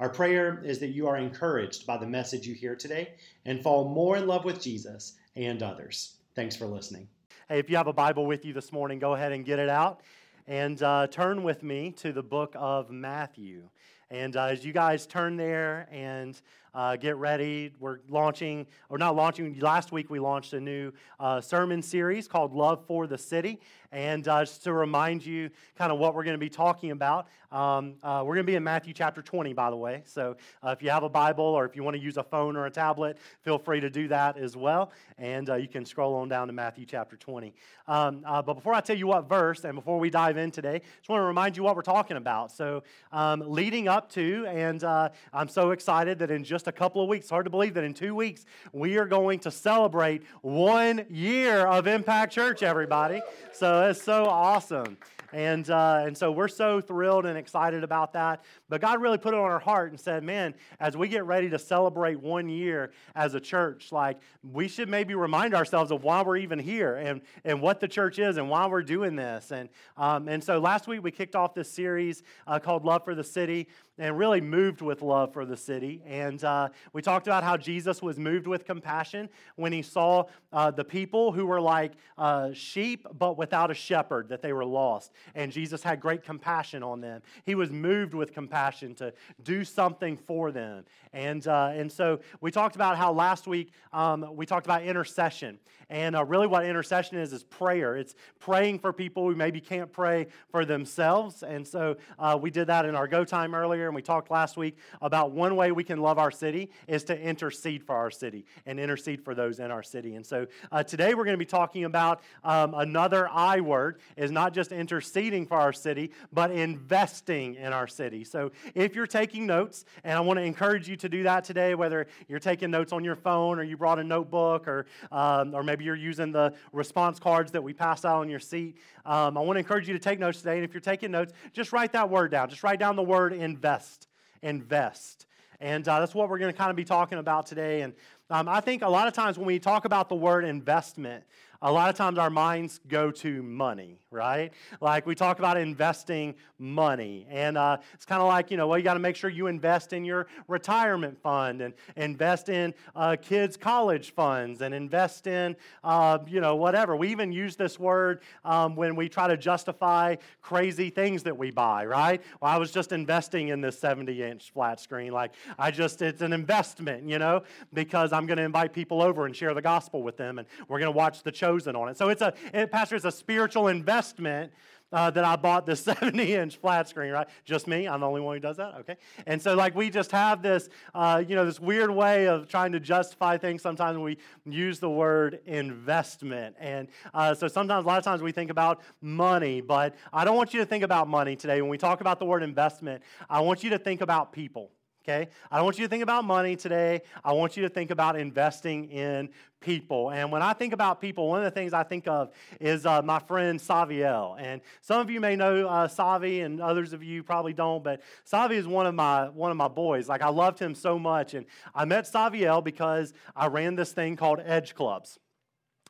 Our 0.00 0.08
prayer 0.08 0.60
is 0.64 0.80
that 0.80 0.88
you 0.88 1.06
are 1.06 1.16
encouraged 1.16 1.86
by 1.86 1.96
the 1.96 2.06
message 2.06 2.46
you 2.46 2.54
hear 2.54 2.74
today 2.74 3.14
and 3.44 3.62
fall 3.62 3.88
more 3.88 4.16
in 4.16 4.26
love 4.26 4.44
with 4.44 4.60
Jesus 4.60 5.14
and 5.36 5.62
others. 5.62 6.16
Thanks 6.34 6.56
for 6.56 6.66
listening. 6.66 7.06
Hey, 7.48 7.60
if 7.60 7.70
you 7.70 7.76
have 7.76 7.86
a 7.86 7.92
Bible 7.92 8.26
with 8.26 8.44
you 8.44 8.52
this 8.52 8.72
morning, 8.72 8.98
go 8.98 9.14
ahead 9.14 9.30
and 9.30 9.44
get 9.44 9.60
it 9.60 9.68
out 9.68 10.02
and 10.48 10.82
uh, 10.82 11.06
turn 11.06 11.44
with 11.44 11.62
me 11.62 11.92
to 11.92 12.12
the 12.12 12.24
book 12.24 12.54
of 12.56 12.90
Matthew. 12.90 13.68
And 14.10 14.36
uh, 14.36 14.46
as 14.46 14.64
you 14.64 14.72
guys 14.72 15.06
turn 15.06 15.36
there 15.36 15.86
and 15.92 16.40
uh, 16.74 16.96
get 16.96 17.16
ready. 17.16 17.72
We're 17.78 17.98
launching, 18.08 18.66
or 18.88 18.98
not 18.98 19.14
launching, 19.14 19.58
last 19.60 19.92
week 19.92 20.10
we 20.10 20.18
launched 20.18 20.52
a 20.52 20.60
new 20.60 20.92
uh, 21.20 21.40
sermon 21.40 21.80
series 21.82 22.26
called 22.26 22.52
Love 22.52 22.84
for 22.86 23.06
the 23.06 23.18
City. 23.18 23.60
And 23.94 24.26
uh, 24.26 24.44
just 24.44 24.64
to 24.64 24.72
remind 24.72 25.24
you 25.24 25.50
kind 25.78 25.92
of 25.92 25.98
what 25.98 26.14
we're 26.14 26.24
going 26.24 26.34
to 26.34 26.38
be 26.38 26.50
talking 26.50 26.90
about, 26.90 27.28
um, 27.52 27.94
uh, 28.02 28.24
we're 28.26 28.34
going 28.34 28.44
to 28.44 28.50
be 28.50 28.56
in 28.56 28.64
Matthew 28.64 28.92
chapter 28.92 29.22
20, 29.22 29.52
by 29.52 29.70
the 29.70 29.76
way. 29.76 30.02
So 30.06 30.36
uh, 30.64 30.70
if 30.70 30.82
you 30.82 30.90
have 30.90 31.04
a 31.04 31.08
Bible 31.08 31.44
or 31.44 31.64
if 31.64 31.76
you 31.76 31.84
want 31.84 31.96
to 31.96 32.02
use 32.02 32.16
a 32.16 32.24
phone 32.24 32.56
or 32.56 32.66
a 32.66 32.70
tablet, 32.70 33.18
feel 33.42 33.58
free 33.58 33.78
to 33.78 33.88
do 33.88 34.08
that 34.08 34.36
as 34.36 34.56
well. 34.56 34.90
And 35.16 35.48
uh, 35.48 35.54
you 35.54 35.68
can 35.68 35.84
scroll 35.84 36.16
on 36.16 36.28
down 36.28 36.48
to 36.48 36.52
Matthew 36.52 36.84
chapter 36.84 37.16
20. 37.16 37.54
Um, 37.86 38.22
but 38.24 38.54
before 38.54 38.74
I 38.74 38.80
tell 38.80 38.96
you 38.96 39.06
what 39.06 39.28
verse 39.28 39.62
and 39.62 39.76
before 39.76 40.00
we 40.00 40.10
dive 40.10 40.38
in 40.38 40.50
today, 40.50 40.80
just 40.98 41.08
want 41.08 41.20
to 41.20 41.24
remind 41.24 41.56
you 41.56 41.62
what 41.62 41.76
we're 41.76 41.82
talking 41.82 42.16
about. 42.16 42.50
So 42.50 42.82
um, 43.12 43.44
leading 43.46 43.86
up 43.86 44.10
to, 44.12 44.44
and 44.48 44.82
I'm 44.82 45.48
so 45.48 45.70
excited 45.70 46.18
that 46.18 46.32
in 46.32 46.42
just 46.42 46.64
just 46.64 46.68
a 46.68 46.72
couple 46.72 47.02
of 47.02 47.08
weeks. 47.08 47.28
Hard 47.28 47.44
to 47.44 47.50
believe 47.50 47.74
that 47.74 47.84
in 47.84 47.92
two 47.92 48.14
weeks 48.14 48.46
we 48.72 48.96
are 48.96 49.04
going 49.04 49.38
to 49.40 49.50
celebrate 49.50 50.22
one 50.40 51.04
year 51.10 51.66
of 51.66 51.86
Impact 51.86 52.32
Church, 52.32 52.62
everybody. 52.62 53.20
So 53.52 53.83
it's 53.90 54.02
so 54.02 54.26
awesome. 54.26 54.96
And, 55.32 55.68
uh, 55.68 56.04
and 56.06 56.16
so 56.16 56.30
we're 56.30 56.48
so 56.48 56.80
thrilled 56.80 57.26
and 57.26 57.36
excited 57.36 57.82
about 57.82 58.12
that. 58.12 58.44
But 58.68 58.80
God 58.80 59.00
really 59.00 59.18
put 59.18 59.34
it 59.34 59.36
on 59.36 59.44
our 59.44 59.58
heart 59.58 59.90
and 59.90 60.00
said, 60.00 60.24
man, 60.24 60.54
as 60.80 60.96
we 60.96 61.08
get 61.08 61.26
ready 61.26 61.50
to 61.50 61.58
celebrate 61.58 62.18
one 62.18 62.48
year 62.48 62.92
as 63.14 63.34
a 63.34 63.40
church, 63.40 63.92
like 63.92 64.18
we 64.42 64.68
should 64.68 64.88
maybe 64.88 65.14
remind 65.14 65.54
ourselves 65.54 65.90
of 65.90 66.02
why 66.02 66.22
we're 66.22 66.38
even 66.38 66.58
here 66.58 66.96
and, 66.96 67.20
and 67.44 67.60
what 67.60 67.78
the 67.78 67.88
church 67.88 68.18
is 68.18 68.38
and 68.38 68.48
why 68.48 68.66
we're 68.66 68.82
doing 68.82 69.16
this. 69.16 69.52
And, 69.52 69.68
um, 69.98 70.28
and 70.28 70.42
so 70.42 70.58
last 70.58 70.86
week 70.86 71.02
we 71.02 71.10
kicked 71.10 71.36
off 71.36 71.52
this 71.52 71.70
series 71.70 72.22
uh, 72.46 72.58
called 72.58 72.86
Love 72.86 73.04
for 73.04 73.14
the 73.14 73.24
City 73.24 73.68
and 73.96 74.18
really 74.18 74.40
moved 74.40 74.80
with 74.80 75.02
love 75.02 75.32
for 75.32 75.44
the 75.44 75.56
city. 75.56 76.02
And 76.04 76.42
uh, 76.42 76.70
we 76.92 77.00
talked 77.00 77.28
about 77.28 77.44
how 77.44 77.56
Jesus 77.56 78.02
was 78.02 78.18
moved 78.18 78.48
with 78.48 78.64
compassion 78.64 79.28
when 79.54 79.72
he 79.72 79.82
saw 79.82 80.24
uh, 80.52 80.72
the 80.72 80.84
people 80.84 81.30
who 81.30 81.46
were 81.46 81.60
like 81.60 81.92
uh, 82.18 82.52
sheep 82.52 83.06
but 83.16 83.38
without 83.38 83.70
a 83.70 83.74
shepherd, 83.74 84.30
that 84.30 84.42
they 84.42 84.52
were 84.52 84.64
lost. 84.64 85.12
And 85.36 85.52
Jesus 85.52 85.80
had 85.82 86.00
great 86.00 86.24
compassion 86.24 86.82
on 86.82 87.00
them. 87.00 87.22
He 87.44 87.54
was 87.54 87.70
moved 87.70 88.14
with 88.14 88.32
compassion 88.32 88.54
to 88.72 89.12
do 89.42 89.64
something 89.64 90.16
for 90.16 90.52
them. 90.52 90.84
And, 91.12 91.46
uh, 91.46 91.72
and 91.74 91.90
so 91.90 92.20
we 92.40 92.50
talked 92.50 92.76
about 92.76 92.96
how 92.96 93.12
last 93.12 93.46
week 93.46 93.72
um, 93.92 94.34
we 94.34 94.46
talked 94.46 94.66
about 94.66 94.82
intercession. 94.82 95.58
And 95.90 96.16
uh, 96.16 96.24
really, 96.24 96.46
what 96.46 96.64
intercession 96.64 97.18
is, 97.18 97.32
is 97.32 97.42
prayer. 97.42 97.96
It's 97.96 98.14
praying 98.40 98.78
for 98.78 98.92
people 98.92 99.28
who 99.28 99.34
maybe 99.34 99.60
can't 99.60 99.92
pray 99.92 100.28
for 100.50 100.64
themselves. 100.64 101.42
And 101.42 101.68
so 101.68 101.96
uh, 102.18 102.38
we 102.40 102.50
did 102.50 102.68
that 102.68 102.86
in 102.86 102.94
our 102.94 103.06
go 103.06 103.24
time 103.24 103.54
earlier 103.54 103.64
earlier, 103.64 103.86
and 103.86 103.94
we 103.94 104.02
talked 104.02 104.30
last 104.30 104.56
week 104.56 104.76
about 105.00 105.32
one 105.32 105.56
way 105.56 105.72
we 105.72 105.82
can 105.82 106.00
love 106.00 106.18
our 106.18 106.30
city 106.30 106.70
is 106.86 107.02
to 107.04 107.18
intercede 107.18 107.82
for 107.82 107.96
our 107.96 108.10
city 108.10 108.44
and 108.66 108.78
intercede 108.78 109.24
for 109.24 109.34
those 109.34 109.58
in 109.58 109.70
our 109.70 109.82
city. 109.82 110.14
And 110.16 110.24
so 110.24 110.46
uh, 110.70 110.82
today 110.82 111.14
we're 111.14 111.24
going 111.24 111.34
to 111.34 111.38
be 111.38 111.46
talking 111.46 111.84
about 111.84 112.20
um, 112.44 112.74
another 112.74 113.28
I 113.28 113.60
word 113.60 114.00
is 114.16 114.30
not 114.30 114.52
just 114.52 114.70
interceding 114.70 115.46
for 115.46 115.56
our 115.56 115.72
city, 115.72 116.12
but 116.32 116.50
investing 116.50 117.54
in 117.54 117.72
our 117.72 117.86
city. 117.86 118.22
So 118.22 118.43
if 118.74 118.94
you're 118.94 119.06
taking 119.06 119.46
notes, 119.46 119.84
and 120.02 120.16
I 120.16 120.20
want 120.20 120.38
to 120.38 120.42
encourage 120.42 120.88
you 120.88 120.96
to 120.96 121.08
do 121.08 121.22
that 121.24 121.44
today, 121.44 121.74
whether 121.74 122.06
you're 122.28 122.38
taking 122.38 122.70
notes 122.70 122.92
on 122.92 123.04
your 123.04 123.16
phone 123.16 123.58
or 123.58 123.62
you 123.62 123.76
brought 123.76 123.98
a 123.98 124.04
notebook 124.04 124.66
or, 124.68 124.86
um, 125.12 125.54
or 125.54 125.62
maybe 125.62 125.84
you're 125.84 125.94
using 125.94 126.32
the 126.32 126.54
response 126.72 127.18
cards 127.18 127.52
that 127.52 127.62
we 127.62 127.72
pass 127.72 128.04
out 128.04 128.20
on 128.20 128.28
your 128.28 128.40
seat, 128.40 128.78
um, 129.04 129.36
I 129.36 129.40
want 129.40 129.56
to 129.56 129.60
encourage 129.60 129.86
you 129.86 129.94
to 129.94 130.00
take 130.00 130.18
notes 130.18 130.38
today. 130.38 130.56
And 130.56 130.64
if 130.64 130.72
you're 130.72 130.80
taking 130.80 131.10
notes, 131.10 131.32
just 131.52 131.72
write 131.72 131.92
that 131.92 132.08
word 132.08 132.30
down. 132.30 132.48
Just 132.48 132.62
write 132.62 132.78
down 132.78 132.96
the 132.96 133.02
word 133.02 133.32
invest 133.32 134.08
invest. 134.44 135.26
And 135.60 135.86
uh, 135.88 136.00
that's 136.00 136.14
what 136.14 136.28
we're 136.28 136.38
going 136.38 136.52
to 136.52 136.56
kind 136.56 136.70
of 136.70 136.76
be 136.76 136.84
talking 136.84 137.18
about 137.18 137.46
today. 137.46 137.80
And 137.80 137.94
um, 138.30 138.48
I 138.48 138.60
think 138.60 138.82
a 138.82 138.88
lot 138.88 139.08
of 139.08 139.14
times 139.14 139.38
when 139.38 139.46
we 139.46 139.58
talk 139.58 139.84
about 139.84 140.08
the 140.08 140.14
word 140.14 140.44
investment, 140.44 141.24
a 141.64 141.72
lot 141.72 141.88
of 141.88 141.96
times 141.96 142.18
our 142.18 142.28
minds 142.28 142.78
go 142.88 143.10
to 143.10 143.42
money, 143.42 143.98
right? 144.10 144.52
Like 144.82 145.06
we 145.06 145.14
talk 145.14 145.38
about 145.38 145.56
investing 145.56 146.34
money. 146.58 147.26
And 147.30 147.56
uh, 147.56 147.78
it's 147.94 148.04
kind 148.04 148.20
of 148.20 148.28
like, 148.28 148.50
you 148.50 148.58
know, 148.58 148.68
well, 148.68 148.76
you 148.76 148.84
got 148.84 148.94
to 148.94 149.00
make 149.00 149.16
sure 149.16 149.30
you 149.30 149.46
invest 149.46 149.94
in 149.94 150.04
your 150.04 150.26
retirement 150.46 151.18
fund 151.22 151.62
and 151.62 151.72
invest 151.96 152.50
in 152.50 152.74
uh, 152.94 153.16
kids' 153.20 153.56
college 153.56 154.12
funds 154.12 154.60
and 154.60 154.74
invest 154.74 155.26
in, 155.26 155.56
uh, 155.82 156.18
you 156.26 156.42
know, 156.42 156.54
whatever. 156.54 156.96
We 156.96 157.08
even 157.08 157.32
use 157.32 157.56
this 157.56 157.78
word 157.78 158.20
um, 158.44 158.76
when 158.76 158.94
we 158.94 159.08
try 159.08 159.26
to 159.26 159.36
justify 159.38 160.16
crazy 160.42 160.90
things 160.90 161.22
that 161.22 161.36
we 161.36 161.50
buy, 161.50 161.86
right? 161.86 162.22
Well, 162.42 162.52
I 162.52 162.58
was 162.58 162.72
just 162.72 162.92
investing 162.92 163.48
in 163.48 163.62
this 163.62 163.78
70 163.78 164.22
inch 164.22 164.52
flat 164.52 164.80
screen. 164.80 165.12
Like, 165.12 165.32
I 165.58 165.70
just, 165.70 166.02
it's 166.02 166.20
an 166.20 166.34
investment, 166.34 167.08
you 167.08 167.18
know, 167.18 167.42
because 167.72 168.12
I'm 168.12 168.26
going 168.26 168.36
to 168.36 168.44
invite 168.44 168.74
people 168.74 169.00
over 169.00 169.24
and 169.24 169.34
share 169.34 169.54
the 169.54 169.62
gospel 169.62 170.02
with 170.02 170.18
them 170.18 170.38
and 170.38 170.46
we're 170.68 170.78
going 170.78 170.92
to 170.92 170.96
watch 170.96 171.22
the 171.22 171.32
show 171.32 171.53
chosen 171.54 171.76
on 171.76 171.88
it. 171.88 171.96
So 171.96 172.08
it's 172.08 172.22
a, 172.22 172.34
it, 172.52 172.70
Pastor, 172.70 172.96
it's 172.96 173.04
a 173.04 173.12
spiritual 173.12 173.68
investment 173.68 174.52
uh, 174.92 175.10
that 175.10 175.24
I 175.24 175.36
bought 175.36 175.66
this 175.66 175.80
70 175.84 176.34
inch 176.34 176.56
flat 176.56 176.88
screen, 176.88 177.12
right? 177.12 177.26
Just 177.44 177.66
me? 177.66 177.86
I'm 177.86 178.00
the 178.00 178.06
only 178.06 178.20
one 178.20 178.36
who 178.36 178.40
does 178.40 178.56
that? 178.58 178.74
Okay. 178.80 178.96
And 179.26 179.40
so, 179.40 179.54
like, 179.54 179.74
we 179.74 179.90
just 179.90 180.10
have 180.12 180.42
this, 180.42 180.68
uh, 180.94 181.22
you 181.26 181.34
know, 181.34 181.44
this 181.44 181.58
weird 181.58 181.90
way 181.90 182.28
of 182.28 182.48
trying 182.48 182.72
to 182.72 182.80
justify 182.80 183.36
things. 183.38 183.62
Sometimes 183.62 183.98
we 183.98 184.18
use 184.44 184.78
the 184.78 184.90
word 184.90 185.40
investment. 185.46 186.54
And 186.58 186.88
uh, 187.12 187.34
so, 187.34 187.48
sometimes, 187.48 187.84
a 187.84 187.88
lot 187.88 187.98
of 187.98 188.04
times, 188.04 188.22
we 188.22 188.30
think 188.30 188.50
about 188.50 188.82
money, 189.00 189.60
but 189.60 189.96
I 190.12 190.24
don't 190.24 190.36
want 190.36 190.54
you 190.54 190.60
to 190.60 190.66
think 190.66 190.84
about 190.84 191.08
money 191.08 191.34
today. 191.34 191.60
When 191.60 191.70
we 191.70 191.78
talk 191.78 192.00
about 192.00 192.18
the 192.18 192.26
word 192.26 192.42
investment, 192.42 193.02
I 193.28 193.40
want 193.40 193.64
you 193.64 193.70
to 193.70 193.78
think 193.78 194.00
about 194.00 194.32
people 194.32 194.70
okay? 195.04 195.28
I 195.50 195.56
don't 195.56 195.64
want 195.64 195.78
you 195.78 195.84
to 195.84 195.88
think 195.88 196.02
about 196.02 196.24
money 196.24 196.56
today. 196.56 197.02
I 197.24 197.32
want 197.32 197.56
you 197.56 197.62
to 197.64 197.68
think 197.68 197.90
about 197.90 198.18
investing 198.18 198.90
in 198.90 199.28
people. 199.60 200.10
And 200.10 200.30
when 200.30 200.42
I 200.42 200.52
think 200.52 200.72
about 200.72 201.00
people, 201.00 201.28
one 201.28 201.38
of 201.38 201.44
the 201.44 201.50
things 201.50 201.72
I 201.72 201.82
think 201.82 202.06
of 202.06 202.30
is 202.60 202.86
uh, 202.86 203.02
my 203.02 203.18
friend 203.18 203.58
Saviel. 203.58 204.36
And 204.38 204.60
some 204.80 205.00
of 205.00 205.10
you 205.10 205.20
may 205.20 205.36
know 205.36 205.68
uh, 205.68 205.88
Savi, 205.88 206.44
and 206.44 206.60
others 206.60 206.92
of 206.92 207.02
you 207.02 207.22
probably 207.22 207.52
don't. 207.52 207.82
But 207.84 208.00
Savi 208.30 208.52
is 208.52 208.66
one 208.66 208.86
of 208.86 208.94
my 208.94 209.28
one 209.28 209.50
of 209.50 209.56
my 209.56 209.68
boys. 209.68 210.08
Like 210.08 210.22
I 210.22 210.28
loved 210.28 210.58
him 210.58 210.74
so 210.74 210.98
much, 210.98 211.34
and 211.34 211.46
I 211.74 211.84
met 211.84 212.04
Saviel 212.04 212.62
because 212.62 213.12
I 213.36 213.46
ran 213.46 213.74
this 213.76 213.92
thing 213.92 214.16
called 214.16 214.40
Edge 214.44 214.74
Clubs. 214.74 215.18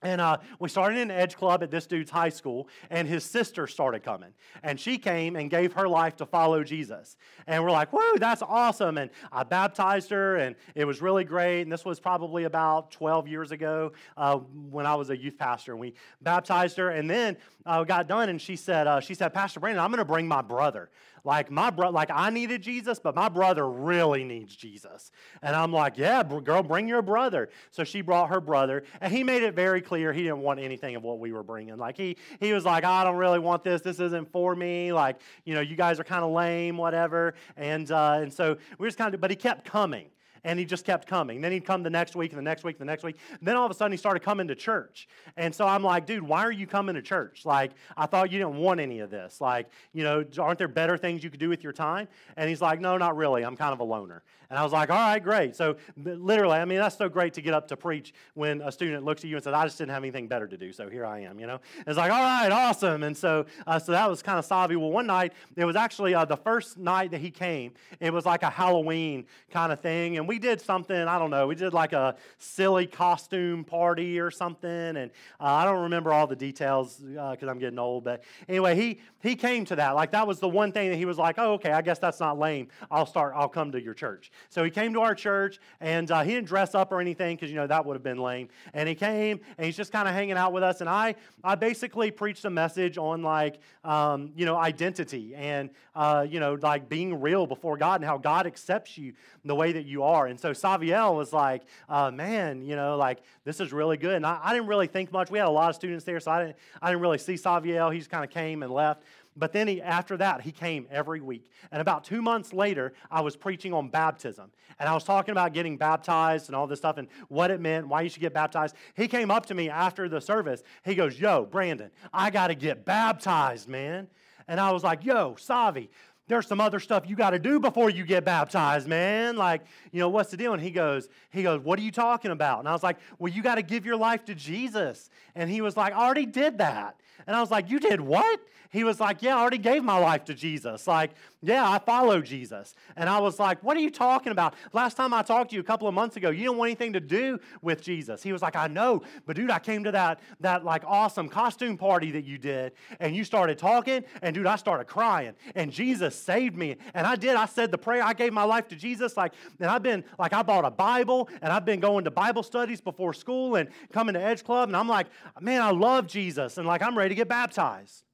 And 0.05 0.21
uh, 0.21 0.37
we 0.59 0.69
started 0.69 0.99
an 0.99 1.11
Edge 1.11 1.35
Club 1.35 1.63
at 1.63 1.71
this 1.71 1.87
dude's 1.87 2.11
high 2.11 2.29
school, 2.29 2.69
and 2.91 3.09
his 3.09 3.25
sister 3.25 3.67
started 3.67 4.03
coming. 4.03 4.35
And 4.63 4.79
she 4.79 4.99
came 4.99 5.35
and 5.35 5.51
gave 5.51 5.73
her 5.73 5.89
life 5.89 6.15
to 6.17 6.27
follow 6.27 6.63
Jesus. 6.63 7.17
And 7.47 7.65
we're 7.65 7.71
like, 7.71 7.91
whoa, 7.91 8.19
that's 8.19 8.43
awesome. 8.43 8.99
And 8.99 9.11
I 9.33 9.45
baptized 9.45 10.11
her, 10.11 10.37
and 10.37 10.57
it 10.75 10.85
was 10.85 11.01
really 11.01 11.25
great. 11.25 11.63
And 11.63 11.73
this 11.73 11.87
was 11.87 11.99
probably 11.99 12.45
about 12.45 12.91
12 12.91 13.27
years 13.29 13.51
ago 13.51 13.93
uh, 14.19 14.37
when 14.37 14.85
I 14.85 14.95
was 14.95 15.09
a 15.09 15.17
youth 15.17 15.39
pastor. 15.39 15.73
And 15.73 15.81
we 15.81 15.95
baptized 16.21 16.77
her, 16.77 16.91
and 16.91 17.09
then 17.09 17.39
uh, 17.65 17.83
got 17.85 18.07
done, 18.07 18.29
and 18.29 18.41
she 18.41 18.57
said, 18.57 18.87
uh, 18.87 19.01
she 19.01 19.15
said, 19.15 19.33
Pastor 19.33 19.59
Brandon, 19.59 19.83
I'm 19.83 19.91
going 19.91 19.99
to 19.99 20.05
bring 20.05 20.29
my 20.29 20.43
brother. 20.43 20.91
Like 21.27 21.51
my 21.51 21.71
bro- 21.71 21.89
like 21.89 22.11
I 22.13 22.29
needed 22.29 22.61
Jesus, 22.61 22.99
but 22.99 23.15
my 23.15 23.31
brother 23.31 23.67
really 23.67 24.25
needs 24.25 24.55
Jesus. 24.55 25.11
And 25.41 25.57
I'm 25.57 25.73
like, 25.73 25.97
yeah, 25.97 26.23
girl, 26.23 26.63
bring 26.63 26.87
your 26.87 27.01
brother. 27.01 27.49
So 27.71 27.83
she 27.83 28.03
brought 28.03 28.29
her 28.29 28.43
brother, 28.43 28.85
and 29.01 29.11
he 29.11 29.25
made 29.25 29.43
it 29.43 29.55
very 29.55 29.81
clear 29.81 29.94
he 29.95 30.23
didn't 30.23 30.41
want 30.41 30.61
anything 30.61 30.97
of 30.97 31.03
what 31.03 31.19
we 31.19 31.33
were 31.33 31.43
bringing. 31.43 31.77
Like 31.77 31.97
he 31.97 32.17
he 32.41 32.53
was 32.53 32.65
like, 32.65 32.85
I 32.85 33.05
don't 33.05 33.17
really 33.17 33.39
want 33.39 33.65
this. 33.65 33.83
This 33.83 34.01
isn't 34.01 34.31
for 34.33 34.55
me. 34.55 34.93
Like 34.93 35.21
you 35.45 35.55
know, 35.55 35.61
you 35.61 35.77
guys 35.77 36.01
are 36.01 36.05
kind 36.05 36.25
of 36.25 36.33
lame, 36.33 36.77
whatever. 36.77 37.35
And 37.57 37.91
uh, 37.91 38.19
and 38.23 38.33
so 38.33 38.57
we 38.79 38.87
just 38.87 38.99
kind 38.99 39.15
of, 39.15 39.21
but 39.21 39.31
he 39.31 39.37
kept 39.37 39.65
coming. 39.65 40.07
And 40.45 40.59
he 40.59 40.65
just 40.65 40.85
kept 40.85 41.09
coming. 41.09 41.41
Then 41.41 41.53
he'd 41.53 41.65
come 41.65 41.83
the 41.83 41.91
next 41.91 42.15
week 42.15 42.33
and 42.33 42.39
the 42.39 42.43
next 42.43 42.65
week 42.65 42.77
and 42.79 42.87
the 42.87 42.93
next 42.93 43.03
week. 43.03 43.17
And 43.31 43.41
then 43.43 43.57
all 43.57 43.65
of 43.65 43.71
a 43.71 43.75
sudden 43.75 43.93
he 43.93 43.99
started 43.99 44.21
coming 44.21 44.47
to 44.49 44.55
church. 44.55 45.09
And 45.37 45.55
so 45.55 45.67
I'm 45.67 45.83
like, 45.83 46.07
dude, 46.07 46.23
why 46.23 46.43
are 46.43 46.53
you 46.53 46.67
coming 46.67 46.95
to 46.95 47.03
church? 47.03 47.45
Like, 47.45 47.73
I 47.97 48.07
thought 48.07 48.31
you 48.31 48.39
didn't 48.39 48.57
want 48.57 48.81
any 48.81 49.01
of 49.01 49.11
this. 49.11 49.41
Like, 49.41 49.69
you 49.93 50.05
know, 50.05 50.25
aren't 50.39 50.59
there 50.59 50.69
better 50.69 50.97
things 50.97 51.25
you 51.25 51.31
could 51.31 51.41
do 51.41 51.49
with 51.49 51.65
your 51.65 51.73
time? 51.73 52.09
And 52.37 52.49
he's 52.49 52.61
like, 52.61 52.81
no, 52.81 52.97
not 52.97 53.17
really. 53.17 53.45
I'm 53.45 53.57
kind 53.57 53.73
of 53.73 53.81
a 53.81 53.85
loner. 53.85 54.23
And 54.51 54.59
I 54.59 54.63
was 54.63 54.73
like, 54.73 54.91
all 54.91 54.97
right, 54.97 55.23
great. 55.23 55.57
So 55.57 55.77
literally, 55.97 56.59
I 56.59 56.65
mean, 56.65 56.79
that's 56.79 56.97
so 56.97 57.09
great 57.09 57.35
to 57.35 57.43
get 57.43 57.55
up 57.55 57.69
to 57.69 57.77
preach 57.77 58.15
when 58.35 58.61
a 58.61 58.71
student 58.71 59.05
looks 59.05 59.25
at 59.25 59.31
you 59.31 59.37
and 59.37 59.43
says, 59.43 59.55
I 59.55 59.65
just 59.65 59.79
didn't 59.79 59.91
have 59.91 60.03
anything 60.03 60.29
better 60.29 60.47
to 60.47 60.57
do. 60.57 60.73
So 60.73 60.89
here 60.89 61.05
I 61.05 61.21
am, 61.21 61.41
you 61.41 61.47
know? 61.47 61.61
It's 61.87 61.97
like, 61.97 62.13
all 62.13 62.23
right, 62.23 62.53
awesome. 62.53 63.03
And 63.03 63.17
so, 63.17 63.47
uh, 63.67 63.79
so 63.79 63.93
that 63.93 64.09
was 64.09 64.23
kind 64.23 64.39
of 64.39 64.47
Savi. 64.47 64.77
Well, 64.77 64.91
one 64.91 65.07
night, 65.07 65.33
it 65.57 65.65
was 65.65 65.77
actually 65.77 66.15
uh, 66.15 66.25
the 66.25 66.37
first 66.37 66.79
night 66.79 67.11
that 67.13 67.21
he 67.21 67.31
came, 67.31 67.73
it 68.01 68.13
was 68.13 68.27
like 68.27 68.43
a 68.43 68.51
Halloween 68.51 69.25
kind 69.51 69.73
of 69.73 69.81
thing. 69.81 70.19
And 70.19 70.29
we 70.29 70.34
did 70.39 70.61
something, 70.61 70.97
I 70.97 71.19
don't 71.19 71.31
know, 71.31 71.47
we 71.47 71.55
did 71.55 71.73
like 71.73 71.93
a 71.93 72.17
silly 72.39 72.87
costume 72.87 73.65
party 73.65 74.21
or 74.21 74.31
something. 74.31 74.71
And 74.71 75.11
uh, 75.41 75.45
I 75.45 75.65
don't 75.65 75.83
remember 75.83 76.13
all 76.13 76.27
the 76.27 76.37
details 76.37 76.97
because 76.97 77.43
uh, 77.43 77.51
I'm 77.51 77.59
getting 77.59 77.79
old. 77.79 78.05
But 78.05 78.23
anyway, 78.49 78.75
he, 78.77 79.01
he 79.21 79.37
came 79.37 79.65
to 79.67 79.77
that. 79.77 79.91
Like 79.91 80.13
that 80.13 80.27
was 80.27 80.41
the 80.41 80.49
one 80.49 80.73
thing 80.73 80.91
that 80.91 80.97
he 80.97 81.05
was 81.05 81.19
like, 81.19 81.37
oh, 81.39 81.55
okay, 81.55 81.73
I 81.73 81.83
guess 81.83 81.99
that's 81.99 82.21
not 82.21 82.39
lame. 82.39 82.69
I'll 82.91 83.07
start, 83.07 83.35
I'll 83.37 83.49
come 83.49 83.73
to 83.73 83.81
your 83.81 83.95
church. 83.95 84.31
So 84.49 84.65
he 84.65 84.71
came 84.71 84.93
to 84.95 85.01
our 85.01 85.15
church 85.15 85.59
and 85.81 86.11
uh, 86.11 86.23
he 86.23 86.33
didn't 86.33 86.49
dress 86.49 86.75
up 86.75 86.93
or 86.93 87.01
anything 87.01 87.37
because, 87.37 87.51
you 87.51 87.57
know, 87.57 87.67
that 87.67 87.85
would 87.85 87.95
have 87.95 88.03
been 88.03 88.19
lame. 88.19 88.49
And 88.73 88.89
he 88.89 88.95
came 88.95 89.41
and 89.59 89.67
he's 89.67 89.77
just 89.77 89.93
kind 89.93 90.09
of 90.09 90.15
hanging 90.15 90.37
out 90.37 90.53
with 90.53 90.63
us. 90.63 90.81
And 90.81 90.89
I, 90.89 91.15
I 91.43 91.55
basically 91.55 92.11
preached 92.11 92.45
a 92.45 92.51
message 92.51 92.99
on 92.99 93.23
like, 93.23 93.59
um, 93.85 94.33
you 94.37 94.47
know, 94.47 94.57
identity 94.57 95.35
and, 95.35 95.71
uh, 95.95 96.27
you 96.29 96.41
know, 96.41 96.59
like 96.61 96.89
being 96.89 97.21
real 97.21 97.47
before 97.47 97.77
God 97.77 98.01
and 98.01 98.05
how 98.05 98.19
God 98.19 98.47
accepts 98.47 98.97
you 98.99 99.15
the 99.45 99.55
way 99.55 99.73
that 99.73 99.85
you 99.85 100.03
are. 100.03 100.24
And 100.31 100.39
so 100.39 100.53
Saviel 100.53 101.15
was 101.15 101.33
like, 101.33 101.63
uh, 101.89 102.11
man, 102.11 102.65
you 102.65 102.77
know, 102.77 102.97
like 102.97 103.23
this 103.45 103.61
is 103.61 103.73
really 103.73 103.97
good. 103.97 104.15
And 104.15 104.27
I, 104.27 104.41
I, 104.43 104.53
didn't 104.53 104.69
really 104.69 104.87
think 104.87 105.13
much. 105.13 105.31
We 105.31 105.39
had 105.39 105.49
a 105.49 105.51
lot 105.51 105.71
of 105.71 105.77
students 105.77 106.05
there, 106.05 106.21
so 106.21 106.31
I 106.31 106.45
didn't, 106.45 106.57
I 106.81 106.91
didn't 106.91 107.03
really 107.03 107.19
see 107.19 107.35
Saviel. 107.35 107.93
He 107.93 107.99
just 107.99 108.11
kind 108.11 108.25
of 108.25 108.31
came 108.31 108.63
and 108.63 108.73
left. 108.73 109.03
But 109.37 109.53
then 109.53 109.67
he, 109.67 109.83
after 109.83 110.17
that, 110.19 110.43
he 110.43 110.53
came 110.53 110.87
every 110.91 111.21
week. 111.21 111.51
And 111.73 111.81
about 111.81 112.05
two 112.05 112.23
months 112.23 112.53
later, 112.53 112.93
I 113.11 113.21
was 113.21 113.35
preaching 113.35 113.73
on 113.73 113.89
baptism. 113.89 114.51
And 114.79 114.89
I 114.89 114.95
was 114.95 115.03
talking 115.03 115.33
about 115.33 115.53
getting 115.53 115.77
baptized 115.77 116.49
and 116.49 116.55
all 116.55 116.67
this 116.67 116.79
stuff 116.79 116.99
and 116.99 117.09
what 117.29 117.51
it 117.51 117.61
meant, 117.61 117.89
why 117.89 118.03
you 118.03 118.09
should 118.09 118.21
get 118.21 118.33
baptized. 118.33 118.77
He 118.97 119.09
came 119.09 119.31
up 119.31 119.47
to 119.47 119.55
me 119.55 119.69
after 119.69 120.09
the 120.09 120.21
service. 120.21 120.63
He 120.85 120.95
goes, 120.95 121.19
Yo, 121.19 121.47
Brandon, 121.47 121.91
I 122.13 122.31
got 122.31 122.49
to 122.49 122.55
get 122.55 122.85
baptized, 122.85 123.69
man. 123.69 124.09
And 124.47 124.61
I 124.61 124.71
was 124.71 124.85
like, 124.85 125.05
Yo, 125.05 125.35
Savi, 125.35 125.89
there's 126.27 126.47
some 126.47 126.61
other 126.61 126.81
stuff 126.81 127.05
you 127.07 127.17
got 127.17 127.31
to 127.31 127.39
do 127.39 127.61
before 127.61 127.91
you 127.91 128.05
get 128.05 128.25
baptized, 128.25 128.89
man. 128.89 129.37
Like, 129.37 129.63
you 129.93 130.01
know, 130.01 130.09
what's 130.09 130.31
the 130.31 130.37
deal? 130.37 130.55
And 130.55 130.63
he 130.63 130.71
goes, 130.71 131.09
he 131.31 131.43
goes, 131.43 131.61
what 131.61 131.79
are 131.79 131.83
you 131.83 131.93
talking 131.93 132.31
about? 132.31 132.61
And 132.61 132.69
I 132.69 132.73
was 132.73 132.83
like, 132.83 132.97
well, 133.19 133.33
you 133.33 133.43
got 133.43 133.57
to 133.57 133.63
give 133.63 133.85
your 133.85 133.97
life 133.97 134.25
to 134.27 134.35
Jesus. 134.35 135.11
And 135.35 135.51
he 135.51 135.61
was 135.61 135.77
like, 135.77 135.93
I 135.93 136.05
already 136.05 136.27
did 136.27 136.59
that. 136.59 136.97
And 137.27 137.37
I 137.37 137.41
was 137.41 137.51
like, 137.51 137.71
you 137.71 137.79
did 137.81 138.01
what? 138.01 138.41
he 138.75 138.83
was 138.83 138.99
like, 138.99 139.23
Yeah, 139.23 139.37
I 139.37 139.41
already 139.41 139.59
gave 139.59 139.85
my 139.85 139.99
life 139.99 140.25
to 140.25 140.35
Jesus. 140.35 140.89
Like, 140.89 141.13
yeah, 141.41 141.69
I 141.69 141.79
follow 141.79 142.21
Jesus. 142.21 142.75
And 142.97 143.09
I 143.09 143.21
was 143.21 143.39
like, 143.39 143.63
What 143.63 143.77
are 143.77 143.81
you 143.81 143.91
talking 143.91 144.33
about? 144.33 144.55
Last 144.73 144.97
time 144.97 145.15
I 145.15 145.23
talked 145.23 145.51
to 145.51 145.55
you 145.55 145.61
a 145.61 145.65
couple 145.65 145.87
of 145.87 145.95
months 145.95 146.17
ago, 146.17 146.31
you 146.31 146.43
didn't 146.43 146.59
want 146.59 146.71
anything 146.71 146.93
to 146.95 147.01
do 147.01 147.39
with 147.63 147.83
Jesus. 147.83 148.23
He 148.23 148.33
was 148.33 148.43
like, 148.43 148.57
I 148.57 148.67
know, 148.67 149.03
but 149.27 149.37
dude, 149.37 149.51
I 149.51 149.61
came 149.61 149.85
to 149.85 149.93
that, 149.93 150.19
that 150.41 150.65
like 150.65 150.83
awesome 150.85 151.29
costume 151.29 151.79
party 151.79 152.11
that 152.11 152.25
you 152.25 152.37
did, 152.37 152.73
and 152.99 153.15
you 153.15 153.23
started 153.23 153.59
talking, 153.59 154.05
and 154.23 154.35
dude, 154.35 154.47
I 154.47 154.57
started 154.57 154.87
crying. 154.87 155.35
And 155.55 155.71
Jesus 155.71 156.17
saved 156.17 156.57
me. 156.57 156.77
And 156.95 157.07
I 157.07 157.15
did. 157.15 157.37
I 157.37 157.47
said 157.47 157.71
the 157.71 157.79
prayer, 157.79 158.03
I 158.03 158.13
gave 158.13 158.33
my 158.33 158.45
life 158.45 158.67
to 158.69 158.77
Jesus. 158.77 159.17
Like, 159.17 159.35
and 159.61 159.71
I've 159.71 159.85
been, 159.85 160.03
like, 160.19 160.33
I 160.33 160.43
bought 160.43 160.65
a 160.65 160.71
Bible, 160.71 161.29
and 161.43 161.53
I've 161.53 161.65
been 161.65 161.79
going 161.79 162.05
to 162.05 162.11
Bible 162.11 162.43
studies 162.43 162.81
before 162.81 163.15
school 163.15 163.55
and 163.55 163.69
coming 163.93 164.15
to 164.15 164.21
Edge 164.21 164.43
Club, 164.43 164.69
and 164.69 164.77
I'm 164.77 164.89
like, 164.89 165.07
man, 165.41 165.63
I 165.63 165.71
love 165.71 166.09
Jesus, 166.09 166.59
and 166.59 166.67
like, 166.67 166.83
I'm 166.83 166.99
ready 166.99 167.14
to 167.15 167.21
get 167.21 167.29
baptized. 167.29 168.05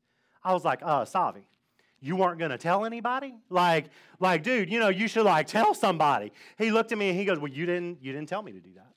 I 0.43 0.52
was 0.52 0.64
like, 0.64 0.81
uh, 0.82 1.05
Savi, 1.05 1.43
you 2.00 2.17
weren't 2.17 2.38
going 2.38 2.50
to 2.50 2.58
tell 2.58 2.85
anybody? 2.85 3.35
Like, 3.50 3.87
like, 4.19 4.43
dude, 4.43 4.70
you 4.70 4.79
know, 4.79 4.88
you 4.88 5.08
should 5.08 5.25
like 5.25 5.47
tell 5.47 5.75
somebody. 5.75 6.32
He 6.58 6.70
looked 6.70 6.93
at 6.93 6.99
me 6.99 7.11
and 7.11 7.19
he 7.19 7.25
goes, 7.25 7.38
well, 7.38 7.50
you 7.50 7.67
didn't, 7.67 7.99
you 8.02 8.12
didn't 8.12 8.29
tell 8.29 8.43
me 8.43 8.52
to 8.52 8.61
do 8.61 8.70
that. 8.76 8.90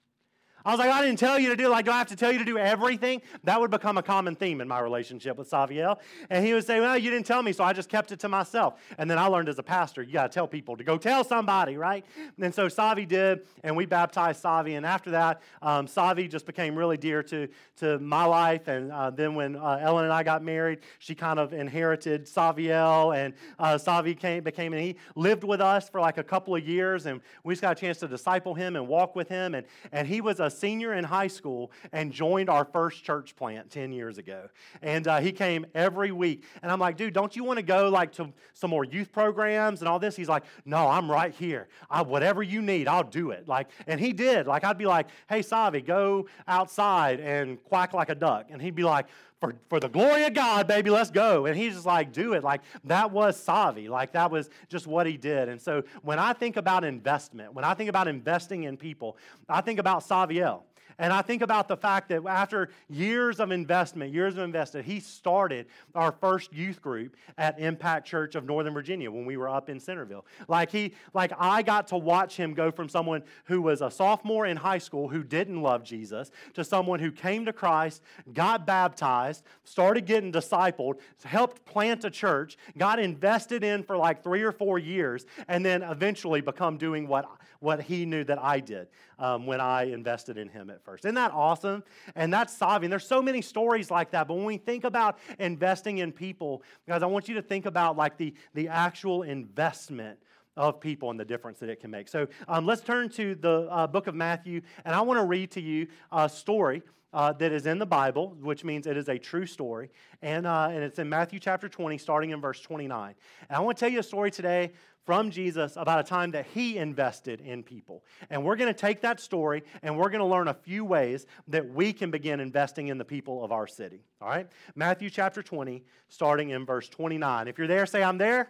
I 0.65 0.71
was 0.71 0.80
like, 0.80 0.89
I 0.89 1.01
didn't 1.01 1.19
tell 1.19 1.38
you 1.38 1.50
to 1.50 1.56
do, 1.56 1.68
like, 1.68 1.86
do 1.86 1.92
I 1.92 1.98
have 1.98 2.07
to 2.07 2.15
tell 2.15 2.31
you 2.31 2.39
to 2.39 2.45
do 2.45 2.57
everything? 2.57 3.21
That 3.44 3.60
would 3.60 3.71
become 3.71 3.98
a 3.98 4.04
common 4.04 4.36
theme 4.36 4.62
in 4.62 4.68
my 4.68 4.80
relationship 4.80 5.38
with 5.38 5.50
Saviel. 5.50 6.00
And 6.30 6.45
he 6.45 6.54
would 6.54 6.65
say, 6.65 6.80
Well, 6.80 6.98
you 6.98 7.12
didn't 7.12 7.25
tell 7.25 7.44
me, 7.44 7.51
so 7.51 7.63
I 7.63 7.74
just 7.74 7.89
kept 7.89 8.12
it 8.12 8.19
to 8.21 8.30
myself. 8.30 8.80
And 8.98 9.10
then 9.10 9.18
I 9.18 9.25
learned 9.25 9.50
as 9.50 9.60
a 9.60 9.63
pastor, 9.63 10.04
you 10.04 10.13
got 10.13 10.31
to 10.31 10.33
tell 10.33 10.48
people 10.48 10.77
to 10.77 10.83
go 10.83 10.98
tell 10.98 11.24
somebody, 11.24 11.75
right? 11.75 12.06
And 12.39 12.54
so 12.54 12.68
Savi 12.68 13.07
did, 13.07 13.42
and 13.63 13.75
we 13.75 13.86
baptized 13.86 14.42
Savi. 14.42 14.77
And 14.77 14.86
after 14.86 15.12
that, 15.12 15.42
um, 15.62 15.88
Savi 15.88 16.30
just 16.30 16.45
became 16.45 16.75
really 16.75 16.98
dear 16.98 17.24
to, 17.24 17.50
to 17.77 18.00
my 18.00 18.24
life. 18.24 18.68
And 18.68 18.92
uh, 18.92 19.09
then 19.09 19.36
when 19.36 19.57
uh, 19.57 19.80
Ellen 19.81 20.06
and 20.06 20.13
I 20.13 20.24
got 20.24 20.44
married, 20.44 20.80
she 21.00 21.13
kind 21.13 21.39
of 21.39 21.51
inherited 21.51 22.25
Saviel, 22.25 23.16
and 23.16 23.33
uh, 23.59 23.75
Savi 23.75 24.18
came, 24.18 24.44
became, 24.44 24.74
and 24.74 24.81
he 24.81 24.95
lived 25.16 25.44
with 25.44 25.59
us 25.59 25.89
for 25.89 26.00
like 26.00 26.18
a 26.18 26.24
couple 26.24 26.56
of 26.56 26.66
years. 26.66 27.06
And 27.06 27.19
we 27.44 27.54
just 27.54 27.62
got 27.62 27.77
a 27.77 27.80
chance 27.80 27.98
to 28.00 28.07
disciple 28.07 28.54
him 28.54 28.75
and 28.75 28.88
walk 28.88 29.16
with 29.16 29.27
him. 29.27 29.56
And, 29.56 29.66
and 29.92 30.07
he 30.07 30.21
was 30.21 30.39
a 30.39 30.52
senior 30.53 30.94
in 30.94 31.03
high 31.03 31.27
school 31.27 31.71
and 31.91 32.11
joined 32.11 32.50
our 32.50 32.65
first 32.65 33.03
church 33.03 33.35
plant 33.35 33.69
10 33.69 33.91
years 33.91 34.17
ago. 34.17 34.47
And 34.81 35.07
uh, 35.07 35.19
he 35.19 35.31
came 35.31 35.65
every 35.75 36.11
week. 36.11 36.44
And 36.61 36.71
I'm 36.71 36.79
like, 36.79 36.97
dude, 36.97 37.13
don't 37.13 37.35
you 37.35 37.44
want 37.44 37.57
to 37.57 37.63
go 37.63 37.89
like 37.89 38.11
to 38.13 38.31
some 38.53 38.69
more 38.69 38.83
youth 38.83 39.11
programs 39.11 39.81
and 39.81 39.89
all 39.89 40.00
this? 40.00 40.15
He's 40.15 40.29
like, 40.29 40.44
no, 40.65 40.88
I'm 40.88 41.09
right 41.09 41.33
here. 41.33 41.67
I, 41.89 42.01
whatever 42.01 42.44
you 42.44 42.61
need, 42.61 42.88
I'll 42.88 43.03
do 43.03 43.31
it. 43.31 43.47
Like, 43.47 43.67
and 43.88 44.00
he 44.00 44.13
did. 44.13 44.47
Like, 44.47 44.63
I'd 44.63 44.77
be 44.77 44.85
like, 44.85 45.07
hey, 45.29 45.39
Savi, 45.39 45.85
go 45.85 46.27
outside 46.47 47.19
and 47.19 47.63
quack 47.63 47.94
like 47.94 48.09
a 48.09 48.15
duck. 48.15 48.47
And 48.49 48.61
he'd 48.61 48.75
be 48.75 48.83
like, 48.83 49.07
for, 49.44 49.54
for 49.68 49.80
the 49.81 49.90
glory 49.90 50.24
of 50.24 50.34
God, 50.34 50.68
baby, 50.68 50.90
let's 50.90 51.12
go. 51.12 51.48
And 51.48 51.57
he's 51.57 51.74
just 51.74 51.86
like, 51.86 52.13
do 52.13 52.31
it. 52.31 52.45
Like 52.45 52.62
that 52.86 53.12
was 53.12 53.38
Savi. 53.38 53.90
Like 53.90 54.13
that 54.13 54.31
was 54.31 54.50
just 54.69 54.88
what 54.88 55.06
he 55.06 55.18
did. 55.18 55.50
And 55.50 55.62
so 55.62 55.84
when 56.01 56.18
I 56.18 56.31
think 56.31 56.56
about 56.56 56.86
investment, 56.86 57.54
when 57.54 57.66
I 57.66 57.74
think 57.74 57.90
about 57.90 58.07
investing 58.07 58.63
in 58.63 58.78
people, 58.78 59.18
I 59.50 59.60
think 59.60 59.80
about 59.80 60.01
Saviel. 60.01 60.62
And 61.00 61.12
I 61.12 61.22
think 61.22 61.42
about 61.42 61.68
the 61.68 61.78
fact 61.78 62.10
that 62.10 62.25
after 62.25 62.69
years 62.90 63.40
of 63.40 63.51
investment, 63.51 64.13
years 64.13 64.38
of 64.38 64.44
investment, 64.44 64.86
he 64.86 65.00
started 65.00 65.68
our 65.95 66.12
first 66.12 66.54
youth 66.54 66.81
group 66.81 67.16
at 67.38 67.60
Impact 67.60 68.07
Church 68.07 68.36
of 68.36 68.45
Northern 68.45 68.74
Virginia 68.74 69.12
when 69.12 69.25
we 69.25 69.38
were 69.38 69.50
up 69.50 69.69
in 69.69 69.80
Centreville. 69.80 70.25
Like 70.48 70.72
he, 70.72 70.94
like 71.13 71.31
I 71.38 71.62
got 71.62 71.88
to 71.90 71.98
watch 71.98 72.36
him 72.36 72.54
go 72.54 72.72
from 72.72 72.90
someone 72.90 73.24
who 73.45 73.62
was 73.62 73.81
a 73.81 73.90
sophomore 73.90 74.45
in 74.45 74.57
high 74.57 74.78
school 74.78 75.07
who 75.07 75.24
didn't 75.24 75.62
love 75.62 75.84
Jesus 75.84 76.31
to 76.54 76.63
someone 76.63 77.00
who 77.00 77.12
came 77.12 77.45
to 77.45 77.54
Christ, 77.54 78.01
got 78.34 78.66
baptized, 78.66 79.44
started 79.63 80.06
getting 80.06 80.31
discipled, 80.31 81.00
helped 81.24 81.66
plant 81.66 82.04
a 82.06 82.10
church, 82.10 82.57
got 82.78 83.00
invested 83.00 83.63
in 83.63 83.84
for 83.84 83.98
like 83.98 84.24
three 84.24 84.44
or 84.44 84.51
four 84.51 84.80
years, 84.80 85.25
and 85.48 85.66
then 85.66 85.84
eventually 85.84 86.42
become 86.42 86.78
doing 86.78 87.07
what 87.07 87.25
what 87.63 87.81
he 87.81 88.06
knew 88.06 88.25
that 88.25 88.44
I 88.44 88.60
did 88.60 88.90
um, 89.18 89.45
when 89.45 89.62
I 89.62 89.84
invested 89.84 90.38
in 90.38 90.50
him 90.50 90.69
at 90.69 90.82
first. 90.83 91.06
Isn't 91.06 91.16
that 91.16 91.31
awesome? 91.31 91.83
And 92.16 92.33
that's. 92.33 92.61
And 92.61 92.92
there's 92.92 93.07
so 93.07 93.21
many 93.21 93.42
stories 93.42 93.90
like 93.92 94.11
that. 94.11 94.28
But 94.28 94.35
when 94.35 94.45
we 94.45 94.57
think 94.57 94.83
about 94.83 95.18
investing 95.40 95.99
in 95.99 96.11
people, 96.11 96.63
guys, 96.87 97.04
I 97.04 97.07
want 97.07 97.28
you 97.28 97.35
to 97.35 97.42
think 97.42 97.66
about 97.66 97.97
like 97.97 98.18
the, 98.18 98.33
the 98.54 98.68
actual 98.68 99.23
investment 99.23 100.19
of 100.56 100.80
people 100.80 101.10
and 101.10 101.19
the 101.19 101.26
difference 101.26 101.60
that 101.60 101.69
it 101.69 101.80
can 101.80 101.92
make. 101.92 102.07
So 102.07 102.28
um, 102.48 102.66
let's 102.66 102.81
turn 102.81 103.10
to 103.10 103.36
the 103.36 103.68
uh, 103.69 103.88
book 103.88 104.07
of 104.07 104.16
Matthew, 104.16 104.62
and 104.86 104.94
I 104.94 105.02
want 105.02 105.19
to 105.19 105.26
read 105.26 105.52
to 105.52 105.62
you 105.62 105.88
a 106.12 106.30
story. 106.30 106.83
Uh, 107.16 107.31
that 107.31 107.52
is 107.52 107.68
in 107.68 107.78
the 107.78 107.86
Bible, 107.86 108.36
which 108.42 108.64
means 108.64 108.88
it 108.88 108.98
is 108.98 109.07
a 109.07 109.19
true 109.19 109.45
story. 109.45 109.92
And, 110.24 110.48
uh, 110.48 110.69
and 110.72 110.83
it's 110.83 110.98
in 110.98 111.07
Matthew 111.07 111.38
chapter 111.38 111.69
20, 111.69 112.00
starting 112.00 112.31
in 112.31 112.42
verse 112.42 112.60
29. 112.60 113.14
And 113.50 113.56
I 113.56 113.60
want 113.60 113.78
to 113.78 113.80
tell 113.80 113.92
you 113.92 114.00
a 114.00 114.04
story 114.04 114.31
today 114.31 114.72
from 115.06 115.30
Jesus 115.30 115.74
about 115.76 116.00
a 116.00 116.04
time 116.04 116.31
that 116.31 116.48
he 116.54 116.78
invested 116.78 117.42
in 117.42 117.62
people. 117.64 118.04
And 118.30 118.44
we're 118.44 118.56
going 118.56 118.74
to 118.74 118.80
take 118.80 119.02
that 119.02 119.19
story 119.19 119.64
and 119.81 119.98
we're 119.98 120.10
going 120.10 120.22
to 120.22 120.26
learn 120.26 120.48
a 120.48 120.54
few 120.54 120.86
ways 120.86 121.26
that 121.50 121.69
we 121.69 121.94
can 121.94 122.10
begin 122.10 122.40
investing 122.40 122.88
in 122.88 122.98
the 122.98 123.06
people 123.06 123.44
of 123.44 123.52
our 123.52 123.68
city. 123.68 124.02
All 124.22 124.30
right? 124.30 124.48
Matthew 124.76 125.10
chapter 125.10 125.44
20, 125.44 125.83
starting 126.10 126.50
in 126.52 126.66
verse 126.66 126.88
29. 126.90 127.48
If 127.48 127.57
you're 127.57 127.68
there, 127.68 127.86
say, 127.86 128.04
I'm 128.04 128.18
there. 128.18 128.50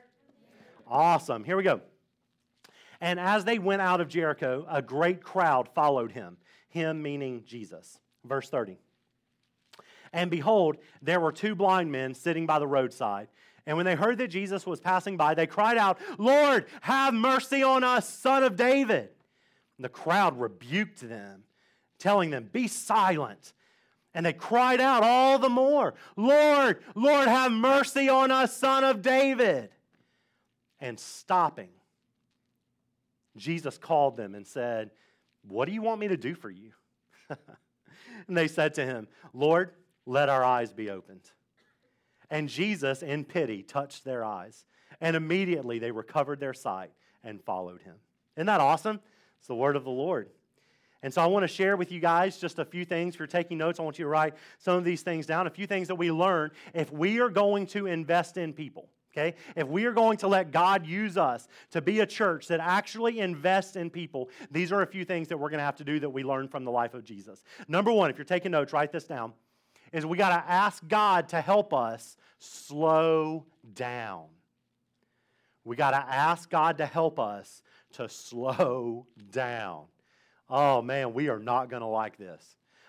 Awesome. 0.87 1.43
Here 1.43 1.57
we 1.57 1.63
go. 1.63 1.81
And 3.03 3.19
as 3.19 3.43
they 3.43 3.59
went 3.59 3.81
out 3.81 3.99
of 3.99 4.07
Jericho, 4.07 4.65
a 4.69 4.81
great 4.81 5.21
crowd 5.21 5.67
followed 5.75 6.13
him, 6.13 6.37
him 6.69 7.01
meaning 7.01 7.43
Jesus. 7.45 7.99
Verse 8.23 8.49
30. 8.49 8.77
And 10.13 10.31
behold, 10.31 10.77
there 11.01 11.19
were 11.19 11.33
two 11.33 11.53
blind 11.53 11.91
men 11.91 12.13
sitting 12.13 12.45
by 12.45 12.59
the 12.59 12.65
roadside. 12.65 13.27
And 13.65 13.75
when 13.75 13.85
they 13.85 13.95
heard 13.95 14.19
that 14.19 14.29
Jesus 14.29 14.65
was 14.65 14.79
passing 14.79 15.17
by, 15.17 15.33
they 15.33 15.47
cried 15.47 15.77
out, 15.77 15.99
Lord, 16.17 16.65
have 16.79 17.13
mercy 17.13 17.61
on 17.61 17.83
us, 17.83 18.07
son 18.07 18.41
of 18.41 18.55
David. 18.55 19.09
The 19.77 19.89
crowd 19.89 20.39
rebuked 20.39 21.01
them, 21.01 21.43
telling 21.99 22.29
them, 22.29 22.49
Be 22.53 22.69
silent. 22.69 23.51
And 24.13 24.25
they 24.25 24.31
cried 24.31 24.79
out 24.79 25.03
all 25.03 25.39
the 25.39 25.49
more, 25.49 25.93
Lord, 26.15 26.81
Lord, 26.95 27.27
have 27.27 27.51
mercy 27.51 28.07
on 28.07 28.31
us, 28.31 28.55
son 28.55 28.85
of 28.85 29.01
David. 29.01 29.71
And 30.79 30.97
stopping, 30.97 31.71
Jesus 33.37 33.77
called 33.77 34.17
them 34.17 34.35
and 34.35 34.45
said, 34.45 34.91
What 35.47 35.65
do 35.65 35.73
you 35.73 35.81
want 35.81 35.99
me 35.99 36.09
to 36.09 36.17
do 36.17 36.35
for 36.35 36.49
you? 36.49 36.71
and 37.29 38.37
they 38.37 38.47
said 38.47 38.75
to 38.75 38.85
him, 38.85 39.07
Lord, 39.33 39.71
let 40.05 40.29
our 40.29 40.43
eyes 40.43 40.73
be 40.73 40.89
opened. 40.89 41.31
And 42.29 42.49
Jesus, 42.49 43.03
in 43.03 43.25
pity, 43.25 43.63
touched 43.63 44.03
their 44.03 44.23
eyes, 44.23 44.65
and 44.99 45.15
immediately 45.15 45.79
they 45.79 45.91
recovered 45.91 46.39
their 46.39 46.53
sight 46.53 46.91
and 47.23 47.41
followed 47.43 47.81
him. 47.81 47.95
Isn't 48.35 48.47
that 48.47 48.61
awesome? 48.61 48.99
It's 49.39 49.47
the 49.47 49.55
word 49.55 49.75
of 49.75 49.83
the 49.83 49.91
Lord. 49.91 50.29
And 51.03 51.13
so 51.13 51.21
I 51.21 51.25
want 51.25 51.43
to 51.43 51.49
share 51.49 51.75
with 51.75 51.91
you 51.91 51.99
guys 51.99 52.37
just 52.37 52.59
a 52.59 52.65
few 52.65 52.85
things. 52.85 53.13
If 53.13 53.19
you're 53.19 53.27
taking 53.27 53.57
notes, 53.57 53.79
I 53.79 53.83
want 53.83 53.99
you 53.99 54.05
to 54.05 54.09
write 54.09 54.35
some 54.57 54.77
of 54.77 54.85
these 54.85 55.01
things 55.01 55.25
down. 55.25 55.47
A 55.47 55.49
few 55.49 55.67
things 55.67 55.89
that 55.89 55.95
we 55.95 56.11
learn 56.11 56.51
if 56.73 56.91
we 56.91 57.19
are 57.19 57.29
going 57.29 57.67
to 57.67 57.87
invest 57.87 58.37
in 58.37 58.53
people. 58.53 58.87
Okay? 59.15 59.35
If 59.55 59.67
we 59.67 59.85
are 59.85 59.91
going 59.91 60.17
to 60.17 60.27
let 60.27 60.51
God 60.51 60.87
use 60.87 61.17
us 61.17 61.47
to 61.71 61.81
be 61.81 61.99
a 61.99 62.05
church 62.05 62.47
that 62.47 62.59
actually 62.59 63.19
invests 63.19 63.75
in 63.75 63.89
people, 63.89 64.29
these 64.49 64.71
are 64.71 64.81
a 64.81 64.87
few 64.87 65.05
things 65.05 65.27
that 65.27 65.37
we're 65.37 65.49
going 65.49 65.59
to 65.59 65.65
have 65.65 65.75
to 65.77 65.83
do 65.83 65.99
that 65.99 66.09
we 66.09 66.23
learn 66.23 66.47
from 66.47 66.65
the 66.65 66.71
life 66.71 66.93
of 66.93 67.03
Jesus. 67.03 67.43
Number 67.67 67.91
one, 67.91 68.09
if 68.09 68.17
you're 68.17 68.25
taking 68.25 68.51
notes, 68.51 68.73
write 68.73 68.91
this 68.91 69.05
down, 69.05 69.33
is 69.91 70.05
we 70.05 70.17
got 70.17 70.29
to 70.29 70.51
ask 70.51 70.85
God 70.87 71.29
to 71.29 71.41
help 71.41 71.73
us 71.73 72.17
slow 72.39 73.45
down. 73.73 74.25
We 75.63 75.75
got 75.75 75.91
to 75.91 75.97
ask 75.97 76.49
God 76.49 76.79
to 76.79 76.85
help 76.85 77.19
us 77.19 77.61
to 77.93 78.09
slow 78.09 79.05
down. 79.31 79.85
Oh 80.49 80.81
man, 80.81 81.13
we 81.13 81.29
are 81.29 81.39
not 81.39 81.69
going 81.69 81.81
to 81.81 81.87
like 81.87 82.17
this. 82.17 82.43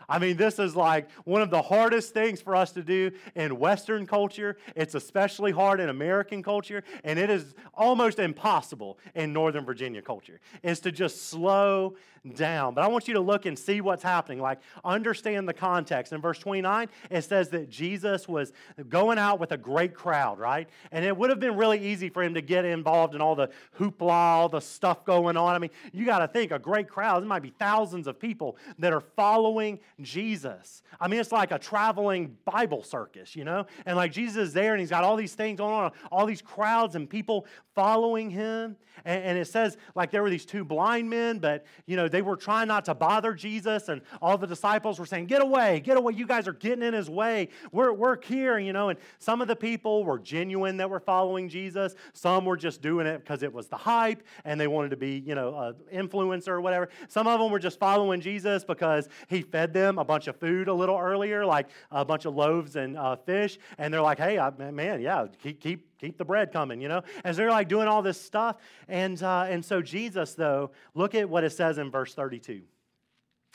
I 0.08 0.18
mean, 0.18 0.36
this 0.36 0.58
is 0.58 0.76
like 0.76 1.10
one 1.24 1.42
of 1.42 1.50
the 1.50 1.62
hardest 1.62 2.14
things 2.14 2.40
for 2.40 2.54
us 2.56 2.72
to 2.72 2.82
do 2.82 3.10
in 3.34 3.58
Western 3.58 4.06
culture. 4.06 4.56
It's 4.76 4.94
especially 4.94 5.52
hard 5.52 5.80
in 5.80 5.88
American 5.88 6.42
culture, 6.42 6.82
and 7.02 7.18
it 7.18 7.30
is 7.30 7.54
almost 7.72 8.18
impossible 8.18 8.98
in 9.14 9.32
Northern 9.32 9.64
Virginia 9.64 10.02
culture, 10.02 10.40
is 10.62 10.80
to 10.80 10.92
just 10.92 11.28
slow 11.28 11.96
down. 12.34 12.74
But 12.74 12.84
I 12.84 12.86
want 12.88 13.06
you 13.06 13.14
to 13.14 13.20
look 13.20 13.44
and 13.44 13.58
see 13.58 13.80
what's 13.80 14.02
happening. 14.02 14.40
Like, 14.40 14.58
understand 14.84 15.48
the 15.48 15.52
context. 15.52 16.12
In 16.12 16.20
verse 16.20 16.38
29, 16.38 16.88
it 17.10 17.22
says 17.22 17.50
that 17.50 17.68
Jesus 17.68 18.26
was 18.26 18.52
going 18.88 19.18
out 19.18 19.38
with 19.38 19.52
a 19.52 19.58
great 19.58 19.94
crowd, 19.94 20.38
right? 20.38 20.68
And 20.90 21.04
it 21.04 21.16
would 21.16 21.30
have 21.30 21.40
been 21.40 21.56
really 21.56 21.86
easy 21.86 22.08
for 22.08 22.22
him 22.22 22.34
to 22.34 22.40
get 22.40 22.64
involved 22.64 23.14
in 23.14 23.20
all 23.20 23.34
the 23.34 23.50
hoopla, 23.78 24.10
all 24.10 24.48
the 24.48 24.60
stuff 24.60 25.04
going 25.04 25.36
on. 25.36 25.54
I 25.54 25.58
mean, 25.58 25.70
you 25.92 26.06
got 26.06 26.20
to 26.20 26.28
think 26.28 26.50
a 26.50 26.58
great 26.58 26.88
crowd, 26.88 27.22
there 27.22 27.28
might 27.28 27.42
be 27.42 27.52
thousands 27.58 28.06
of 28.06 28.18
people 28.18 28.56
that 28.78 28.92
are 28.92 29.02
following 29.16 29.78
Jesus. 30.00 30.82
I 31.00 31.08
mean, 31.08 31.20
it's 31.20 31.32
like 31.32 31.52
a 31.52 31.58
traveling 31.58 32.36
Bible 32.44 32.82
circus, 32.82 33.36
you 33.36 33.44
know? 33.44 33.66
And 33.86 33.96
like 33.96 34.12
Jesus 34.12 34.36
is 34.36 34.52
there 34.52 34.72
and 34.72 34.80
he's 34.80 34.90
got 34.90 35.04
all 35.04 35.16
these 35.16 35.34
things 35.34 35.58
going 35.58 35.72
on, 35.72 35.92
all 36.10 36.26
these 36.26 36.42
crowds 36.42 36.96
and 36.96 37.08
people 37.08 37.46
following 37.74 38.30
him. 38.30 38.76
And, 39.04 39.24
and 39.24 39.38
it 39.38 39.46
says 39.46 39.76
like 39.94 40.10
there 40.10 40.22
were 40.22 40.30
these 40.30 40.46
two 40.46 40.64
blind 40.64 41.08
men, 41.10 41.38
but, 41.38 41.64
you 41.86 41.96
know, 41.96 42.08
they 42.08 42.22
were 42.22 42.36
trying 42.36 42.68
not 42.68 42.84
to 42.86 42.94
bother 42.94 43.34
Jesus. 43.34 43.88
And 43.88 44.02
all 44.22 44.38
the 44.38 44.46
disciples 44.46 44.98
were 44.98 45.06
saying, 45.06 45.26
Get 45.26 45.42
away, 45.42 45.80
get 45.80 45.96
away. 45.96 46.14
You 46.14 46.26
guys 46.26 46.48
are 46.48 46.52
getting 46.52 46.82
in 46.82 46.94
his 46.94 47.10
way. 47.10 47.48
We're, 47.72 47.92
we're 47.92 48.20
here, 48.22 48.58
you 48.58 48.72
know? 48.72 48.88
And 48.88 48.98
some 49.18 49.40
of 49.40 49.48
the 49.48 49.56
people 49.56 50.04
were 50.04 50.18
genuine 50.18 50.76
that 50.78 50.90
were 50.90 51.00
following 51.00 51.48
Jesus. 51.48 51.94
Some 52.12 52.44
were 52.44 52.56
just 52.56 52.82
doing 52.82 53.06
it 53.06 53.18
because 53.18 53.42
it 53.42 53.52
was 53.52 53.68
the 53.68 53.76
hype 53.76 54.22
and 54.44 54.60
they 54.60 54.66
wanted 54.66 54.90
to 54.90 54.96
be, 54.96 55.22
you 55.26 55.34
know, 55.34 55.56
an 55.58 55.74
influencer 55.92 56.48
or 56.48 56.60
whatever. 56.60 56.88
Some 57.08 57.26
of 57.26 57.40
them 57.40 57.50
were 57.50 57.58
just 57.58 57.78
following 57.78 58.20
Jesus 58.20 58.64
because 58.64 59.08
he 59.28 59.42
fed 59.42 59.72
them 59.72 59.83
them 59.84 59.98
a 59.98 60.04
bunch 60.04 60.26
of 60.26 60.36
food 60.36 60.68
a 60.68 60.74
little 60.74 60.98
earlier, 60.98 61.44
like 61.44 61.68
a 61.90 62.04
bunch 62.04 62.24
of 62.24 62.34
loaves 62.34 62.76
and 62.76 62.96
uh, 62.96 63.16
fish, 63.16 63.58
and 63.78 63.92
they're 63.92 64.02
like, 64.02 64.18
"Hey, 64.18 64.38
I, 64.38 64.50
man, 64.50 65.00
yeah, 65.00 65.26
keep 65.42 65.60
keep 65.60 65.98
keep 65.98 66.18
the 66.18 66.24
bread 66.24 66.52
coming," 66.52 66.80
you 66.80 66.88
know. 66.88 67.02
As 67.24 67.36
they're 67.36 67.50
like 67.50 67.68
doing 67.68 67.88
all 67.88 68.02
this 68.02 68.20
stuff, 68.20 68.56
and 68.88 69.22
uh, 69.22 69.46
and 69.48 69.64
so 69.64 69.82
Jesus, 69.82 70.34
though, 70.34 70.70
look 70.94 71.14
at 71.14 71.28
what 71.28 71.44
it 71.44 71.50
says 71.50 71.78
in 71.78 71.90
verse 71.90 72.14
thirty-two. 72.14 72.62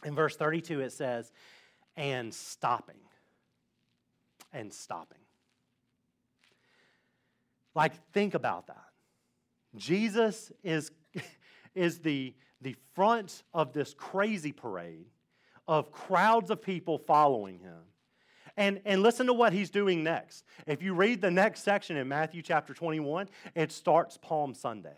In 0.05 0.15
verse 0.15 0.36
thirty-two, 0.36 0.81
it 0.81 0.91
says, 0.91 1.31
"And 1.95 2.33
stopping, 2.33 3.00
and 4.53 4.71
stopping." 4.74 5.17
Like, 7.75 7.93
think 8.13 8.33
about 8.33 8.67
that. 8.67 8.86
Jesus 9.75 10.51
is 10.63 10.91
is 11.75 12.00
the 12.00 12.33
the 12.62 12.75
front 12.93 13.43
of 13.53 13.74
this 13.74 13.93
crazy 13.93 14.51
parade 14.51 15.07
of 15.69 15.91
crowds 15.91 16.49
of 16.49 16.63
people 16.63 16.97
following 16.97 17.59
him. 17.59 17.77
And, 18.57 18.81
and 18.85 19.03
listen 19.03 19.27
to 19.27 19.33
what 19.33 19.53
he's 19.53 19.69
doing 19.69 20.03
next. 20.03 20.43
If 20.65 20.81
you 20.81 20.95
read 20.95 21.21
the 21.21 21.29
next 21.29 21.63
section 21.63 21.95
in 21.95 22.07
Matthew 22.07 22.41
chapter 22.41 22.73
21, 22.73 23.29
it 23.55 23.71
starts 23.71 24.17
Palm 24.17 24.55
Sunday. 24.55 24.97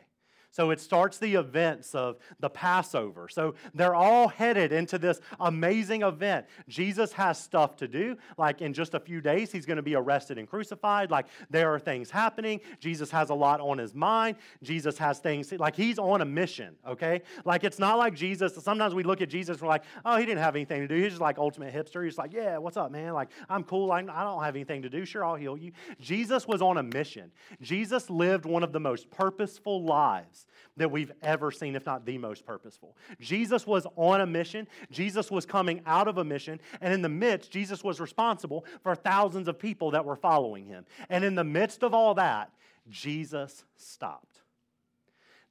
So 0.51 0.71
it 0.71 0.81
starts 0.81 1.17
the 1.17 1.35
events 1.35 1.95
of 1.95 2.17
the 2.41 2.49
Passover. 2.49 3.29
So 3.29 3.55
they're 3.73 3.95
all 3.95 4.27
headed 4.27 4.73
into 4.73 4.97
this 4.97 5.21
amazing 5.39 6.01
event. 6.01 6.45
Jesus 6.67 7.13
has 7.13 7.39
stuff 7.39 7.77
to 7.77 7.87
do. 7.87 8.17
Like 8.37 8.61
in 8.61 8.73
just 8.73 8.93
a 8.93 8.99
few 8.99 9.21
days, 9.21 9.51
he's 9.51 9.65
going 9.65 9.77
to 9.77 9.81
be 9.81 9.95
arrested 9.95 10.37
and 10.37 10.49
crucified. 10.49 11.09
Like 11.09 11.27
there 11.49 11.73
are 11.73 11.79
things 11.79 12.11
happening. 12.11 12.59
Jesus 12.79 13.09
has 13.11 13.29
a 13.29 13.33
lot 13.33 13.61
on 13.61 13.77
his 13.77 13.95
mind. 13.95 14.35
Jesus 14.61 14.97
has 14.97 15.19
things, 15.19 15.53
like 15.53 15.75
he's 15.75 15.97
on 15.97 16.19
a 16.19 16.25
mission, 16.25 16.75
okay? 16.85 17.21
Like 17.45 17.63
it's 17.63 17.79
not 17.79 17.97
like 17.97 18.13
Jesus, 18.13 18.53
sometimes 18.55 18.93
we 18.93 19.03
look 19.03 19.21
at 19.21 19.29
Jesus 19.29 19.57
and 19.57 19.61
we're 19.61 19.69
like, 19.69 19.83
oh, 20.03 20.17
he 20.17 20.25
didn't 20.25 20.43
have 20.43 20.57
anything 20.57 20.81
to 20.81 20.87
do. 20.87 20.95
He's 20.95 21.11
just 21.11 21.21
like 21.21 21.37
ultimate 21.37 21.73
hipster. 21.73 22.03
He's 22.03 22.17
like, 22.17 22.33
yeah, 22.33 22.57
what's 22.57 22.75
up, 22.75 22.91
man? 22.91 23.13
Like, 23.13 23.29
I'm 23.49 23.63
cool. 23.63 23.89
I, 23.91 23.99
I 23.99 24.23
don't 24.23 24.43
have 24.43 24.55
anything 24.55 24.81
to 24.81 24.89
do. 24.89 25.05
Sure, 25.05 25.23
I'll 25.23 25.35
heal 25.35 25.57
you. 25.57 25.71
Jesus 26.01 26.45
was 26.45 26.61
on 26.61 26.77
a 26.77 26.83
mission. 26.83 27.31
Jesus 27.61 28.09
lived 28.09 28.45
one 28.45 28.63
of 28.63 28.73
the 28.73 28.79
most 28.81 29.09
purposeful 29.09 29.85
lives 29.85 30.40
that 30.77 30.91
we've 30.91 31.11
ever 31.21 31.51
seen, 31.51 31.75
if 31.75 31.85
not 31.85 32.05
the 32.05 32.17
most 32.17 32.45
purposeful. 32.45 32.95
Jesus 33.19 33.67
was 33.67 33.85
on 33.95 34.21
a 34.21 34.25
mission, 34.25 34.67
Jesus 34.91 35.29
was 35.29 35.45
coming 35.45 35.81
out 35.85 36.07
of 36.07 36.17
a 36.17 36.23
mission, 36.23 36.59
and 36.79 36.93
in 36.93 37.01
the 37.01 37.09
midst, 37.09 37.51
Jesus 37.51 37.83
was 37.83 37.99
responsible 37.99 38.65
for 38.83 38.95
thousands 38.95 39.47
of 39.47 39.59
people 39.59 39.91
that 39.91 40.05
were 40.05 40.15
following 40.15 40.65
him. 40.65 40.85
And 41.09 41.23
in 41.23 41.35
the 41.35 41.43
midst 41.43 41.83
of 41.83 41.93
all 41.93 42.13
that, 42.15 42.51
Jesus 42.89 43.63
stopped. 43.75 44.41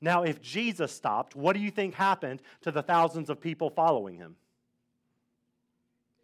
Now, 0.00 0.22
if 0.22 0.40
Jesus 0.40 0.92
stopped, 0.92 1.36
what 1.36 1.52
do 1.52 1.60
you 1.60 1.70
think 1.70 1.94
happened 1.94 2.40
to 2.62 2.70
the 2.70 2.82
thousands 2.82 3.28
of 3.28 3.40
people 3.40 3.68
following 3.68 4.16
him? 4.16 4.36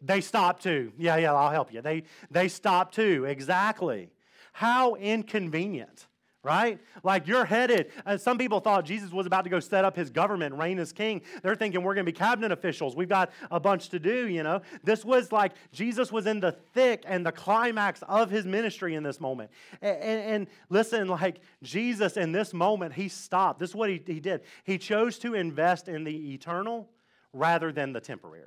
They 0.01 0.21
stopped 0.21 0.63
too. 0.63 0.93
Yeah, 0.97 1.17
yeah, 1.17 1.33
I'll 1.33 1.51
help 1.51 1.73
you. 1.73 1.81
They, 1.81 2.03
they 2.29 2.47
stopped 2.47 2.95
too. 2.95 3.25
Exactly. 3.25 4.09
How 4.53 4.95
inconvenient 4.95 6.07
right? 6.43 6.79
Like 7.03 7.27
you're 7.27 7.45
headed. 7.45 7.91
Uh, 8.05 8.17
some 8.17 8.37
people 8.37 8.59
thought 8.59 8.85
Jesus 8.85 9.11
was 9.11 9.25
about 9.25 9.43
to 9.43 9.49
go 9.49 9.59
set 9.59 9.83
up 9.83 9.95
his 9.95 10.09
government, 10.09 10.55
reign 10.55 10.79
as 10.79 10.93
king. 10.93 11.21
They're 11.43 11.55
thinking 11.55 11.83
we're 11.83 11.93
going 11.93 12.05
to 12.05 12.11
be 12.11 12.17
cabinet 12.17 12.51
officials. 12.51 12.95
We've 12.95 13.09
got 13.09 13.31
a 13.51 13.59
bunch 13.59 13.89
to 13.89 13.99
do, 13.99 14.27
you 14.27 14.43
know. 14.43 14.61
This 14.83 15.03
was 15.03 15.31
like 15.31 15.53
Jesus 15.71 16.11
was 16.11 16.25
in 16.25 16.39
the 16.39 16.51
thick 16.51 17.03
and 17.05 17.25
the 17.25 17.31
climax 17.31 18.01
of 18.07 18.29
his 18.29 18.45
ministry 18.45 18.95
in 18.95 19.03
this 19.03 19.19
moment. 19.19 19.51
And, 19.81 19.97
and, 19.97 20.21
and 20.21 20.47
listen, 20.69 21.07
like 21.07 21.41
Jesus 21.63 22.17
in 22.17 22.31
this 22.31 22.53
moment, 22.53 22.93
he 22.93 23.09
stopped. 23.09 23.59
This 23.59 23.71
is 23.71 23.75
what 23.75 23.89
he, 23.89 24.01
he 24.05 24.19
did. 24.19 24.41
He 24.63 24.77
chose 24.77 25.19
to 25.19 25.33
invest 25.33 25.87
in 25.87 26.03
the 26.03 26.33
eternal 26.33 26.89
rather 27.33 27.71
than 27.71 27.93
the 27.93 28.01
temporary. 28.01 28.45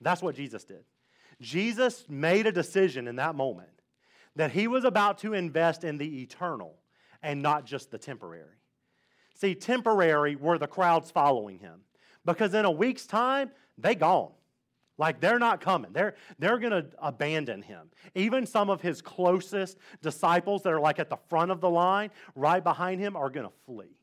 That's 0.00 0.22
what 0.22 0.34
Jesus 0.34 0.64
did. 0.64 0.84
Jesus 1.40 2.04
made 2.08 2.46
a 2.46 2.52
decision 2.52 3.06
in 3.06 3.16
that 3.16 3.34
moment 3.34 3.68
that 4.36 4.52
he 4.52 4.66
was 4.66 4.84
about 4.84 5.18
to 5.18 5.34
invest 5.34 5.84
in 5.84 5.98
the 5.98 6.22
eternal 6.22 6.76
and 7.22 7.42
not 7.42 7.66
just 7.66 7.90
the 7.90 7.98
temporary. 7.98 8.56
See, 9.34 9.54
temporary 9.54 10.36
were 10.36 10.58
the 10.58 10.66
crowds 10.66 11.10
following 11.10 11.58
him 11.58 11.80
because 12.24 12.54
in 12.54 12.64
a 12.64 12.70
week's 12.70 13.06
time, 13.06 13.50
they 13.78 13.94
gone. 13.94 14.32
Like 14.98 15.18
they're 15.20 15.38
not 15.38 15.62
coming. 15.62 15.92
They're, 15.94 16.14
they're 16.38 16.58
going 16.58 16.72
to 16.72 16.86
abandon 16.98 17.62
him. 17.62 17.90
Even 18.14 18.44
some 18.44 18.68
of 18.68 18.82
his 18.82 19.00
closest 19.00 19.78
disciples 20.02 20.62
that 20.62 20.72
are 20.74 20.80
like 20.80 20.98
at 20.98 21.08
the 21.08 21.16
front 21.28 21.50
of 21.50 21.62
the 21.62 21.70
line, 21.70 22.10
right 22.34 22.62
behind 22.62 23.00
him, 23.00 23.16
are 23.16 23.30
going 23.30 23.46
to 23.46 23.52
flee. 23.64 23.96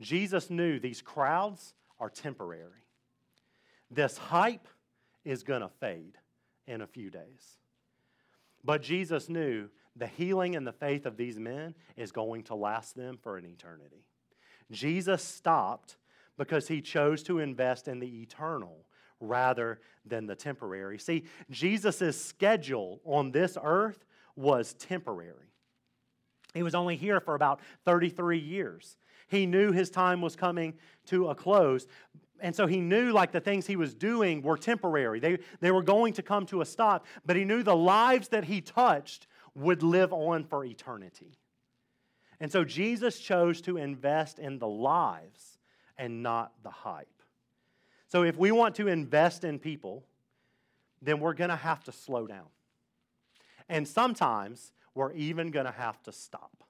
Jesus 0.00 0.48
knew 0.48 0.78
these 0.78 1.02
crowds 1.02 1.74
are 1.98 2.08
temporary. 2.08 2.84
This 3.90 4.16
hype 4.16 4.68
is 5.24 5.42
going 5.42 5.62
to 5.62 5.70
fade 5.80 6.18
in 6.68 6.80
a 6.80 6.86
few 6.86 7.10
days. 7.10 7.58
But 8.64 8.82
Jesus 8.82 9.28
knew 9.28 9.68
the 9.96 10.06
healing 10.06 10.56
and 10.56 10.66
the 10.66 10.72
faith 10.72 11.06
of 11.06 11.16
these 11.16 11.38
men 11.38 11.74
is 11.96 12.12
going 12.12 12.44
to 12.44 12.54
last 12.54 12.96
them 12.96 13.18
for 13.22 13.36
an 13.36 13.44
eternity. 13.44 14.06
Jesus 14.70 15.22
stopped 15.22 15.96
because 16.36 16.66
he 16.68 16.80
chose 16.80 17.22
to 17.24 17.38
invest 17.38 17.86
in 17.86 18.00
the 18.00 18.22
eternal 18.22 18.86
rather 19.20 19.80
than 20.04 20.26
the 20.26 20.34
temporary. 20.34 20.98
See, 20.98 21.24
Jesus' 21.50 22.20
schedule 22.20 23.00
on 23.04 23.30
this 23.30 23.56
earth 23.62 24.04
was 24.36 24.74
temporary. 24.74 25.52
He 26.54 26.62
was 26.62 26.74
only 26.74 26.96
here 26.96 27.20
for 27.20 27.34
about 27.34 27.60
33 27.84 28.38
years. 28.38 28.96
He 29.28 29.46
knew 29.46 29.72
his 29.72 29.90
time 29.90 30.20
was 30.20 30.36
coming 30.36 30.74
to 31.06 31.28
a 31.28 31.34
close, 31.34 31.86
and 32.40 32.54
so 32.54 32.66
he 32.66 32.80
knew 32.80 33.12
like 33.12 33.32
the 33.32 33.40
things 33.40 33.66
he 33.66 33.76
was 33.76 33.94
doing 33.94 34.42
were 34.42 34.56
temporary. 34.56 35.20
They, 35.20 35.38
they 35.60 35.70
were 35.70 35.82
going 35.82 36.12
to 36.14 36.22
come 36.22 36.46
to 36.46 36.60
a 36.60 36.64
stop, 36.64 37.06
but 37.24 37.36
he 37.36 37.44
knew 37.44 37.62
the 37.62 37.76
lives 37.76 38.28
that 38.28 38.44
he 38.44 38.60
touched 38.60 39.26
would 39.54 39.82
live 39.82 40.12
on 40.12 40.44
for 40.44 40.64
eternity. 40.64 41.38
And 42.40 42.50
so 42.50 42.64
Jesus 42.64 43.18
chose 43.18 43.60
to 43.62 43.76
invest 43.76 44.38
in 44.38 44.58
the 44.58 44.68
lives 44.68 45.58
and 45.96 46.22
not 46.22 46.52
the 46.62 46.70
hype. 46.70 47.08
So 48.08 48.24
if 48.24 48.36
we 48.36 48.50
want 48.52 48.74
to 48.76 48.88
invest 48.88 49.44
in 49.44 49.58
people, 49.58 50.04
then 51.00 51.20
we're 51.20 51.34
going 51.34 51.50
to 51.50 51.56
have 51.56 51.84
to 51.84 51.92
slow 51.92 52.26
down. 52.26 52.46
And 53.68 53.86
sometimes 53.86 54.72
we're 54.94 55.12
even 55.12 55.50
going 55.50 55.66
to 55.66 55.72
have 55.72 56.02
to 56.02 56.12
stop. 56.12 56.64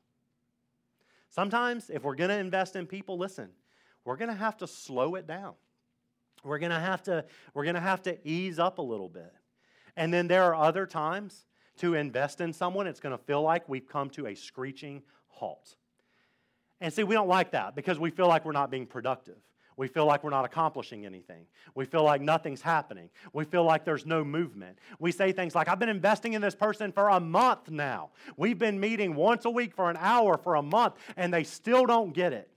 Sometimes, 1.30 1.90
if 1.90 2.04
we're 2.04 2.14
going 2.14 2.30
to 2.30 2.38
invest 2.38 2.76
in 2.76 2.86
people, 2.86 3.18
listen, 3.18 3.48
we're 4.04 4.16
going 4.16 4.30
to 4.30 4.36
have 4.36 4.56
to 4.58 4.66
slow 4.66 5.14
it 5.14 5.26
down. 5.26 5.54
We're 6.42 6.58
going 6.58 6.72
to 6.72 6.80
have 6.80 7.02
to 7.04 7.24
we're 7.54 7.64
going 7.64 7.74
to 7.74 7.80
have 7.80 8.02
to 8.02 8.18
ease 8.28 8.58
up 8.58 8.78
a 8.78 8.82
little 8.82 9.08
bit. 9.08 9.32
And 9.96 10.12
then 10.12 10.28
there 10.28 10.44
are 10.44 10.54
other 10.54 10.86
times 10.86 11.46
to 11.78 11.94
invest 11.94 12.40
in 12.40 12.52
someone, 12.52 12.86
it's 12.86 13.00
going 13.00 13.16
to 13.16 13.24
feel 13.24 13.42
like 13.42 13.68
we've 13.68 13.88
come 13.88 14.10
to 14.10 14.26
a 14.26 14.34
screeching 14.34 15.02
halt. 15.28 15.76
And 16.80 16.92
see, 16.92 17.04
we 17.04 17.14
don't 17.14 17.28
like 17.28 17.52
that 17.52 17.74
because 17.74 17.98
we 17.98 18.10
feel 18.10 18.28
like 18.28 18.44
we're 18.44 18.52
not 18.52 18.70
being 18.70 18.86
productive. 18.86 19.36
We 19.76 19.88
feel 19.88 20.06
like 20.06 20.22
we're 20.22 20.30
not 20.30 20.44
accomplishing 20.44 21.04
anything. 21.04 21.46
We 21.74 21.84
feel 21.84 22.04
like 22.04 22.20
nothing's 22.20 22.62
happening. 22.62 23.10
We 23.32 23.44
feel 23.44 23.64
like 23.64 23.84
there's 23.84 24.06
no 24.06 24.24
movement. 24.24 24.78
We 25.00 25.10
say 25.10 25.32
things 25.32 25.54
like, 25.54 25.68
I've 25.68 25.80
been 25.80 25.88
investing 25.88 26.34
in 26.34 26.42
this 26.42 26.54
person 26.54 26.92
for 26.92 27.08
a 27.08 27.18
month 27.18 27.70
now. 27.70 28.10
We've 28.36 28.58
been 28.58 28.78
meeting 28.78 29.16
once 29.16 29.44
a 29.44 29.50
week 29.50 29.74
for 29.74 29.90
an 29.90 29.96
hour 29.98 30.38
for 30.38 30.54
a 30.54 30.62
month, 30.62 30.94
and 31.16 31.34
they 31.34 31.42
still 31.42 31.86
don't 31.86 32.14
get 32.14 32.32
it. 32.32 32.48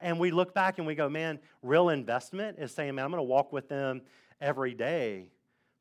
And 0.00 0.18
we 0.18 0.30
look 0.30 0.54
back 0.54 0.78
and 0.78 0.86
we 0.86 0.94
go, 0.94 1.08
man, 1.08 1.38
real 1.62 1.88
investment 1.88 2.58
is 2.58 2.72
saying, 2.72 2.94
man, 2.94 3.04
I'm 3.04 3.10
going 3.10 3.18
to 3.18 3.24
walk 3.24 3.52
with 3.52 3.68
them 3.68 4.02
every 4.40 4.74
day 4.74 5.30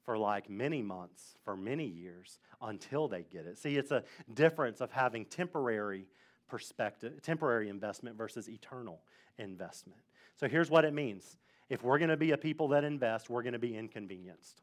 for 0.03 0.17
like 0.17 0.49
many 0.49 0.81
months, 0.81 1.35
for 1.43 1.57
many 1.57 1.85
years 1.85 2.39
until 2.61 3.07
they 3.07 3.23
get 3.23 3.45
it. 3.45 3.57
See, 3.57 3.75
it's 3.75 3.91
a 3.91 4.03
difference 4.33 4.81
of 4.81 4.91
having 4.91 5.25
temporary 5.25 6.07
perspective, 6.47 7.21
temporary 7.21 7.69
investment 7.69 8.17
versus 8.17 8.47
eternal 8.47 9.01
investment. 9.37 9.99
So 10.35 10.47
here's 10.47 10.69
what 10.69 10.85
it 10.85 10.93
means. 10.93 11.37
If 11.69 11.83
we're 11.83 11.97
going 11.97 12.09
to 12.09 12.17
be 12.17 12.31
a 12.31 12.37
people 12.37 12.67
that 12.69 12.83
invest, 12.83 13.29
we're 13.29 13.41
going 13.41 13.53
to 13.53 13.59
be 13.59 13.75
inconvenienced. 13.75 14.61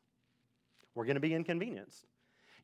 We're 0.94 1.04
going 1.04 1.16
to 1.16 1.20
be 1.20 1.34
inconvenienced. 1.34 2.06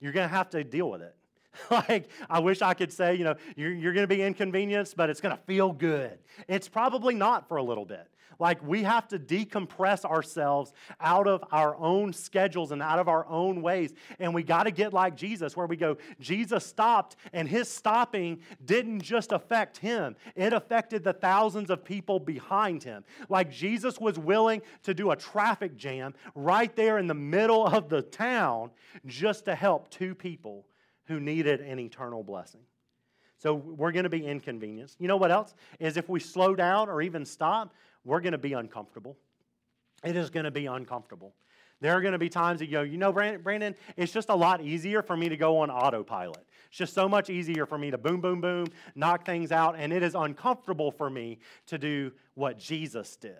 You're 0.00 0.12
going 0.12 0.28
to 0.28 0.34
have 0.34 0.50
to 0.50 0.62
deal 0.62 0.90
with 0.90 1.02
it. 1.02 1.16
like, 1.70 2.08
I 2.28 2.38
wish 2.40 2.62
I 2.62 2.74
could 2.74 2.92
say, 2.92 3.14
you 3.14 3.24
know, 3.24 3.34
you're, 3.56 3.72
you're 3.72 3.92
going 3.92 4.06
to 4.08 4.14
be 4.14 4.22
inconvenienced, 4.22 4.96
but 4.96 5.10
it's 5.10 5.20
going 5.20 5.36
to 5.36 5.42
feel 5.42 5.72
good. 5.72 6.18
It's 6.46 6.68
probably 6.68 7.14
not 7.14 7.48
for 7.48 7.56
a 7.56 7.62
little 7.62 7.84
bit. 7.84 8.08
Like, 8.40 8.62
we 8.62 8.84
have 8.84 9.08
to 9.08 9.18
decompress 9.18 10.04
ourselves 10.04 10.72
out 11.00 11.26
of 11.26 11.42
our 11.50 11.74
own 11.76 12.12
schedules 12.12 12.70
and 12.70 12.80
out 12.80 13.00
of 13.00 13.08
our 13.08 13.26
own 13.26 13.62
ways. 13.62 13.92
And 14.20 14.32
we 14.32 14.44
got 14.44 14.64
to 14.64 14.70
get 14.70 14.92
like 14.92 15.16
Jesus, 15.16 15.56
where 15.56 15.66
we 15.66 15.76
go, 15.76 15.96
Jesus 16.20 16.64
stopped, 16.64 17.16
and 17.32 17.48
his 17.48 17.68
stopping 17.68 18.40
didn't 18.64 19.00
just 19.00 19.32
affect 19.32 19.78
him, 19.78 20.14
it 20.36 20.52
affected 20.52 21.02
the 21.02 21.12
thousands 21.12 21.68
of 21.68 21.84
people 21.84 22.20
behind 22.20 22.84
him. 22.84 23.04
Like, 23.28 23.50
Jesus 23.50 23.98
was 23.98 24.18
willing 24.18 24.62
to 24.84 24.94
do 24.94 25.10
a 25.10 25.16
traffic 25.16 25.76
jam 25.76 26.14
right 26.36 26.74
there 26.76 26.98
in 26.98 27.08
the 27.08 27.14
middle 27.14 27.66
of 27.66 27.88
the 27.88 28.02
town 28.02 28.70
just 29.04 29.46
to 29.46 29.54
help 29.56 29.90
two 29.90 30.14
people 30.14 30.64
who 31.08 31.18
needed 31.18 31.60
an 31.60 31.78
eternal 31.80 32.22
blessing. 32.22 32.60
So 33.38 33.54
we're 33.54 33.92
going 33.92 34.04
to 34.04 34.10
be 34.10 34.24
inconvenienced. 34.24 35.00
You 35.00 35.08
know 35.08 35.16
what 35.16 35.30
else? 35.30 35.54
Is 35.80 35.96
if 35.96 36.08
we 36.08 36.20
slow 36.20 36.54
down 36.54 36.88
or 36.88 37.02
even 37.02 37.24
stop, 37.24 37.74
we're 38.04 38.20
going 38.20 38.32
to 38.32 38.38
be 38.38 38.52
uncomfortable. 38.52 39.16
It 40.04 40.16
is 40.16 40.30
going 40.30 40.44
to 40.44 40.50
be 40.50 40.66
uncomfortable. 40.66 41.34
There 41.80 41.92
are 41.92 42.00
going 42.00 42.12
to 42.12 42.18
be 42.18 42.28
times 42.28 42.58
that 42.58 42.66
you 42.66 42.72
go, 42.72 42.82
you 42.82 42.98
know, 42.98 43.12
Brandon, 43.12 43.74
it's 43.96 44.12
just 44.12 44.30
a 44.30 44.34
lot 44.34 44.60
easier 44.60 45.02
for 45.02 45.16
me 45.16 45.28
to 45.28 45.36
go 45.36 45.58
on 45.58 45.70
autopilot. 45.70 46.44
It's 46.68 46.78
just 46.78 46.92
so 46.92 47.08
much 47.08 47.30
easier 47.30 47.66
for 47.66 47.78
me 47.78 47.92
to 47.92 47.98
boom, 47.98 48.20
boom, 48.20 48.40
boom, 48.40 48.66
knock 48.96 49.24
things 49.24 49.52
out, 49.52 49.76
and 49.78 49.92
it 49.92 50.02
is 50.02 50.16
uncomfortable 50.16 50.90
for 50.90 51.08
me 51.08 51.38
to 51.66 51.78
do 51.78 52.12
what 52.34 52.58
Jesus 52.58 53.16
did. 53.16 53.36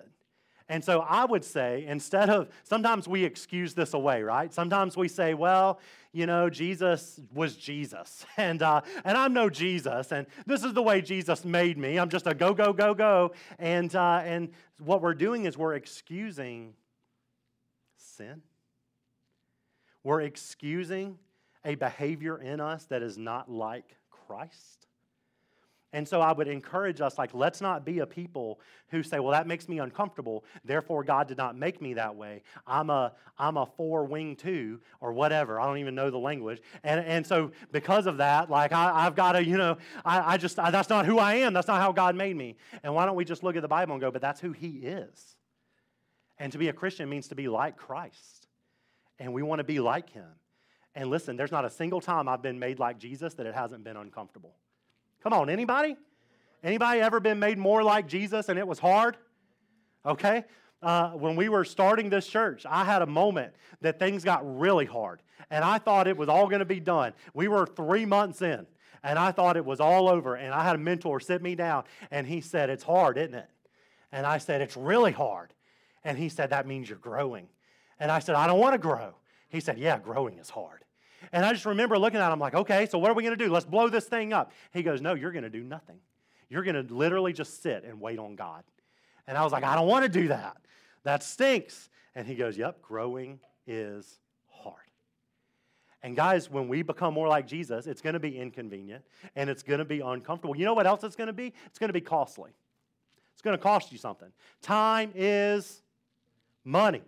And 0.68 0.84
so 0.84 1.00
I 1.00 1.24
would 1.24 1.44
say, 1.44 1.86
instead 1.86 2.28
of, 2.28 2.48
sometimes 2.64 3.08
we 3.08 3.24
excuse 3.24 3.72
this 3.74 3.94
away, 3.94 4.22
right? 4.22 4.52
Sometimes 4.52 4.96
we 4.96 5.08
say, 5.08 5.32
well, 5.32 5.80
you 6.12 6.26
know, 6.26 6.50
Jesus 6.50 7.20
was 7.32 7.56
Jesus, 7.56 8.26
and, 8.36 8.62
uh, 8.62 8.82
and 9.04 9.16
I'm 9.16 9.32
no 9.32 9.48
Jesus, 9.48 10.12
and 10.12 10.26
this 10.46 10.64
is 10.64 10.74
the 10.74 10.82
way 10.82 11.00
Jesus 11.00 11.44
made 11.44 11.78
me. 11.78 11.98
I'm 11.98 12.10
just 12.10 12.26
a 12.26 12.34
go, 12.34 12.52
go, 12.52 12.72
go, 12.72 12.92
go. 12.92 13.32
And, 13.58 13.94
uh, 13.94 14.20
and 14.24 14.50
what 14.78 15.00
we're 15.00 15.14
doing 15.14 15.44
is 15.44 15.56
we're 15.56 15.74
excusing 15.74 16.74
sin. 17.96 18.42
We're 20.02 20.22
excusing 20.22 21.18
a 21.64 21.76
behavior 21.76 22.38
in 22.38 22.60
us 22.60 22.84
that 22.86 23.02
is 23.02 23.16
not 23.16 23.50
like 23.50 23.96
Christ. 24.10 24.87
And 25.94 26.06
so 26.06 26.20
I 26.20 26.32
would 26.32 26.48
encourage 26.48 27.00
us, 27.00 27.16
like, 27.16 27.32
let's 27.32 27.62
not 27.62 27.86
be 27.86 28.00
a 28.00 28.06
people 28.06 28.60
who 28.88 29.02
say, 29.02 29.20
well, 29.20 29.32
that 29.32 29.46
makes 29.46 29.70
me 29.70 29.78
uncomfortable. 29.78 30.44
Therefore, 30.62 31.02
God 31.02 31.28
did 31.28 31.38
not 31.38 31.56
make 31.56 31.80
me 31.80 31.94
that 31.94 32.14
way. 32.14 32.42
I'm 32.66 32.90
a, 32.90 33.14
I'm 33.38 33.56
a 33.56 33.64
four 33.64 34.04
wing 34.04 34.36
two 34.36 34.80
or 35.00 35.14
whatever. 35.14 35.58
I 35.58 35.64
don't 35.64 35.78
even 35.78 35.94
know 35.94 36.10
the 36.10 36.18
language. 36.18 36.60
And, 36.84 37.00
and 37.00 37.26
so 37.26 37.52
because 37.72 38.06
of 38.06 38.18
that, 38.18 38.50
like, 38.50 38.72
I, 38.72 39.02
have 39.02 39.16
got 39.16 39.32
to, 39.32 39.42
you 39.42 39.56
know, 39.56 39.78
I, 40.04 40.34
I 40.34 40.36
just, 40.36 40.58
I, 40.58 40.70
that's 40.70 40.90
not 40.90 41.06
who 41.06 41.18
I 41.18 41.36
am. 41.36 41.54
That's 41.54 41.68
not 41.68 41.80
how 41.80 41.92
God 41.92 42.14
made 42.14 42.36
me. 42.36 42.56
And 42.82 42.94
why 42.94 43.06
don't 43.06 43.16
we 43.16 43.24
just 43.24 43.42
look 43.42 43.56
at 43.56 43.62
the 43.62 43.68
Bible 43.68 43.94
and 43.94 44.00
go, 44.00 44.10
but 44.10 44.20
that's 44.20 44.40
who 44.40 44.52
He 44.52 44.80
is. 44.80 45.36
And 46.38 46.52
to 46.52 46.58
be 46.58 46.68
a 46.68 46.72
Christian 46.74 47.08
means 47.08 47.28
to 47.28 47.34
be 47.34 47.48
like 47.48 47.78
Christ. 47.78 48.46
And 49.18 49.32
we 49.32 49.42
want 49.42 49.60
to 49.60 49.64
be 49.64 49.80
like 49.80 50.10
Him. 50.10 50.28
And 50.94 51.08
listen, 51.08 51.36
there's 51.36 51.52
not 51.52 51.64
a 51.64 51.70
single 51.70 52.02
time 52.02 52.28
I've 52.28 52.42
been 52.42 52.58
made 52.58 52.78
like 52.78 52.98
Jesus 52.98 53.32
that 53.34 53.46
it 53.46 53.54
hasn't 53.54 53.84
been 53.84 53.96
uncomfortable. 53.96 54.54
Come 55.22 55.32
on, 55.32 55.50
anybody? 55.50 55.96
Anybody 56.62 57.00
ever 57.00 57.20
been 57.20 57.38
made 57.38 57.58
more 57.58 57.82
like 57.82 58.08
Jesus 58.08 58.48
and 58.48 58.58
it 58.58 58.66
was 58.66 58.78
hard? 58.78 59.16
Okay? 60.04 60.44
Uh, 60.80 61.10
when 61.10 61.36
we 61.36 61.48
were 61.48 61.64
starting 61.64 62.08
this 62.08 62.26
church, 62.26 62.64
I 62.68 62.84
had 62.84 63.02
a 63.02 63.06
moment 63.06 63.52
that 63.80 63.98
things 63.98 64.24
got 64.24 64.58
really 64.58 64.86
hard. 64.86 65.22
And 65.50 65.64
I 65.64 65.78
thought 65.78 66.06
it 66.06 66.16
was 66.16 66.28
all 66.28 66.46
going 66.48 66.60
to 66.60 66.64
be 66.64 66.80
done. 66.80 67.12
We 67.34 67.48
were 67.48 67.66
three 67.66 68.04
months 68.04 68.42
in, 68.42 68.66
and 69.02 69.18
I 69.18 69.32
thought 69.32 69.56
it 69.56 69.64
was 69.64 69.80
all 69.80 70.08
over. 70.08 70.34
And 70.34 70.52
I 70.52 70.62
had 70.64 70.76
a 70.76 70.78
mentor 70.78 71.20
sit 71.20 71.42
me 71.42 71.54
down, 71.54 71.84
and 72.10 72.26
he 72.26 72.40
said, 72.40 72.70
It's 72.70 72.84
hard, 72.84 73.18
isn't 73.18 73.34
it? 73.34 73.48
And 74.12 74.26
I 74.26 74.38
said, 74.38 74.60
It's 74.60 74.76
really 74.76 75.12
hard. 75.12 75.52
And 76.04 76.18
he 76.18 76.28
said, 76.28 76.50
That 76.50 76.66
means 76.66 76.88
you're 76.88 76.98
growing. 76.98 77.48
And 77.98 78.12
I 78.12 78.18
said, 78.18 78.34
I 78.34 78.46
don't 78.46 78.60
want 78.60 78.74
to 78.74 78.78
grow. 78.78 79.14
He 79.48 79.60
said, 79.60 79.78
Yeah, 79.78 79.98
growing 79.98 80.38
is 80.38 80.50
hard. 80.50 80.84
And 81.32 81.44
I 81.44 81.52
just 81.52 81.66
remember 81.66 81.98
looking 81.98 82.20
at 82.20 82.32
him 82.32 82.38
like, 82.38 82.54
okay, 82.54 82.86
so 82.86 82.98
what 82.98 83.10
are 83.10 83.14
we 83.14 83.22
going 83.22 83.36
to 83.36 83.44
do? 83.44 83.52
Let's 83.52 83.66
blow 83.66 83.88
this 83.88 84.06
thing 84.06 84.32
up. 84.32 84.52
He 84.72 84.82
goes, 84.82 85.00
no, 85.00 85.14
you're 85.14 85.32
going 85.32 85.44
to 85.44 85.50
do 85.50 85.62
nothing. 85.62 85.98
You're 86.48 86.62
going 86.62 86.86
to 86.86 86.94
literally 86.94 87.32
just 87.32 87.62
sit 87.62 87.84
and 87.84 88.00
wait 88.00 88.18
on 88.18 88.36
God. 88.36 88.64
And 89.26 89.36
I 89.36 89.42
was 89.44 89.52
like, 89.52 89.64
I 89.64 89.74
don't 89.74 89.86
want 89.86 90.04
to 90.04 90.08
do 90.08 90.28
that. 90.28 90.56
That 91.02 91.22
stinks. 91.22 91.90
And 92.14 92.26
he 92.26 92.34
goes, 92.34 92.56
yep, 92.56 92.80
growing 92.82 93.40
is 93.66 94.18
hard. 94.48 94.76
And 96.02 96.16
guys, 96.16 96.50
when 96.50 96.68
we 96.68 96.82
become 96.82 97.14
more 97.14 97.28
like 97.28 97.46
Jesus, 97.46 97.86
it's 97.86 98.00
going 98.00 98.14
to 98.14 98.20
be 98.20 98.38
inconvenient 98.38 99.04
and 99.36 99.50
it's 99.50 99.62
going 99.62 99.78
to 99.80 99.84
be 99.84 100.00
uncomfortable. 100.00 100.56
You 100.56 100.64
know 100.64 100.74
what 100.74 100.86
else 100.86 101.04
it's 101.04 101.16
going 101.16 101.26
to 101.26 101.32
be? 101.32 101.52
It's 101.66 101.78
going 101.78 101.88
to 101.88 101.94
be 101.94 102.00
costly. 102.00 102.52
It's 103.34 103.42
going 103.42 103.56
to 103.56 103.62
cost 103.62 103.92
you 103.92 103.98
something. 103.98 104.30
Time 104.62 105.12
is 105.14 105.82
money. 106.64 107.02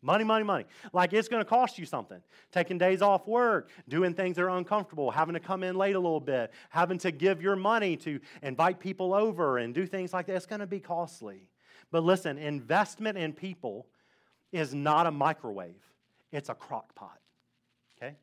Money, 0.00 0.22
money, 0.22 0.44
money. 0.44 0.64
Like 0.92 1.12
it's 1.12 1.28
going 1.28 1.42
to 1.42 1.48
cost 1.48 1.78
you 1.78 1.84
something. 1.84 2.20
Taking 2.52 2.78
days 2.78 3.02
off 3.02 3.26
work, 3.26 3.70
doing 3.88 4.14
things 4.14 4.36
that 4.36 4.42
are 4.42 4.56
uncomfortable, 4.56 5.10
having 5.10 5.34
to 5.34 5.40
come 5.40 5.64
in 5.64 5.76
late 5.76 5.96
a 5.96 5.98
little 5.98 6.20
bit, 6.20 6.52
having 6.70 6.98
to 6.98 7.10
give 7.10 7.42
your 7.42 7.56
money 7.56 7.96
to 7.98 8.20
invite 8.42 8.78
people 8.78 9.12
over 9.12 9.58
and 9.58 9.74
do 9.74 9.86
things 9.86 10.12
like 10.12 10.26
that. 10.26 10.36
It's 10.36 10.46
going 10.46 10.60
to 10.60 10.66
be 10.66 10.78
costly. 10.78 11.48
But 11.90 12.04
listen, 12.04 12.38
investment 12.38 13.18
in 13.18 13.32
people 13.32 13.86
is 14.52 14.74
not 14.74 15.06
a 15.06 15.10
microwave, 15.10 15.82
it's 16.32 16.48
a 16.48 16.54
crock 16.54 16.94
pot. 16.94 17.18
Okay? 17.96 18.14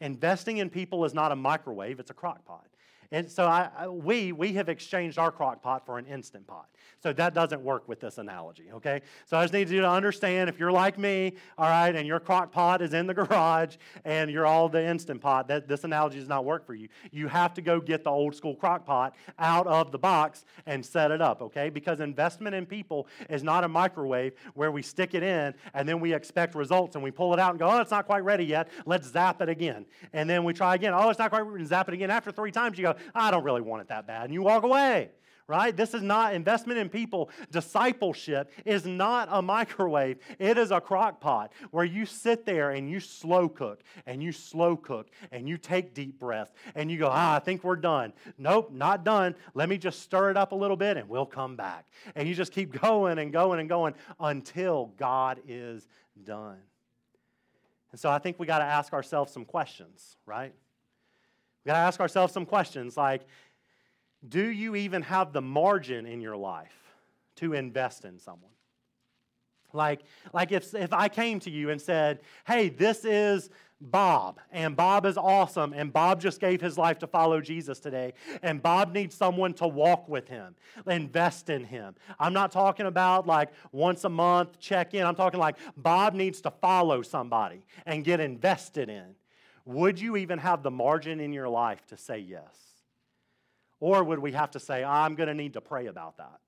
Investing 0.00 0.58
in 0.58 0.68
people 0.68 1.04
is 1.04 1.14
not 1.14 1.30
a 1.30 1.36
microwave, 1.36 2.00
it's 2.00 2.10
a 2.10 2.14
crock 2.14 2.44
pot. 2.44 2.66
And 3.12 3.30
so 3.30 3.46
I, 3.46 3.88
we, 3.88 4.32
we 4.32 4.54
have 4.54 4.68
exchanged 4.68 5.18
our 5.18 5.30
crock 5.30 5.62
pot 5.62 5.84
for 5.86 5.98
an 5.98 6.06
instant 6.06 6.46
pot. 6.46 6.68
So 7.04 7.12
that 7.12 7.34
doesn't 7.34 7.62
work 7.62 7.86
with 7.86 8.00
this 8.00 8.16
analogy, 8.16 8.64
okay? 8.72 9.02
So 9.26 9.36
I 9.36 9.44
just 9.44 9.52
need 9.52 9.68
you 9.68 9.82
to 9.82 9.88
understand 9.88 10.48
if 10.48 10.58
you're 10.58 10.72
like 10.72 10.98
me, 10.98 11.34
all 11.58 11.68
right, 11.68 11.94
and 11.94 12.06
your 12.06 12.18
crock 12.18 12.50
pot 12.50 12.80
is 12.80 12.94
in 12.94 13.06
the 13.06 13.12
garage 13.24 13.76
and 14.06 14.30
you're 14.30 14.46
all 14.46 14.70
the 14.70 14.82
instant 14.82 15.20
pot, 15.20 15.46
that 15.48 15.68
this 15.68 15.84
analogy 15.84 16.18
does 16.18 16.28
not 16.28 16.46
work 16.46 16.66
for 16.66 16.74
you. 16.74 16.88
You 17.12 17.28
have 17.28 17.52
to 17.54 17.62
go 17.62 17.78
get 17.78 18.04
the 18.04 18.10
old 18.10 18.34
school 18.34 18.54
crock 18.54 18.86
pot 18.86 19.14
out 19.38 19.66
of 19.66 19.92
the 19.92 19.98
box 19.98 20.46
and 20.64 20.84
set 20.84 21.10
it 21.10 21.20
up, 21.20 21.42
okay? 21.42 21.68
Because 21.68 22.00
investment 22.00 22.54
in 22.54 22.64
people 22.64 23.06
is 23.28 23.42
not 23.42 23.64
a 23.64 23.68
microwave 23.68 24.32
where 24.54 24.72
we 24.72 24.80
stick 24.80 25.12
it 25.12 25.22
in 25.22 25.52
and 25.74 25.86
then 25.86 26.00
we 26.00 26.14
expect 26.14 26.54
results 26.54 26.94
and 26.94 27.04
we 27.04 27.10
pull 27.10 27.34
it 27.34 27.38
out 27.38 27.50
and 27.50 27.58
go, 27.58 27.68
oh, 27.68 27.80
it's 27.82 27.90
not 27.90 28.06
quite 28.06 28.24
ready 28.24 28.46
yet. 28.46 28.68
Let's 28.86 29.08
zap 29.08 29.42
it 29.42 29.50
again. 29.50 29.84
And 30.14 30.28
then 30.28 30.42
we 30.42 30.54
try 30.54 30.74
again. 30.74 30.94
Oh, 30.94 31.10
it's 31.10 31.18
not 31.18 31.28
quite 31.28 31.42
ready. 31.42 31.66
Zap 31.66 31.88
it 31.88 31.94
again. 31.94 32.10
After 32.10 32.32
three 32.32 32.50
times, 32.50 32.78
you 32.78 32.84
go, 32.84 32.93
I 33.14 33.30
don't 33.30 33.44
really 33.44 33.60
want 33.60 33.82
it 33.82 33.88
that 33.88 34.06
bad. 34.06 34.24
And 34.24 34.34
you 34.34 34.42
walk 34.42 34.64
away 34.64 35.10
right? 35.46 35.76
This 35.76 35.92
is 35.94 36.02
not 36.02 36.34
investment 36.34 36.78
in 36.78 36.88
people. 36.88 37.30
Discipleship 37.50 38.50
is 38.64 38.86
not 38.86 39.28
a 39.30 39.42
microwave, 39.42 40.18
it 40.38 40.56
is 40.58 40.70
a 40.70 40.80
crock 40.80 41.20
pot 41.20 41.52
where 41.70 41.84
you 41.84 42.06
sit 42.06 42.46
there 42.46 42.70
and 42.70 42.90
you 42.90 43.00
slow 43.00 43.48
cook 43.48 43.82
and 44.06 44.22
you 44.22 44.32
slow 44.32 44.76
cook 44.76 45.10
and 45.32 45.48
you 45.48 45.58
take 45.58 45.94
deep 45.94 46.18
breaths 46.18 46.52
and 46.74 46.90
you 46.90 46.98
go, 46.98 47.08
ah, 47.10 47.36
I 47.36 47.38
think 47.40 47.62
we're 47.62 47.76
done. 47.76 48.12
Nope, 48.38 48.70
not 48.72 49.04
done. 49.04 49.34
Let 49.54 49.68
me 49.68 49.78
just 49.78 50.00
stir 50.02 50.30
it 50.30 50.36
up 50.36 50.52
a 50.52 50.56
little 50.56 50.76
bit 50.76 50.96
and 50.96 51.08
we'll 51.08 51.26
come 51.26 51.56
back. 51.56 51.86
And 52.14 52.28
you 52.28 52.34
just 52.34 52.52
keep 52.52 52.80
going 52.80 53.18
and 53.18 53.32
going 53.32 53.60
and 53.60 53.68
going 53.68 53.94
until 54.18 54.92
God 54.96 55.40
is 55.46 55.86
done. 56.24 56.58
And 57.92 58.00
so 58.00 58.10
I 58.10 58.18
think 58.18 58.40
we 58.40 58.46
got 58.46 58.58
to 58.58 58.64
ask 58.64 58.92
ourselves 58.92 59.32
some 59.32 59.44
questions, 59.44 60.16
right? 60.26 60.52
We 61.64 61.70
got 61.70 61.74
to 61.74 61.80
ask 61.80 62.00
ourselves 62.00 62.32
some 62.32 62.46
questions 62.46 62.96
like, 62.96 63.22
do 64.26 64.44
you 64.44 64.74
even 64.76 65.02
have 65.02 65.32
the 65.32 65.42
margin 65.42 66.06
in 66.06 66.20
your 66.20 66.36
life 66.36 66.94
to 67.36 67.52
invest 67.52 68.04
in 68.04 68.18
someone? 68.18 68.50
Like, 69.72 70.02
like 70.32 70.52
if, 70.52 70.72
if 70.74 70.92
I 70.92 71.08
came 71.08 71.40
to 71.40 71.50
you 71.50 71.70
and 71.70 71.80
said, 71.80 72.20
hey, 72.46 72.68
this 72.68 73.04
is 73.04 73.50
Bob, 73.80 74.38
and 74.52 74.76
Bob 74.76 75.04
is 75.04 75.18
awesome, 75.18 75.72
and 75.74 75.92
Bob 75.92 76.20
just 76.20 76.40
gave 76.40 76.60
his 76.60 76.78
life 76.78 76.98
to 77.00 77.06
follow 77.06 77.40
Jesus 77.40 77.80
today, 77.80 78.14
and 78.42 78.62
Bob 78.62 78.94
needs 78.94 79.14
someone 79.14 79.52
to 79.54 79.66
walk 79.66 80.08
with 80.08 80.28
him, 80.28 80.54
invest 80.86 81.50
in 81.50 81.64
him. 81.64 81.94
I'm 82.18 82.32
not 82.32 82.52
talking 82.52 82.86
about 82.86 83.26
like 83.26 83.50
once 83.72 84.04
a 84.04 84.08
month 84.08 84.58
check 84.58 84.94
in, 84.94 85.04
I'm 85.04 85.16
talking 85.16 85.40
like 85.40 85.56
Bob 85.76 86.14
needs 86.14 86.40
to 86.42 86.50
follow 86.50 87.02
somebody 87.02 87.66
and 87.84 88.04
get 88.04 88.20
invested 88.20 88.88
in. 88.88 89.16
Would 89.66 90.00
you 90.00 90.16
even 90.16 90.38
have 90.38 90.62
the 90.62 90.70
margin 90.70 91.20
in 91.20 91.32
your 91.32 91.48
life 91.48 91.84
to 91.86 91.96
say 91.96 92.18
yes? 92.18 92.54
Or 93.80 94.04
would 94.04 94.18
we 94.18 94.32
have 94.32 94.50
to 94.52 94.60
say, 94.60 94.84
I'm 94.84 95.14
going 95.14 95.28
to 95.28 95.34
need 95.34 95.54
to 95.54 95.60
pray 95.60 95.86
about 95.86 96.18
that? 96.18 96.40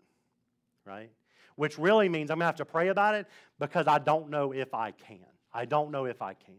Right? 0.84 1.10
Which 1.56 1.78
really 1.78 2.08
means 2.08 2.30
I'm 2.30 2.36
going 2.36 2.44
to 2.44 2.46
have 2.46 2.56
to 2.56 2.64
pray 2.64 2.88
about 2.88 3.14
it 3.14 3.26
because 3.58 3.86
I 3.86 3.98
don't 3.98 4.30
know 4.30 4.52
if 4.52 4.74
I 4.74 4.90
can. 4.90 5.24
I 5.52 5.64
don't 5.64 5.90
know 5.90 6.04
if 6.04 6.20
I 6.20 6.34
can. 6.34 6.54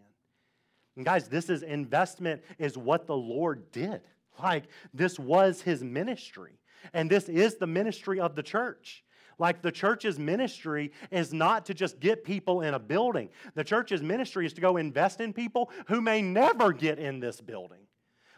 And 0.95 1.05
guys, 1.05 1.27
this 1.27 1.49
is 1.49 1.61
investment, 1.61 2.41
is 2.57 2.77
what 2.77 3.05
the 3.05 3.15
Lord 3.15 3.71
did. 3.71 4.01
Like, 4.41 4.65
this 4.93 5.19
was 5.19 5.61
his 5.61 5.83
ministry. 5.83 6.59
And 6.93 7.09
this 7.09 7.29
is 7.29 7.55
the 7.55 7.67
ministry 7.67 8.19
of 8.19 8.35
the 8.35 8.43
church. 8.43 9.03
Like 9.39 9.61
the 9.61 9.71
church's 9.71 10.17
ministry 10.17 10.91
is 11.11 11.31
not 11.31 11.65
to 11.67 11.73
just 11.73 11.99
get 11.99 12.23
people 12.23 12.61
in 12.61 12.73
a 12.73 12.79
building. 12.79 13.29
The 13.53 13.63
church's 13.63 14.01
ministry 14.01 14.45
is 14.45 14.53
to 14.53 14.61
go 14.61 14.77
invest 14.77 15.21
in 15.21 15.31
people 15.31 15.69
who 15.87 16.01
may 16.01 16.21
never 16.21 16.73
get 16.73 16.97
in 16.97 17.19
this 17.19 17.39
building. 17.39 17.79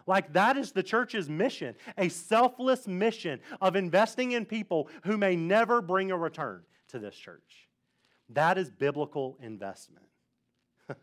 Like 0.06 0.34
that 0.34 0.58
is 0.58 0.72
the 0.72 0.84
church's 0.84 1.30
mission, 1.30 1.76
a 1.98 2.10
selfless 2.10 2.88
mission 2.88 3.40
of 3.62 3.76
investing 3.76 4.34
in 4.34 4.46
people 4.46 4.90
who 5.04 5.18
may 5.18 5.36
never 5.36 5.82
bring 5.82 6.12
a 6.12 6.18
return 6.18 6.64
to 6.90 7.00
this 7.00 7.16
church. 7.16 7.70
That 8.30 8.58
is 8.58 8.70
biblical 8.70 9.38
investment. 9.42 10.06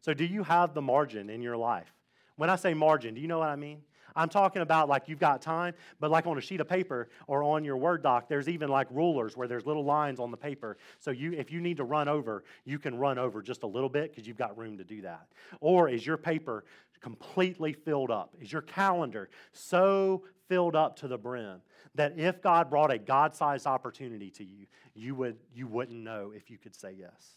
so, 0.00 0.14
do 0.14 0.24
you 0.24 0.42
have 0.42 0.74
the 0.74 0.82
margin 0.82 1.30
in 1.30 1.42
your 1.42 1.56
life? 1.56 1.92
When 2.36 2.50
I 2.50 2.56
say 2.56 2.74
margin, 2.74 3.14
do 3.14 3.20
you 3.20 3.28
know 3.28 3.38
what 3.38 3.48
I 3.48 3.56
mean? 3.56 3.82
I'm 4.14 4.28
talking 4.28 4.62
about 4.62 4.88
like 4.88 5.08
you've 5.08 5.18
got 5.18 5.42
time, 5.42 5.74
but 5.98 6.10
like 6.10 6.26
on 6.26 6.38
a 6.38 6.40
sheet 6.40 6.60
of 6.60 6.68
paper 6.68 7.08
or 7.26 7.42
on 7.42 7.64
your 7.64 7.76
Word 7.76 8.02
doc, 8.02 8.28
there's 8.28 8.48
even 8.48 8.68
like 8.68 8.88
rulers 8.90 9.36
where 9.36 9.48
there's 9.48 9.66
little 9.66 9.84
lines 9.84 10.20
on 10.20 10.30
the 10.30 10.36
paper. 10.36 10.76
So 10.98 11.10
you 11.10 11.32
if 11.32 11.50
you 11.50 11.60
need 11.60 11.76
to 11.78 11.84
run 11.84 12.08
over, 12.08 12.44
you 12.64 12.78
can 12.78 12.96
run 12.96 13.18
over 13.18 13.42
just 13.42 13.62
a 13.62 13.66
little 13.66 13.88
bit 13.88 14.10
because 14.10 14.26
you've 14.26 14.38
got 14.38 14.56
room 14.56 14.78
to 14.78 14.84
do 14.84 15.02
that. 15.02 15.26
Or 15.60 15.88
is 15.88 16.06
your 16.06 16.16
paper 16.16 16.64
completely 17.00 17.72
filled 17.72 18.10
up? 18.10 18.34
Is 18.40 18.52
your 18.52 18.62
calendar 18.62 19.30
so 19.52 20.24
filled 20.48 20.76
up 20.76 20.96
to 20.96 21.08
the 21.08 21.18
brim 21.18 21.62
that 21.94 22.18
if 22.18 22.42
God 22.42 22.70
brought 22.70 22.92
a 22.92 22.98
God 22.98 23.34
sized 23.34 23.66
opportunity 23.66 24.30
to 24.32 24.44
you, 24.44 24.66
you, 24.94 25.14
would, 25.14 25.36
you 25.54 25.66
wouldn't 25.66 25.98
know 25.98 26.32
if 26.34 26.50
you 26.50 26.58
could 26.58 26.74
say 26.74 26.94
yes? 26.98 27.36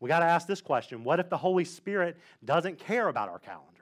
We 0.00 0.08
got 0.08 0.20
to 0.20 0.26
ask 0.26 0.46
this 0.46 0.60
question 0.60 1.04
What 1.04 1.20
if 1.20 1.28
the 1.28 1.36
Holy 1.36 1.64
Spirit 1.64 2.18
doesn't 2.44 2.78
care 2.78 3.08
about 3.08 3.28
our 3.28 3.38
calendars? 3.38 3.73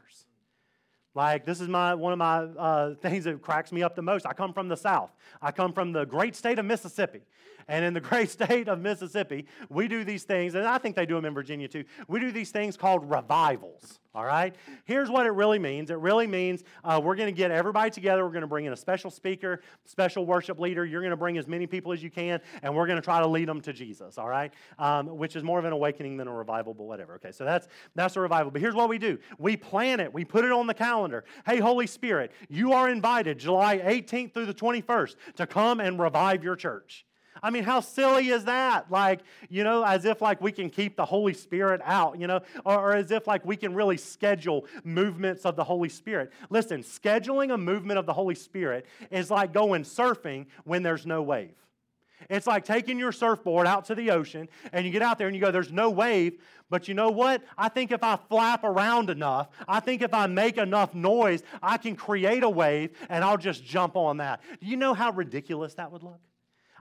Like, 1.15 1.45
this 1.45 1.61
is 1.61 1.69
my, 1.69 1.95
one 1.95 2.13
of 2.13 2.19
my 2.19 2.39
uh, 2.39 2.95
things 3.03 3.25
that 3.25 3.41
cracks 3.43 3.73
me 3.73 3.83
up 3.83 3.95
the 3.95 4.03
most. 4.03 4.27
I 4.27 4.33
come 4.33 4.53
from 4.53 4.69
the 4.69 4.77
South. 4.77 5.11
I 5.41 5.53
come 5.53 5.73
from 5.73 5.93
the 5.93 6.05
great 6.05 6.35
state 6.35 6.59
of 6.59 6.65
Mississippi. 6.65 7.23
And 7.69 7.85
in 7.85 7.95
the 7.95 8.01
great 8.11 8.31
state 8.31 8.69
of 8.69 8.81
Mississippi, 8.81 9.47
we 9.69 9.89
do 9.89 10.05
these 10.05 10.25
things, 10.25 10.55
and 10.55 10.67
I 10.67 10.79
think 10.79 10.97
they 10.97 11.07
do 11.07 11.15
them 11.15 11.25
in 11.25 11.35
Virginia 11.35 11.69
too. 11.69 11.85
We 12.09 12.21
do 12.21 12.33
these 12.33 12.51
things 12.51 12.77
called 12.77 13.09
revivals. 13.11 13.99
All 14.15 14.27
right? 14.27 14.55
Here's 14.85 15.09
what 15.09 15.25
it 15.25 15.31
really 15.31 15.59
means 15.59 15.91
it 15.91 15.97
really 15.97 16.27
means 16.27 16.65
uh, 16.85 17.01
we're 17.03 17.17
going 17.17 17.35
to 17.35 17.37
get 17.37 17.51
everybody 17.51 17.91
together. 17.91 18.25
We're 18.25 18.33
going 18.33 18.43
to 18.43 18.47
bring 18.47 18.67
in 18.67 18.73
a 18.75 18.77
special 18.77 19.11
speaker, 19.11 19.63
special 19.87 20.27
worship 20.27 20.61
leader. 20.61 20.85
You're 20.85 21.01
going 21.01 21.13
to 21.13 21.17
bring 21.17 21.39
as 21.39 21.49
many 21.49 21.67
people 21.67 21.93
as 21.93 22.03
you 22.03 22.11
can, 22.11 22.41
and 22.63 22.75
we're 22.75 22.87
going 22.87 22.99
to 22.99 23.03
try 23.03 23.21
to 23.21 23.27
lead 23.27 23.49
them 23.49 23.63
to 23.63 23.73
Jesus. 23.73 24.19
All 24.19 24.29
right? 24.29 24.53
Um, 24.79 25.07
which 25.07 25.35
is 25.35 25.43
more 25.43 25.59
of 25.59 25.65
an 25.65 25.73
awakening 25.73 26.19
than 26.19 26.29
a 26.29 26.33
revival, 26.33 26.75
but 26.75 26.85
whatever. 26.85 27.15
Okay, 27.15 27.33
so 27.33 27.45
that's, 27.45 27.69
that's 27.95 28.17
a 28.17 28.21
revival. 28.21 28.51
But 28.51 28.61
here's 28.61 28.75
what 28.75 28.91
we 28.91 28.99
do 28.99 29.19
we 29.39 29.57
plan 29.57 29.99
it, 29.99 30.13
we 30.13 30.27
put 30.27 30.45
it 30.45 30.53
on 30.53 30.67
the 30.67 30.75
calendar. 30.75 31.02
Hey, 31.47 31.59
Holy 31.59 31.87
Spirit, 31.87 32.33
you 32.49 32.73
are 32.73 32.89
invited 32.89 33.39
July 33.39 33.79
18th 33.79 34.35
through 34.35 34.47
the 34.47 34.55
21st 34.55 35.17
to 35.37 35.47
come 35.47 35.81
and 35.81 35.99
revive 35.99 36.45
your 36.45 36.57
church. 36.57 37.05
I 37.43 37.51
mean, 37.51 37.65
how 37.65 37.81
silly 37.81 38.29
is 38.29 38.45
that? 38.45 38.91
Like, 38.91 39.21
you 39.49 39.65
know, 39.65 39.83
as 39.85 40.05
if 40.05 40.21
like 40.21 40.41
we 40.41 40.53
can 40.53 40.71
keep 40.71 40.97
the 40.97 41.05
Holy 41.05 41.35
Spirit 41.35 41.81
out, 41.85 42.19
you 42.19 42.27
know, 42.27 42.41
or, 42.65 42.79
or, 42.79 42.95
as 42.95 43.11
if 43.11 43.27
like 43.27 43.45
we 43.45 43.57
can 43.57 43.75
really 43.75 43.97
schedule 43.97 44.67
movements 44.85 45.45
of 45.45 45.57
the 45.57 45.65
Holy 45.65 45.89
Spirit. 45.89 46.31
Listen, 46.51 46.83
scheduling 46.83 47.53
a 47.53 47.59
movement 47.59 47.99
of 47.99 48.07
the 48.07 48.13
Holy 48.13 48.35
Spirit 48.35 48.87
is 49.11 49.31
like 49.31 49.53
going 49.53 49.83
surfing 49.83 50.47
when 50.65 50.83
there's 50.83 51.07
no 51.07 51.23
wave. 51.23 51.55
It's 52.31 52.47
like 52.47 52.65
taking 52.65 52.99
your 52.99 53.13
surfboard 53.13 53.67
out 53.67 53.85
to 53.87 53.95
the 53.95 54.11
ocean 54.11 54.49
and 54.73 54.85
you 54.87 54.93
get 54.93 55.03
out 55.03 55.19
there 55.19 55.27
and 55.27 55.37
you 55.37 55.43
go, 55.43 55.51
there's 55.51 55.73
no 55.73 55.91
wave. 55.91 56.41
But 56.71 56.89
you 56.89 56.95
know 56.95 57.11
what? 57.11 57.43
I 57.59 57.69
think 57.69 57.93
if 57.93 58.03
I 58.03 58.19
flap 58.29 58.65
around 58.65 59.11
enough, 59.11 59.49
I 59.69 59.81
think 59.81 60.03
if 60.03 60.15
I 60.15 60.27
make 60.27 60.57
enough 60.57 60.95
noise, 60.95 61.43
I 61.63 61.77
can 61.77 61.97
create 61.97 62.43
a 62.43 62.49
wave 62.49 62.97
and 63.09 63.23
I'll 63.23 63.37
just 63.37 63.65
jump 63.65 63.97
on 63.97 64.19
that. 64.19 64.41
Do 64.61 64.67
you 64.67 64.77
know 64.77 64.95
how 64.95 65.13
ridiculous 65.13 65.75
that 65.75 65.93
would 65.93 66.03
look? 66.03 66.21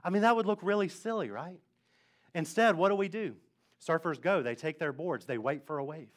I 0.02 0.10
mean, 0.10 0.22
that 0.22 0.34
would 0.34 0.46
look 0.46 0.60
really 0.62 0.88
silly, 0.88 1.30
right? 1.30 1.60
Instead, 2.34 2.76
what 2.76 2.88
do 2.88 2.94
we 2.94 3.08
do? 3.08 3.36
Surfers 3.86 4.20
go, 4.20 4.42
they 4.42 4.54
take 4.54 4.78
their 4.78 4.92
boards, 4.92 5.26
they 5.26 5.38
wait 5.38 5.66
for 5.66 5.78
a 5.78 5.84
wave. 5.84 6.08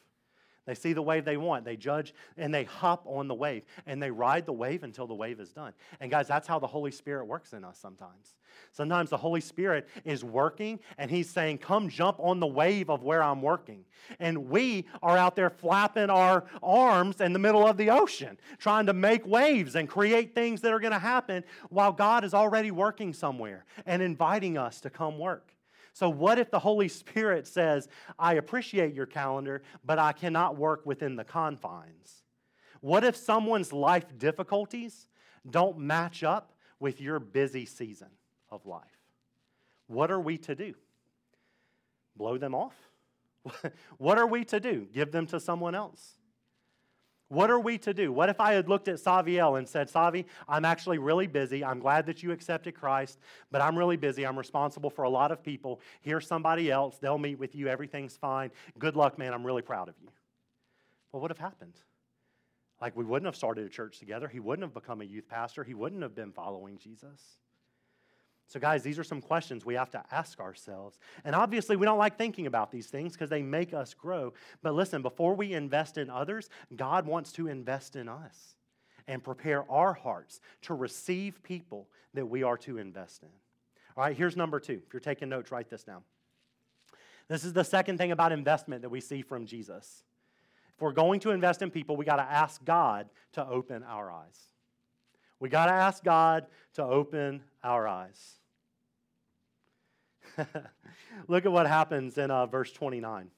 They 0.65 0.73
see 0.75 0.93
the 0.93 1.01
wave 1.01 1.25
they 1.25 1.38
want, 1.38 1.63
they 1.63 1.78
judge, 1.78 2.13
and 2.38 2.54
they 2.54 2.63
hop 2.63 3.06
on 3.06 3.28
the 3.28 3.36
wave, 3.36 3.63
and 3.86 4.01
they 4.01 4.10
ride 4.10 4.45
the 4.45 4.54
wave 4.54 4.84
until 4.84 5.06
the 5.06 5.13
wave 5.13 5.39
is 5.39 5.51
done. 5.51 5.73
And 5.99 6.10
guys, 6.10 6.28
that's 6.28 6.47
how 6.47 6.58
the 6.58 6.67
Holy 6.67 6.91
Spirit 6.91 7.25
works 7.25 7.54
in 7.54 7.63
us 7.63 7.78
sometimes. 7.78 8.34
Sometimes 8.71 9.10
the 9.12 9.17
Holy 9.17 9.41
Spirit 9.41 9.88
is 10.04 10.23
working, 10.23 10.80
and 10.97 11.12
He's 11.12 11.30
saying, 11.30 11.60
Come 11.60 11.88
jump 11.88 12.17
on 12.19 12.39
the 12.39 12.47
wave 12.47 12.89
of 12.89 13.04
where 13.04 13.21
I'm 13.21 13.41
working. 13.41 13.86
And 14.19 14.49
we 14.49 14.86
are 15.04 15.17
out 15.17 15.36
there 15.36 15.49
flapping 15.49 16.10
our 16.10 16.45
arms 16.63 17.21
in 17.21 17.34
the 17.34 17.39
middle 17.39 17.67
of 17.67 17.78
the 17.78 17.91
ocean, 17.91 18.38
trying 18.58 18.88
to 18.88 18.93
make 18.93 19.25
waves 19.25 19.75
and 19.75 19.88
create 19.88 20.34
things 20.34 20.62
that 20.62 20.73
are 20.73 20.80
going 20.80 20.93
to 20.93 20.99
happen 20.99 21.43
while 21.69 21.91
God 21.91 22.23
is 22.23 22.34
already 22.34 22.71
working 22.71 23.13
somewhere 23.13 23.65
and 23.86 24.01
inviting 24.01 24.58
us 24.58 24.82
to 24.82 24.89
come 24.89 25.19
work. 25.19 25.54
So, 25.95 26.10
what 26.10 26.39
if 26.39 26.51
the 26.51 26.60
Holy 26.60 26.89
Spirit 26.89 27.47
says, 27.47 27.88
I 28.19 28.34
appreciate 28.34 28.93
your 28.93 29.05
calendar, 29.05 29.62
but 29.86 29.97
I 29.97 30.12
cannot 30.12 30.58
work 30.58 30.86
within 30.86 31.15
the 31.15 31.23
confines? 31.23 32.23
What 32.81 33.05
if 33.05 33.15
someone's 33.15 33.71
life 33.71 34.03
difficulties 34.17 35.08
don't 35.49 35.77
match 35.77 36.21
up 36.21 36.51
with 36.81 36.99
your 36.99 37.21
busy 37.21 37.65
season 37.65 38.10
of 38.49 38.65
life? 38.65 38.84
What 39.88 40.12
are 40.12 40.19
we 40.19 40.38
to 40.39 40.53
do? 40.53 40.73
Blow 42.17 42.38
them 42.38 42.53
off? 42.53 42.75
what 43.97 44.17
are 44.17 44.27
we 44.27 44.43
to 44.43 44.60
do? 44.60 44.89
Give 44.91 45.13
them 45.13 45.27
to 45.27 45.39
someone 45.39 45.75
else? 45.75 46.15
What 47.29 47.49
are 47.49 47.59
we 47.59 47.79
to 47.79 47.93
do? 47.93 48.11
What 48.11 48.29
if 48.29 48.39
I 48.39 48.53
had 48.53 48.69
looked 48.69 48.88
at 48.88 48.97
Saviel 48.97 49.57
and 49.57 49.67
said, 49.67 49.89
Savi, 49.89 50.25
I'm 50.47 50.63
actually 50.63 50.99
really 50.99 51.25
busy. 51.25 51.63
I'm 51.63 51.79
glad 51.79 52.05
that 52.05 52.21
you 52.21 52.31
accepted 52.31 52.75
Christ, 52.75 53.19
but 53.51 53.61
I'm 53.61 53.75
really 53.75 53.97
busy. 53.97 54.25
I'm 54.27 54.38
responsible 54.38 54.91
for 54.91 55.03
a 55.03 55.09
lot 55.09 55.31
of 55.31 55.43
people. 55.43 55.81
Here's 56.01 56.27
somebody 56.27 56.69
else. 56.69 56.97
They'll 56.97 57.17
meet 57.17 57.39
with 57.39 57.55
you. 57.55 57.67
Everything's 57.67 58.15
fine. 58.15 58.51
Good 58.77 58.95
luck, 58.95 59.17
man. 59.17 59.33
I'm 59.33 59.45
really 59.45 59.63
proud 59.63 59.89
of 59.89 59.95
you. 60.01 60.09
Well, 61.11 61.21
what 61.21 61.23
would 61.23 61.31
have 61.31 61.39
happened? 61.39 61.73
Like, 62.79 62.95
we 62.95 63.05
wouldn't 63.05 63.25
have 63.25 63.35
started 63.35 63.65
a 63.65 63.69
church 63.69 63.97
together. 63.97 64.27
He 64.27 64.39
wouldn't 64.39 64.63
have 64.63 64.73
become 64.73 65.01
a 65.01 65.05
youth 65.05 65.27
pastor. 65.27 65.63
He 65.63 65.73
wouldn't 65.73 66.03
have 66.03 66.13
been 66.13 66.31
following 66.31 66.77
Jesus. 66.77 67.21
So, 68.47 68.60
guys, 68.60 68.84
these 68.84 68.99
are 68.99 69.03
some 69.03 69.21
questions 69.21 69.65
we 69.65 69.73
have 69.73 69.89
to 69.91 70.03
ask 70.12 70.39
ourselves. 70.39 70.99
And 71.23 71.36
obviously, 71.36 71.75
we 71.75 71.86
don't 71.86 71.97
like 71.97 72.17
thinking 72.17 72.45
about 72.45 72.71
these 72.71 72.88
things 72.88 73.13
because 73.13 73.29
they 73.29 73.41
make 73.41 73.73
us 73.73 73.93
grow. 73.93 74.34
But 74.62 74.75
listen, 74.75 75.01
before 75.01 75.34
we 75.34 75.53
invest 75.53 75.97
in 75.97 76.10
others, 76.10 76.49
God 76.75 77.08
wants 77.08 77.31
to 77.34 77.47
invest 77.47 77.95
in 77.95 78.08
us 78.08 78.55
and 79.08 79.23
prepare 79.23 79.69
our 79.71 79.93
hearts 79.93 80.41
to 80.63 80.73
receive 80.73 81.41
people 81.41 81.88
that 82.13 82.25
we 82.25 82.43
are 82.43 82.58
to 82.58 82.77
invest 82.77 83.23
in. 83.23 83.29
All 83.97 84.03
right, 84.03 84.15
here's 84.15 84.36
number 84.36 84.60
two. 84.60 84.81
If 84.86 84.93
you're 84.93 84.99
taking 84.99 85.29
notes, 85.29 85.51
write 85.51 85.69
this 85.69 85.84
down. 85.84 86.01
This 87.27 87.43
is 87.43 87.53
the 87.53 87.63
second 87.63 87.97
thing 87.97 88.12
about 88.12 88.31
investment 88.31 88.84
that 88.84 88.89
we 88.89 89.01
see 89.01 89.21
from 89.21 89.45
Jesus. 89.45 90.03
If 90.75 90.81
we're 90.81 90.91
going 90.91 91.19
to 91.21 91.31
invest 91.31 91.62
in 91.62 91.71
people, 91.71 91.95
we 91.95 92.05
got 92.05 92.17
to 92.17 92.23
ask 92.23 92.63
God 92.63 93.10
to 93.34 93.47
open 93.47 93.84
our 93.84 94.12
eyes. 94.12 94.49
We 95.39 95.49
got 95.49 95.65
to 95.67 95.71
ask 95.71 96.03
God 96.03 96.45
to 96.73 96.84
open 96.84 97.43
our 97.65 97.88
eyes. 97.88 98.34
Look 101.28 101.45
at 101.45 101.51
what 101.51 101.67
happens 101.67 102.17
in 102.17 102.32
uh, 102.32 102.45
verse 102.45 102.71
29. 102.71 103.30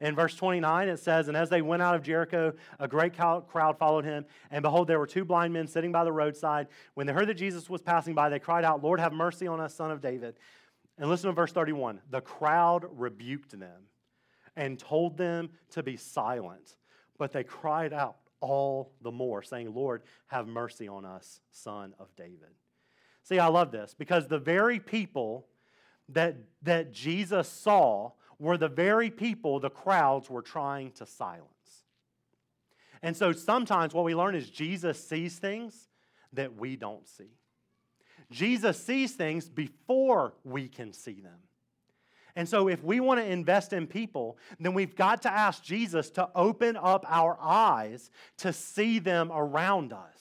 In 0.00 0.14
verse 0.14 0.34
29, 0.34 0.88
it 0.88 0.98
says, 0.98 1.28
And 1.28 1.36
as 1.36 1.48
they 1.48 1.62
went 1.62 1.82
out 1.82 1.94
of 1.94 2.02
Jericho, 2.02 2.52
a 2.78 2.86
great 2.86 3.14
crowd 3.14 3.78
followed 3.78 4.04
him. 4.04 4.26
And 4.50 4.62
behold, 4.62 4.88
there 4.88 4.98
were 4.98 5.06
two 5.06 5.24
blind 5.24 5.54
men 5.54 5.66
sitting 5.66 5.90
by 5.90 6.04
the 6.04 6.12
roadside. 6.12 6.68
When 6.94 7.06
they 7.06 7.12
heard 7.12 7.28
that 7.28 7.34
Jesus 7.34 7.70
was 7.70 7.80
passing 7.80 8.14
by, 8.14 8.28
they 8.28 8.38
cried 8.38 8.64
out, 8.64 8.84
Lord, 8.84 9.00
have 9.00 9.12
mercy 9.12 9.46
on 9.46 9.58
us, 9.58 9.74
son 9.74 9.90
of 9.90 10.02
David. 10.02 10.38
And 10.98 11.08
listen 11.08 11.28
to 11.28 11.34
verse 11.34 11.52
31. 11.52 12.00
The 12.10 12.20
crowd 12.20 12.84
rebuked 12.90 13.58
them 13.58 13.84
and 14.54 14.78
told 14.78 15.16
them 15.16 15.50
to 15.70 15.82
be 15.82 15.96
silent. 15.96 16.76
But 17.18 17.32
they 17.32 17.44
cried 17.44 17.92
out 17.92 18.16
all 18.40 18.92
the 19.00 19.10
more, 19.10 19.42
saying, 19.42 19.74
Lord, 19.74 20.02
have 20.26 20.46
mercy 20.46 20.88
on 20.88 21.06
us, 21.06 21.40
son 21.50 21.94
of 21.98 22.14
David. 22.16 22.54
See, 23.26 23.40
I 23.40 23.48
love 23.48 23.72
this 23.72 23.92
because 23.92 24.28
the 24.28 24.38
very 24.38 24.78
people 24.78 25.48
that, 26.10 26.36
that 26.62 26.92
Jesus 26.92 27.48
saw 27.48 28.12
were 28.38 28.56
the 28.56 28.68
very 28.68 29.10
people 29.10 29.58
the 29.58 29.68
crowds 29.68 30.30
were 30.30 30.42
trying 30.42 30.92
to 30.92 31.06
silence. 31.06 31.50
And 33.02 33.16
so 33.16 33.32
sometimes 33.32 33.94
what 33.94 34.04
we 34.04 34.14
learn 34.14 34.36
is 34.36 34.48
Jesus 34.48 35.04
sees 35.04 35.40
things 35.40 35.88
that 36.34 36.54
we 36.54 36.76
don't 36.76 37.08
see. 37.08 37.32
Jesus 38.30 38.80
sees 38.80 39.16
things 39.16 39.48
before 39.48 40.34
we 40.44 40.68
can 40.68 40.92
see 40.92 41.20
them. 41.20 41.40
And 42.36 42.48
so, 42.48 42.68
if 42.68 42.84
we 42.84 43.00
want 43.00 43.18
to 43.18 43.26
invest 43.26 43.72
in 43.72 43.86
people, 43.86 44.36
then 44.60 44.74
we've 44.74 44.94
got 44.94 45.22
to 45.22 45.32
ask 45.32 45.64
Jesus 45.64 46.10
to 46.10 46.28
open 46.34 46.76
up 46.76 47.06
our 47.08 47.38
eyes 47.40 48.10
to 48.38 48.52
see 48.52 48.98
them 48.98 49.32
around 49.32 49.94
us 49.94 50.15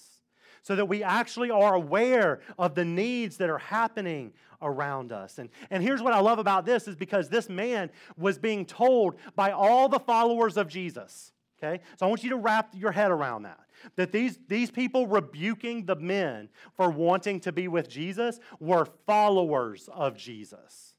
so 0.65 0.75
that 0.75 0.87
we 0.87 1.03
actually 1.03 1.51
are 1.51 1.75
aware 1.75 2.41
of 2.57 2.73
the 2.73 2.83
needs 2.83 3.37
that 3.37 3.51
are 3.51 3.59
happening 3.59 4.33
around 4.63 5.11
us. 5.11 5.37
And, 5.37 5.49
and 5.69 5.83
here's 5.83 6.01
what 6.01 6.11
I 6.11 6.19
love 6.19 6.39
about 6.39 6.65
this 6.65 6.87
is 6.87 6.95
because 6.95 7.29
this 7.29 7.49
man 7.49 7.91
was 8.17 8.39
being 8.39 8.65
told 8.65 9.15
by 9.35 9.51
all 9.51 9.87
the 9.87 9.99
followers 9.99 10.57
of 10.57 10.67
Jesus. 10.67 11.31
Okay? 11.59 11.83
So 11.99 12.07
I 12.07 12.09
want 12.09 12.23
you 12.23 12.31
to 12.31 12.37
wrap 12.37 12.73
your 12.73 12.91
head 12.91 13.11
around 13.11 13.43
that. 13.43 13.59
That 13.95 14.11
these, 14.11 14.39
these 14.47 14.71
people 14.71 15.05
rebuking 15.05 15.85
the 15.85 15.97
men 15.97 16.49
for 16.75 16.89
wanting 16.89 17.41
to 17.41 17.51
be 17.51 17.67
with 17.67 17.87
Jesus 17.87 18.39
were 18.59 18.87
followers 19.05 19.87
of 19.93 20.17
Jesus. 20.17 20.94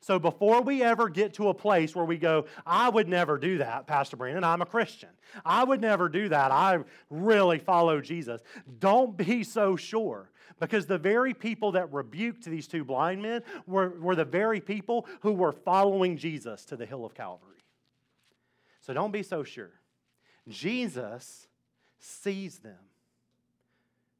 So 0.00 0.18
before 0.18 0.62
we 0.62 0.82
ever 0.82 1.10
get 1.10 1.34
to 1.34 1.48
a 1.48 1.54
place 1.54 1.94
where 1.94 2.06
we 2.06 2.16
go, 2.16 2.46
I 2.66 2.88
would 2.88 3.06
never 3.06 3.36
do 3.36 3.58
that, 3.58 3.86
Pastor 3.86 4.16
Brandon, 4.16 4.44
I'm 4.44 4.62
a 4.62 4.66
Christian. 4.66 5.10
I 5.44 5.62
would 5.62 5.80
never 5.80 6.08
do 6.08 6.30
that. 6.30 6.50
I 6.50 6.78
really 7.10 7.58
follow 7.58 8.00
Jesus. 8.00 8.40
Don't 8.78 9.16
be 9.16 9.44
so 9.44 9.76
sure. 9.76 10.30
Because 10.58 10.86
the 10.86 10.98
very 10.98 11.32
people 11.34 11.72
that 11.72 11.92
rebuked 11.92 12.44
these 12.44 12.66
two 12.66 12.84
blind 12.84 13.22
men 13.22 13.42
were, 13.66 13.90
were 14.00 14.14
the 14.14 14.24
very 14.24 14.60
people 14.60 15.06
who 15.20 15.32
were 15.32 15.52
following 15.52 16.16
Jesus 16.16 16.64
to 16.66 16.76
the 16.76 16.86
hill 16.86 17.04
of 17.04 17.14
Calvary. 17.14 17.46
So 18.80 18.94
don't 18.94 19.12
be 19.12 19.22
so 19.22 19.44
sure. 19.44 19.72
Jesus 20.48 21.46
sees 21.98 22.58
them. 22.58 22.78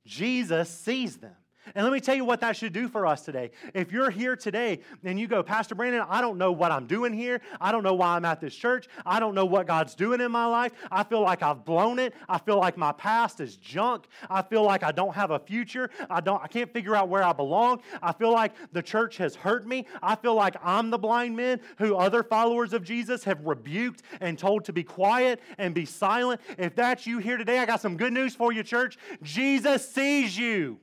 Jesus 0.05 0.71
sees 0.71 1.17
them. 1.17 1.37
And 1.75 1.85
let 1.85 1.93
me 1.93 2.01
tell 2.01 2.15
you 2.15 2.25
what 2.25 2.41
that 2.41 2.57
should 2.57 2.73
do 2.73 2.89
for 2.89 3.07
us 3.07 3.23
today. 3.23 3.51
If 3.75 3.93
you're 3.93 4.11
here 4.11 4.35
today 4.35 4.81
and 5.05 5.21
you 5.21 5.29
go, 5.29 5.43
Pastor 5.43 5.75
Brandon, 5.75 6.05
I 6.09 6.21
don't 6.21 6.39
know 6.39 6.53
what 6.53 6.73
I'm 6.73 6.87
doing 6.87 7.13
here. 7.13 7.41
I 7.61 7.71
don't 7.71 7.83
know 7.83 7.95
why 7.95 8.17
I'm 8.17 8.25
at 8.25 8.41
this 8.41 8.55
church. 8.55 8.89
I 9.05 9.21
don't 9.21 9.35
know 9.35 9.45
what 9.45 9.67
God's 9.67 9.95
doing 9.95 10.21
in 10.21 10.33
my 10.33 10.47
life. 10.47 10.73
I 10.91 11.05
feel 11.05 11.21
like 11.21 11.43
I've 11.43 11.65
blown 11.65 11.99
it. 11.99 12.15
I 12.29 12.39
feel 12.39 12.59
like 12.59 12.77
my 12.77 12.93
past 12.93 13.41
is 13.41 13.57
junk. 13.57 14.07
I 14.29 14.43
feel 14.43 14.65
like 14.65 14.83
I 14.83 14.93
don't 14.93 15.15
have 15.15 15.31
a 15.31 15.39
future. 15.39 15.91
I 16.09 16.21
don't 16.21 16.43
I 16.43 16.49
can't 16.49 16.73
figure 16.73 16.97
out 16.97 17.09
where 17.09 17.23
I 17.23 17.33
belong. 17.33 17.83
I 18.03 18.13
feel 18.13 18.33
like 18.33 18.53
the 18.73 18.83
church 18.83 19.17
has 19.19 19.35
hurt 19.35 19.67
me. 19.67 19.87
I 20.03 20.17
feel 20.17 20.35
like 20.35 20.57
I'm 20.63 20.91
the 20.91 20.99
blind 20.99 21.37
man 21.37 21.61
who 21.79 21.97
other 21.97 22.23
followers 22.23 22.73
of 22.73 22.83
Jesus 22.83 23.25
have 23.25 23.45
rebuked 23.47 24.03
and 24.21 24.39
told 24.39 24.65
to 24.65 24.73
be 24.73 24.83
quiet 24.83 25.41
and 25.59 25.75
be 25.75 25.85
silent. 25.85 26.41
If 26.59 26.75
that's 26.75 27.07
you 27.07 27.19
here 27.19 27.37
today, 27.37 27.59
I 27.59 27.67
got 27.67 27.81
some 27.81 27.97
good 27.97 28.13
news 28.13 28.35
for 28.35 28.53
you, 28.53 28.63
church. 28.63 28.99
Jesus 29.23 29.89
sees 29.89 30.37
you. 30.37 30.79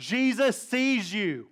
Jesus 0.00 0.60
sees 0.60 1.12
you. 1.12 1.48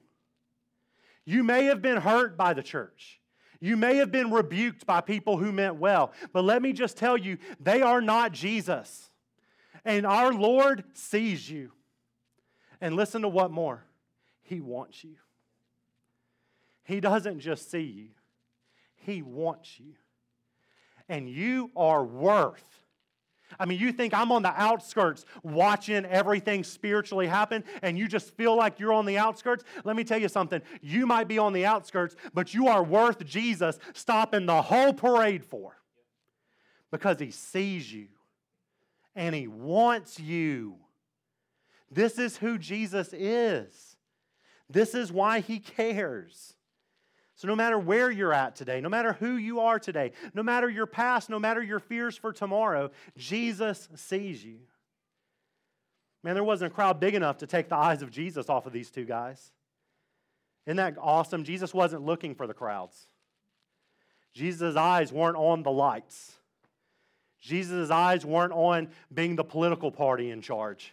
You 1.24 1.44
may 1.44 1.66
have 1.66 1.82
been 1.82 1.98
hurt 1.98 2.36
by 2.36 2.54
the 2.54 2.62
church. 2.62 3.20
You 3.60 3.76
may 3.76 3.96
have 3.96 4.10
been 4.10 4.30
rebuked 4.30 4.86
by 4.86 5.02
people 5.02 5.36
who 5.36 5.52
meant 5.52 5.76
well. 5.76 6.12
But 6.32 6.44
let 6.44 6.62
me 6.62 6.72
just 6.72 6.96
tell 6.96 7.16
you, 7.16 7.38
they 7.60 7.82
are 7.82 8.00
not 8.00 8.32
Jesus. 8.32 9.10
And 9.84 10.06
our 10.06 10.32
Lord 10.32 10.84
sees 10.94 11.48
you. 11.48 11.72
And 12.80 12.96
listen 12.96 13.22
to 13.22 13.28
what 13.28 13.50
more 13.50 13.84
He 14.42 14.60
wants 14.60 15.04
you. 15.04 15.16
He 16.84 17.00
doesn't 17.00 17.40
just 17.40 17.70
see 17.70 17.82
you, 17.82 18.08
He 18.96 19.20
wants 19.20 19.78
you. 19.78 19.94
And 21.08 21.28
you 21.28 21.70
are 21.76 22.04
worth 22.04 22.77
I 23.58 23.66
mean, 23.66 23.78
you 23.78 23.92
think 23.92 24.14
I'm 24.14 24.32
on 24.32 24.42
the 24.42 24.52
outskirts 24.60 25.24
watching 25.42 26.04
everything 26.04 26.64
spiritually 26.64 27.26
happen, 27.26 27.64
and 27.82 27.98
you 27.98 28.08
just 28.08 28.36
feel 28.36 28.56
like 28.56 28.78
you're 28.78 28.92
on 28.92 29.06
the 29.06 29.18
outskirts? 29.18 29.64
Let 29.84 29.96
me 29.96 30.04
tell 30.04 30.18
you 30.18 30.28
something. 30.28 30.60
You 30.80 31.06
might 31.06 31.28
be 31.28 31.38
on 31.38 31.52
the 31.52 31.66
outskirts, 31.66 32.16
but 32.34 32.54
you 32.54 32.68
are 32.68 32.82
worth 32.82 33.24
Jesus 33.24 33.78
stopping 33.94 34.46
the 34.46 34.62
whole 34.62 34.92
parade 34.92 35.44
for 35.44 35.76
because 36.90 37.18
he 37.18 37.30
sees 37.30 37.92
you 37.92 38.08
and 39.14 39.34
he 39.34 39.46
wants 39.46 40.20
you. 40.20 40.76
This 41.90 42.18
is 42.18 42.36
who 42.36 42.58
Jesus 42.58 43.12
is, 43.12 43.96
this 44.68 44.94
is 44.94 45.10
why 45.10 45.40
he 45.40 45.58
cares. 45.58 46.54
So, 47.38 47.46
no 47.46 47.54
matter 47.54 47.78
where 47.78 48.10
you're 48.10 48.32
at 48.32 48.56
today, 48.56 48.80
no 48.80 48.88
matter 48.88 49.12
who 49.12 49.36
you 49.36 49.60
are 49.60 49.78
today, 49.78 50.10
no 50.34 50.42
matter 50.42 50.68
your 50.68 50.86
past, 50.86 51.30
no 51.30 51.38
matter 51.38 51.62
your 51.62 51.78
fears 51.78 52.16
for 52.16 52.32
tomorrow, 52.32 52.90
Jesus 53.16 53.88
sees 53.94 54.44
you. 54.44 54.58
Man, 56.24 56.34
there 56.34 56.42
wasn't 56.42 56.72
a 56.72 56.74
crowd 56.74 56.98
big 56.98 57.14
enough 57.14 57.38
to 57.38 57.46
take 57.46 57.68
the 57.68 57.76
eyes 57.76 58.02
of 58.02 58.10
Jesus 58.10 58.48
off 58.48 58.66
of 58.66 58.72
these 58.72 58.90
two 58.90 59.04
guys. 59.04 59.52
Isn't 60.66 60.78
that 60.78 60.96
awesome? 61.00 61.44
Jesus 61.44 61.72
wasn't 61.72 62.04
looking 62.04 62.34
for 62.34 62.48
the 62.48 62.54
crowds. 62.54 63.06
Jesus' 64.34 64.74
eyes 64.74 65.12
weren't 65.12 65.36
on 65.36 65.62
the 65.62 65.70
lights. 65.70 66.32
Jesus' 67.40 67.88
eyes 67.88 68.26
weren't 68.26 68.52
on 68.52 68.88
being 69.14 69.36
the 69.36 69.44
political 69.44 69.92
party 69.92 70.32
in 70.32 70.42
charge. 70.42 70.92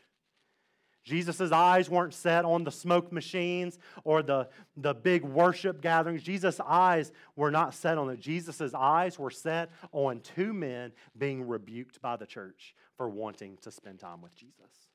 Jesus' 1.05 1.51
eyes 1.51 1.87
weren't 1.87 2.15
set 2.15 2.45
on 2.45 2.63
the 2.63 2.71
smoke 2.71 3.11
machines 3.11 3.77
or 4.03 4.23
the, 4.23 4.49
the 4.75 4.95
big 4.95 5.23
worship 5.23 5.79
gatherings. 5.79 6.23
Jesus' 6.23 6.59
eyes 6.59 7.11
were 7.35 7.51
not 7.51 7.75
set 7.75 7.99
on 7.99 8.09
it. 8.09 8.19
Jesus' 8.19 8.73
eyes 8.73 9.19
were 9.19 9.29
set 9.29 9.71
on 9.91 10.19
two 10.21 10.51
men 10.51 10.91
being 11.15 11.47
rebuked 11.47 12.01
by 12.01 12.15
the 12.15 12.25
church 12.25 12.73
for 12.97 13.07
wanting 13.07 13.57
to 13.61 13.71
spend 13.71 13.99
time 13.99 14.19
with 14.19 14.35
Jesus. 14.35 14.89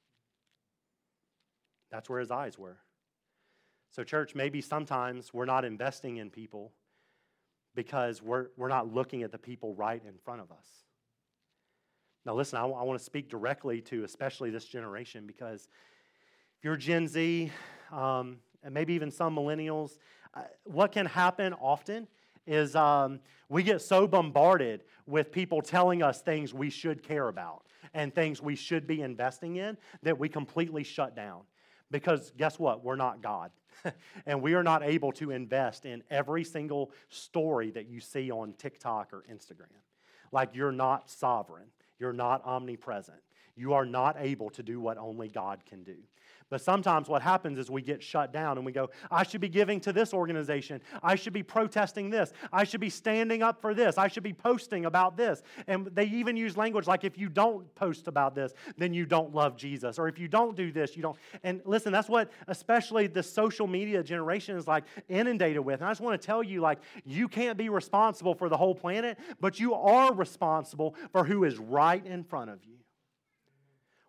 That's 1.93 2.11
where 2.11 2.19
his 2.19 2.33
eyes 2.33 2.59
were. 2.59 2.79
So, 3.93 4.03
church, 4.03 4.35
maybe 4.35 4.61
sometimes 4.61 5.33
we're 5.33 5.45
not 5.45 5.65
investing 5.65 6.17
in 6.17 6.29
people 6.31 6.73
because 7.77 8.21
we're, 8.21 8.49
we're 8.57 8.69
not 8.69 8.93
looking 8.93 9.23
at 9.23 9.31
the 9.31 9.39
people 9.39 9.75
right 9.75 10.03
in 10.05 10.15
front 10.25 10.41
of 10.41 10.51
us. 10.51 10.67
Now, 12.27 12.35
listen, 12.35 12.59
I, 12.59 12.63
I 12.63 12.83
want 12.83 12.99
to 12.99 13.05
speak 13.05 13.29
directly 13.29 13.81
to 13.83 14.03
especially 14.05 14.51
this 14.51 14.65
generation 14.65 15.27
because 15.27 15.69
if 16.61 16.65
you're 16.67 16.77
Gen 16.77 17.09
Z, 17.09 17.51
um, 17.91 18.37
and 18.63 18.75
maybe 18.75 18.93
even 18.93 19.11
some 19.11 19.35
millennials, 19.35 19.97
uh, 20.35 20.43
what 20.65 20.93
can 20.93 21.07
happen 21.07 21.55
often 21.55 22.07
is 22.47 22.77
um, 22.77 23.19
we 23.49 23.63
get 23.63 23.81
so 23.81 24.07
bombarded 24.07 24.83
with 25.07 25.33
people 25.33 25.63
telling 25.63 26.03
us 26.03 26.21
things 26.21 26.53
we 26.53 26.69
should 26.69 27.03
care 27.03 27.29
about 27.29 27.63
and 27.95 28.15
things 28.15 28.43
we 28.43 28.57
should 28.57 28.87
be 28.87 29.01
investing 29.01 29.57
in 29.57 29.79
that 30.03 30.19
we 30.19 30.29
completely 30.29 30.85
shut 30.85 31.17
down. 31.17 31.41
Because 31.91 32.31
guess 32.37 32.59
what? 32.59 32.85
We're 32.85 32.95
not 32.95 33.23
God. 33.23 33.53
and 34.27 34.43
we 34.43 34.53
are 34.53 34.63
not 34.63 34.83
able 34.83 35.13
to 35.13 35.31
invest 35.31 35.87
in 35.87 36.03
every 36.11 36.45
single 36.45 36.91
story 37.09 37.71
that 37.71 37.89
you 37.89 38.01
see 38.01 38.31
on 38.31 38.53
TikTok 38.59 39.15
or 39.15 39.25
Instagram. 39.33 39.81
Like 40.31 40.51
you're 40.53 40.73
not 40.73 41.09
sovereign, 41.09 41.69
you're 41.99 42.13
not 42.13 42.45
omnipresent. 42.45 43.23
You 43.57 43.73
are 43.73 43.87
not 43.87 44.17
able 44.19 44.51
to 44.51 44.63
do 44.63 44.79
what 44.79 44.99
only 44.99 45.29
God 45.29 45.65
can 45.67 45.83
do. 45.83 45.97
But 46.51 46.61
sometimes 46.61 47.09
what 47.09 47.23
happens 47.23 47.59
is 47.61 47.71
we 47.71 47.81
get 47.81 48.03
shut 48.03 48.33
down 48.33 48.57
and 48.57 48.67
we 48.67 48.73
go, 48.73 48.91
I 49.09 49.23
should 49.23 49.41
be 49.41 49.49
giving 49.49 49.79
to 49.81 49.93
this 49.93 50.13
organization. 50.13 50.81
I 51.01 51.15
should 51.15 51.33
be 51.33 51.45
protesting 51.45 52.11
this. 52.11 52.33
I 52.53 52.65
should 52.65 52.81
be 52.81 52.91
standing 52.91 53.41
up 53.41 53.61
for 53.61 53.73
this. 53.73 53.97
I 53.97 54.09
should 54.09 54.25
be 54.25 54.33
posting 54.33 54.85
about 54.85 55.17
this. 55.17 55.43
And 55.69 55.87
they 55.87 56.07
even 56.07 56.37
use 56.37 56.57
language 56.57 56.89
like, 56.89 57.05
if 57.05 57.17
you 57.17 57.29
don't 57.29 57.73
post 57.77 58.09
about 58.09 58.35
this, 58.35 58.53
then 58.77 58.93
you 58.93 59.07
don't 59.07 59.33
love 59.33 59.57
Jesus. 59.57 59.97
Or 59.97 60.09
if 60.09 60.19
you 60.19 60.27
don't 60.27 60.57
do 60.57 60.73
this, 60.73 60.97
you 60.97 61.03
don't. 61.03 61.17
And 61.45 61.63
listen, 61.65 61.93
that's 61.93 62.09
what 62.09 62.33
especially 62.49 63.07
the 63.07 63.23
social 63.23 63.69
media 63.69 64.03
generation 64.03 64.57
is 64.57 64.67
like 64.67 64.85
inundated 65.09 65.65
with. 65.65 65.81
And 65.81 65.89
I 65.89 65.91
just 65.93 66.01
want 66.01 66.21
to 66.21 66.27
tell 66.27 66.43
you, 66.43 66.61
like, 66.61 66.81
you 67.05 67.29
can't 67.29 67.57
be 67.57 67.69
responsible 67.69 68.35
for 68.35 68.49
the 68.49 68.57
whole 68.57 68.75
planet, 68.75 69.19
but 69.41 69.61
you 69.61 69.75
are 69.75 70.13
responsible 70.13 70.97
for 71.13 71.23
who 71.23 71.45
is 71.45 71.59
right 71.59 72.05
in 72.05 72.25
front 72.25 72.51
of 72.51 72.59
you. 72.65 72.80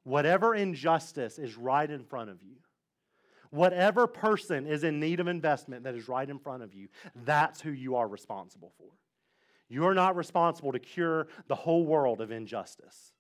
Whatever 0.04 0.56
injustice 0.56 1.38
is 1.40 1.58
right 1.58 1.90
in 1.90 2.04
front 2.04 2.30
of 2.30 2.42
you, 2.42 2.56
whatever 3.50 4.08
person 4.08 4.66
is 4.66 4.84
in 4.84 5.00
need 5.00 5.20
of 5.20 5.28
investment 5.28 5.84
that 5.84 5.96
is 5.96 6.08
right 6.08 6.30
in 6.30 6.40
front 6.40 6.64
of 6.64 6.74
you, 6.74 6.88
that's 7.24 7.62
who 7.62 7.72
you 7.72 7.96
are 7.96 8.08
responsible 8.08 8.72
for. 8.78 8.90
You 9.70 9.86
are 9.86 9.94
not 9.94 10.16
responsible 10.16 10.72
to 10.74 10.80
cure 10.80 11.28
the 11.48 11.56
whole 11.56 11.86
world 11.86 12.20
of 12.20 12.32
injustice. 12.32 13.14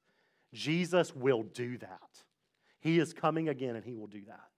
Jesus 0.53 1.15
will 1.15 1.43
do 1.43 1.77
that. 1.77 2.23
He 2.81 2.99
is 2.99 3.13
coming 3.13 3.47
again 3.47 3.75
and 3.75 3.85
he 3.85 3.93
will 3.93 4.07
do 4.07 4.23
that. 4.27 4.49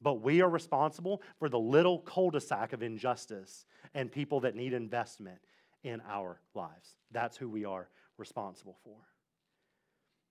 But 0.00 0.22
we 0.22 0.40
are 0.40 0.48
responsible 0.48 1.20
for 1.38 1.48
the 1.48 1.58
little 1.58 1.98
cul 1.98 2.30
de 2.30 2.40
sac 2.40 2.72
of 2.72 2.82
injustice 2.82 3.66
and 3.92 4.10
people 4.10 4.40
that 4.40 4.54
need 4.54 4.72
investment 4.72 5.40
in 5.82 6.00
our 6.08 6.40
lives. 6.54 6.94
That's 7.10 7.36
who 7.36 7.48
we 7.48 7.64
are 7.64 7.88
responsible 8.16 8.78
for. 8.82 8.96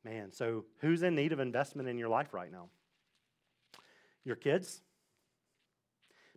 Man, 0.04 0.32
so 0.32 0.66
who's 0.80 1.04
in 1.04 1.16
need 1.16 1.34
of 1.34 1.40
investment 1.40 1.90
in 1.90 1.98
your 1.98 2.10
life 2.10 2.34
right 2.34 2.52
now? 2.52 2.70
Your 4.24 4.36
kids? 4.36 4.82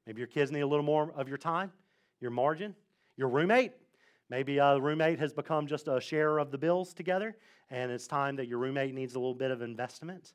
Maybe 0.07 0.19
your 0.19 0.29
kids 0.29 0.51
need 0.51 0.61
a 0.61 0.67
little 0.67 0.85
more 0.85 1.13
of 1.17 1.29
your 1.29 1.39
time, 1.39 1.73
your 2.21 2.31
margin, 2.31 2.75
your 3.17 3.29
roommate. 3.29 3.73
Maybe 4.29 4.59
a 4.59 4.79
roommate 4.81 5.19
has 5.21 5.33
become 5.33 5.67
just 5.67 5.89
a 5.89 6.01
sharer 6.01 6.39
of 6.39 6.51
the 6.51 6.59
bills 6.59 6.93
together, 6.93 7.37
and 7.71 7.93
it's 7.93 8.07
time 8.07 8.37
that 8.37 8.49
your 8.49 8.59
roommate 8.59 8.95
needs 8.95 9.15
a 9.15 9.19
little 9.19 9.35
bit 9.35 9.51
of 9.51 9.63
investment. 9.63 10.33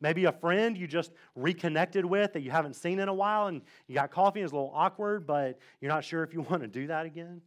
Maybe 0.00 0.24
a 0.24 0.32
friend 0.32 0.78
you 0.78 0.86
just 0.86 1.12
reconnected 1.34 2.04
with 2.04 2.32
that 2.32 2.40
you 2.40 2.50
haven't 2.50 2.74
seen 2.74 2.98
in 3.00 3.08
a 3.08 3.14
while, 3.14 3.48
and 3.48 3.60
you 3.86 3.94
got 3.94 4.10
coffee, 4.10 4.40
and 4.40 4.44
it's 4.44 4.52
a 4.52 4.56
little 4.56 4.72
awkward, 4.74 5.26
but 5.26 5.58
you're 5.80 5.90
not 5.90 6.04
sure 6.04 6.22
if 6.22 6.32
you 6.32 6.40
want 6.50 6.62
to 6.62 6.68
do 6.68 6.86
that 6.86 7.04
again. 7.04 7.42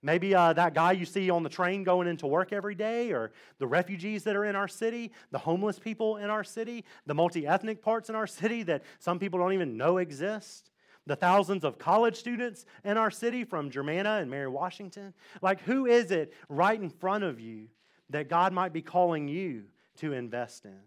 Maybe 0.00 0.34
uh, 0.34 0.52
that 0.52 0.74
guy 0.74 0.92
you 0.92 1.04
see 1.04 1.28
on 1.28 1.42
the 1.42 1.48
train 1.48 1.82
going 1.82 2.06
into 2.06 2.26
work 2.26 2.52
every 2.52 2.76
day, 2.76 3.12
or 3.12 3.32
the 3.58 3.66
refugees 3.66 4.22
that 4.24 4.36
are 4.36 4.44
in 4.44 4.54
our 4.54 4.68
city, 4.68 5.10
the 5.32 5.38
homeless 5.38 5.78
people 5.78 6.18
in 6.18 6.30
our 6.30 6.44
city, 6.44 6.84
the 7.06 7.14
multi 7.14 7.46
ethnic 7.46 7.82
parts 7.82 8.08
in 8.08 8.14
our 8.14 8.26
city 8.40 8.62
that 8.64 8.84
some 9.00 9.18
people 9.18 9.38
don't 9.38 9.52
even 9.52 9.76
know 9.76 9.98
exist 9.98 10.70
the 11.08 11.16
thousands 11.16 11.64
of 11.64 11.78
college 11.78 12.16
students 12.16 12.66
in 12.84 12.98
our 12.98 13.10
city 13.10 13.42
from 13.42 13.70
Germanna 13.70 14.20
and 14.20 14.30
Mary 14.30 14.46
Washington? 14.46 15.14
Like, 15.40 15.62
who 15.62 15.86
is 15.86 16.10
it 16.10 16.34
right 16.48 16.80
in 16.80 16.90
front 16.90 17.24
of 17.24 17.40
you 17.40 17.68
that 18.10 18.28
God 18.28 18.52
might 18.52 18.72
be 18.72 18.82
calling 18.82 19.26
you 19.26 19.64
to 19.96 20.12
invest 20.12 20.66
in? 20.66 20.78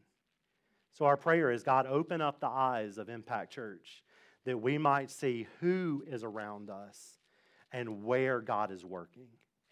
So, 0.94 1.06
our 1.06 1.18
prayer 1.18 1.52
is 1.52 1.64
God, 1.64 1.88
open 1.88 2.22
up 2.22 2.40
the 2.40 2.48
eyes 2.48 2.98
of 2.98 3.10
Impact 3.10 3.52
Church 3.52 4.04
that 4.46 4.62
we 4.62 4.78
might 4.78 5.10
see 5.10 5.48
who 5.60 6.04
is 6.08 6.24
around 6.24 6.70
us 6.70 7.18
and 7.72 8.04
where 8.04 8.42
God 8.42 8.72
is 8.72 8.84
working 8.84 9.28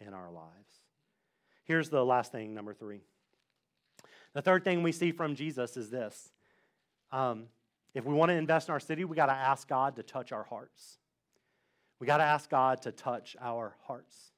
in 0.06 0.14
our 0.14 0.32
lives. 0.32 0.82
Here's 1.66 1.90
the 1.90 2.04
last 2.04 2.32
thing, 2.32 2.54
number 2.54 2.74
three. 2.74 3.02
The 4.34 4.42
third 4.42 4.64
thing 4.64 4.84
we 4.84 4.92
see 4.92 5.12
from 5.12 5.36
Jesus 5.36 5.78
is 5.78 5.90
this 5.90 6.32
um, 7.12 7.46
if 7.94 8.06
we 8.06 8.14
want 8.14 8.30
to 8.30 8.36
invest 8.36 8.70
in 8.70 8.74
our 8.74 8.80
city, 8.80 9.04
we 9.04 9.16
got 9.16 9.28
to 9.28 9.34
ask 9.34 9.68
God 9.68 9.96
to 9.96 10.04
touch 10.04 10.32
our 10.32 10.44
hearts. 10.44 10.98
We 12.00 12.08
got 12.08 12.18
to 12.18 12.24
ask 12.24 12.50
God 12.50 12.82
to 12.84 12.92
touch 12.92 13.36
our 13.42 13.76
hearts. 13.86 14.32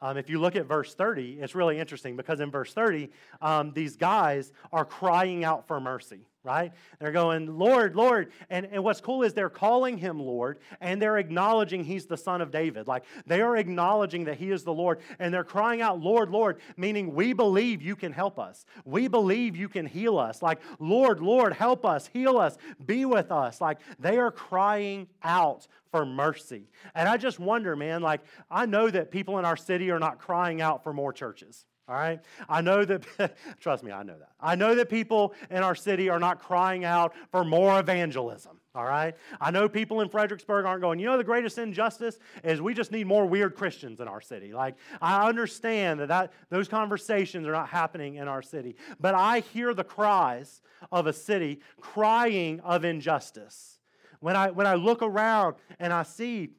Um, 0.00 0.18
if 0.18 0.28
you 0.28 0.38
look 0.38 0.56
at 0.56 0.66
verse 0.66 0.94
30, 0.94 1.38
it's 1.40 1.54
really 1.54 1.78
interesting 1.78 2.16
because 2.16 2.40
in 2.40 2.50
verse 2.50 2.72
30, 2.74 3.10
um, 3.40 3.72
these 3.72 3.96
guys 3.96 4.52
are 4.72 4.84
crying 4.84 5.42
out 5.42 5.66
for 5.66 5.80
mercy 5.80 6.26
right? 6.46 6.72
They're 7.00 7.12
going, 7.12 7.58
Lord, 7.58 7.96
Lord. 7.96 8.30
And, 8.48 8.66
and 8.70 8.84
what's 8.84 9.00
cool 9.00 9.24
is 9.24 9.34
they're 9.34 9.50
calling 9.50 9.98
him 9.98 10.18
Lord 10.20 10.58
and 10.80 11.02
they're 11.02 11.18
acknowledging 11.18 11.84
he's 11.84 12.06
the 12.06 12.16
son 12.16 12.40
of 12.40 12.52
David. 12.52 12.86
Like 12.86 13.04
they 13.26 13.42
are 13.42 13.56
acknowledging 13.56 14.24
that 14.24 14.38
he 14.38 14.52
is 14.52 14.62
the 14.62 14.72
Lord 14.72 15.00
and 15.18 15.34
they're 15.34 15.44
crying 15.44 15.82
out, 15.82 16.00
Lord, 16.00 16.30
Lord, 16.30 16.60
meaning 16.76 17.14
we 17.14 17.32
believe 17.32 17.82
you 17.82 17.96
can 17.96 18.12
help 18.12 18.38
us. 18.38 18.64
We 18.84 19.08
believe 19.08 19.56
you 19.56 19.68
can 19.68 19.86
heal 19.86 20.18
us. 20.18 20.40
Like, 20.40 20.60
Lord, 20.78 21.20
Lord, 21.20 21.52
help 21.52 21.84
us, 21.84 22.08
heal 22.12 22.38
us, 22.38 22.56
be 22.86 23.04
with 23.04 23.32
us. 23.32 23.60
Like 23.60 23.80
they 23.98 24.16
are 24.18 24.30
crying 24.30 25.08
out 25.24 25.66
for 25.90 26.06
mercy. 26.06 26.68
And 26.94 27.08
I 27.08 27.16
just 27.16 27.40
wonder, 27.40 27.74
man, 27.74 28.02
like 28.02 28.20
I 28.50 28.66
know 28.66 28.88
that 28.88 29.10
people 29.10 29.38
in 29.38 29.44
our 29.44 29.56
city 29.56 29.90
are 29.90 29.98
not 29.98 30.20
crying 30.20 30.60
out 30.60 30.84
for 30.84 30.92
more 30.92 31.12
churches. 31.12 31.66
All 31.88 31.94
right? 31.94 32.20
I 32.48 32.62
know 32.62 32.84
that, 32.84 33.36
trust 33.60 33.84
me, 33.84 33.92
I 33.92 34.02
know 34.02 34.18
that. 34.18 34.30
I 34.40 34.56
know 34.56 34.74
that 34.74 34.88
people 34.88 35.34
in 35.50 35.62
our 35.62 35.76
city 35.76 36.08
are 36.08 36.18
not 36.18 36.40
crying 36.40 36.84
out 36.84 37.14
for 37.30 37.44
more 37.44 37.78
evangelism. 37.78 38.58
All 38.74 38.84
right? 38.84 39.14
I 39.40 39.52
know 39.52 39.68
people 39.68 40.00
in 40.00 40.08
Fredericksburg 40.08 40.66
aren't 40.66 40.82
going, 40.82 40.98
you 40.98 41.06
know, 41.06 41.16
the 41.16 41.24
greatest 41.24 41.58
injustice 41.58 42.18
is 42.42 42.60
we 42.60 42.74
just 42.74 42.90
need 42.90 43.06
more 43.06 43.24
weird 43.24 43.54
Christians 43.54 44.00
in 44.00 44.08
our 44.08 44.20
city. 44.20 44.52
Like, 44.52 44.74
I 45.00 45.28
understand 45.28 46.00
that, 46.00 46.08
that 46.08 46.32
those 46.50 46.66
conversations 46.66 47.46
are 47.46 47.52
not 47.52 47.68
happening 47.68 48.16
in 48.16 48.26
our 48.26 48.42
city. 48.42 48.76
But 48.98 49.14
I 49.14 49.40
hear 49.40 49.72
the 49.72 49.84
cries 49.84 50.60
of 50.90 51.06
a 51.06 51.12
city 51.12 51.60
crying 51.80 52.60
of 52.60 52.84
injustice. 52.84 53.78
When 54.18 54.34
I, 54.34 54.50
when 54.50 54.66
I 54.66 54.74
look 54.74 55.02
around 55.02 55.54
and 55.78 55.92
I 55.92 56.02
see 56.02 56.50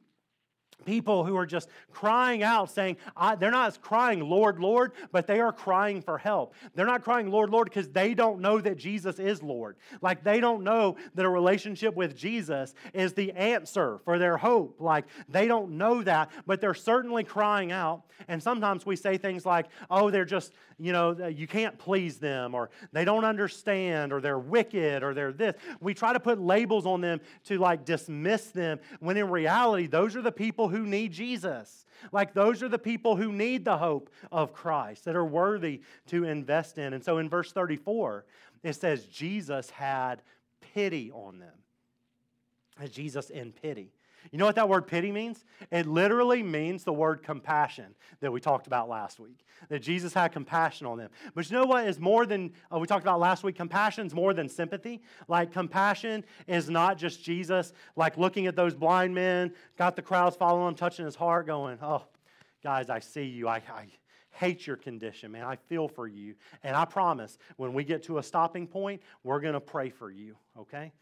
people 0.84 1.24
who 1.24 1.36
are 1.36 1.46
just 1.46 1.68
crying 1.92 2.42
out 2.42 2.70
saying 2.70 2.96
they're 3.38 3.50
not 3.50 3.80
crying 3.82 4.20
lord 4.20 4.58
lord 4.58 4.92
but 5.12 5.26
they 5.26 5.40
are 5.40 5.52
crying 5.52 6.00
for 6.00 6.18
help. 6.18 6.54
They're 6.74 6.86
not 6.86 7.02
crying 7.02 7.30
lord 7.30 7.50
lord 7.50 7.68
because 7.68 7.88
they 7.88 8.14
don't 8.14 8.40
know 8.40 8.60
that 8.60 8.78
jesus 8.78 9.18
is 9.18 9.42
lord. 9.42 9.76
Like 10.00 10.24
they 10.24 10.40
don't 10.40 10.62
know 10.62 10.96
that 11.14 11.24
a 11.24 11.28
relationship 11.28 11.94
with 11.94 12.16
jesus 12.16 12.74
is 12.94 13.12
the 13.12 13.32
answer 13.32 13.98
for 14.04 14.18
their 14.18 14.36
hope. 14.36 14.76
Like 14.80 15.06
they 15.28 15.46
don't 15.46 15.72
know 15.72 16.02
that 16.02 16.30
but 16.46 16.60
they're 16.60 16.74
certainly 16.74 17.24
crying 17.24 17.72
out. 17.72 18.02
And 18.26 18.42
sometimes 18.42 18.86
we 18.86 18.96
say 18.96 19.18
things 19.18 19.44
like 19.44 19.66
oh 19.90 20.10
they're 20.10 20.24
just 20.24 20.52
you 20.78 20.92
know 20.92 21.28
you 21.28 21.46
can't 21.46 21.76
please 21.78 22.18
them 22.18 22.54
or 22.54 22.70
they 22.92 23.04
don't 23.04 23.24
understand 23.24 24.12
or 24.12 24.20
they're 24.20 24.38
wicked 24.38 25.02
or 25.02 25.12
they're 25.12 25.32
this. 25.32 25.54
We 25.80 25.94
try 25.94 26.12
to 26.12 26.20
put 26.20 26.40
labels 26.40 26.86
on 26.86 27.00
them 27.00 27.20
to 27.46 27.58
like 27.58 27.84
dismiss 27.84 28.46
them 28.46 28.78
when 29.00 29.16
in 29.16 29.28
reality 29.28 29.86
those 29.86 30.16
are 30.16 30.22
the 30.22 30.32
people 30.32 30.67
who 30.68 30.86
need 30.86 31.12
Jesus. 31.12 31.84
Like 32.12 32.34
those 32.34 32.62
are 32.62 32.68
the 32.68 32.78
people 32.78 33.16
who 33.16 33.32
need 33.32 33.64
the 33.64 33.78
hope 33.78 34.10
of 34.30 34.52
Christ 34.52 35.04
that 35.04 35.16
are 35.16 35.24
worthy 35.24 35.82
to 36.08 36.24
invest 36.24 36.78
in. 36.78 36.92
And 36.92 37.04
so 37.04 37.18
in 37.18 37.28
verse 37.28 37.52
34, 37.52 38.24
it 38.62 38.74
says, 38.74 39.04
Jesus 39.04 39.70
had 39.70 40.22
pity 40.74 41.10
on 41.12 41.38
them. 41.38 42.90
Jesus 42.90 43.30
in 43.30 43.52
pity. 43.52 43.92
You 44.30 44.38
know 44.38 44.46
what 44.46 44.56
that 44.56 44.68
word 44.68 44.86
pity 44.86 45.10
means? 45.10 45.44
It 45.70 45.86
literally 45.86 46.42
means 46.42 46.84
the 46.84 46.92
word 46.92 47.22
compassion 47.22 47.94
that 48.20 48.32
we 48.32 48.40
talked 48.40 48.66
about 48.66 48.88
last 48.88 49.18
week. 49.18 49.44
That 49.68 49.80
Jesus 49.80 50.12
had 50.12 50.32
compassion 50.32 50.86
on 50.86 50.98
them. 50.98 51.10
But 51.34 51.50
you 51.50 51.56
know 51.56 51.64
what 51.64 51.86
is 51.86 51.98
more 51.98 52.26
than, 52.26 52.52
uh, 52.72 52.78
we 52.78 52.86
talked 52.86 53.04
about 53.04 53.20
last 53.20 53.42
week, 53.42 53.56
compassion 53.56 54.06
is 54.06 54.14
more 54.14 54.34
than 54.34 54.48
sympathy. 54.48 55.02
Like, 55.26 55.52
compassion 55.52 56.24
is 56.46 56.68
not 56.70 56.98
just 56.98 57.22
Jesus, 57.22 57.72
like 57.96 58.16
looking 58.16 58.46
at 58.46 58.56
those 58.56 58.74
blind 58.74 59.14
men, 59.14 59.52
got 59.76 59.96
the 59.96 60.02
crowds 60.02 60.36
following 60.36 60.68
him, 60.68 60.74
touching 60.74 61.04
his 61.04 61.16
heart, 61.16 61.46
going, 61.46 61.78
oh, 61.82 62.02
guys, 62.62 62.90
I 62.90 63.00
see 63.00 63.24
you. 63.24 63.48
I, 63.48 63.56
I 63.56 63.86
hate 64.30 64.66
your 64.66 64.76
condition, 64.76 65.32
man. 65.32 65.44
I 65.44 65.56
feel 65.56 65.88
for 65.88 66.06
you. 66.06 66.34
And 66.62 66.76
I 66.76 66.84
promise, 66.84 67.38
when 67.56 67.74
we 67.74 67.82
get 67.82 68.04
to 68.04 68.18
a 68.18 68.22
stopping 68.22 68.66
point, 68.66 69.02
we're 69.24 69.40
going 69.40 69.54
to 69.54 69.60
pray 69.60 69.90
for 69.90 70.10
you, 70.10 70.36
okay? 70.56 70.92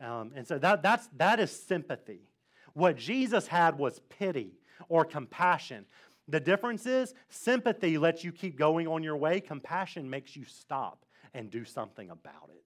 Um, 0.00 0.32
and 0.34 0.46
so 0.46 0.58
that, 0.58 0.82
that's, 0.82 1.08
that 1.16 1.40
is 1.40 1.50
sympathy. 1.50 2.20
What 2.76 2.98
Jesus 2.98 3.46
had 3.46 3.78
was 3.78 4.00
pity 4.10 4.52
or 4.90 5.06
compassion. 5.06 5.86
The 6.28 6.38
difference 6.38 6.84
is 6.84 7.14
sympathy 7.30 7.96
lets 7.96 8.22
you 8.22 8.32
keep 8.32 8.58
going 8.58 8.86
on 8.86 9.02
your 9.02 9.16
way, 9.16 9.40
compassion 9.40 10.10
makes 10.10 10.36
you 10.36 10.44
stop 10.44 11.06
and 11.32 11.50
do 11.50 11.64
something 11.64 12.10
about 12.10 12.50
it. 12.50 12.62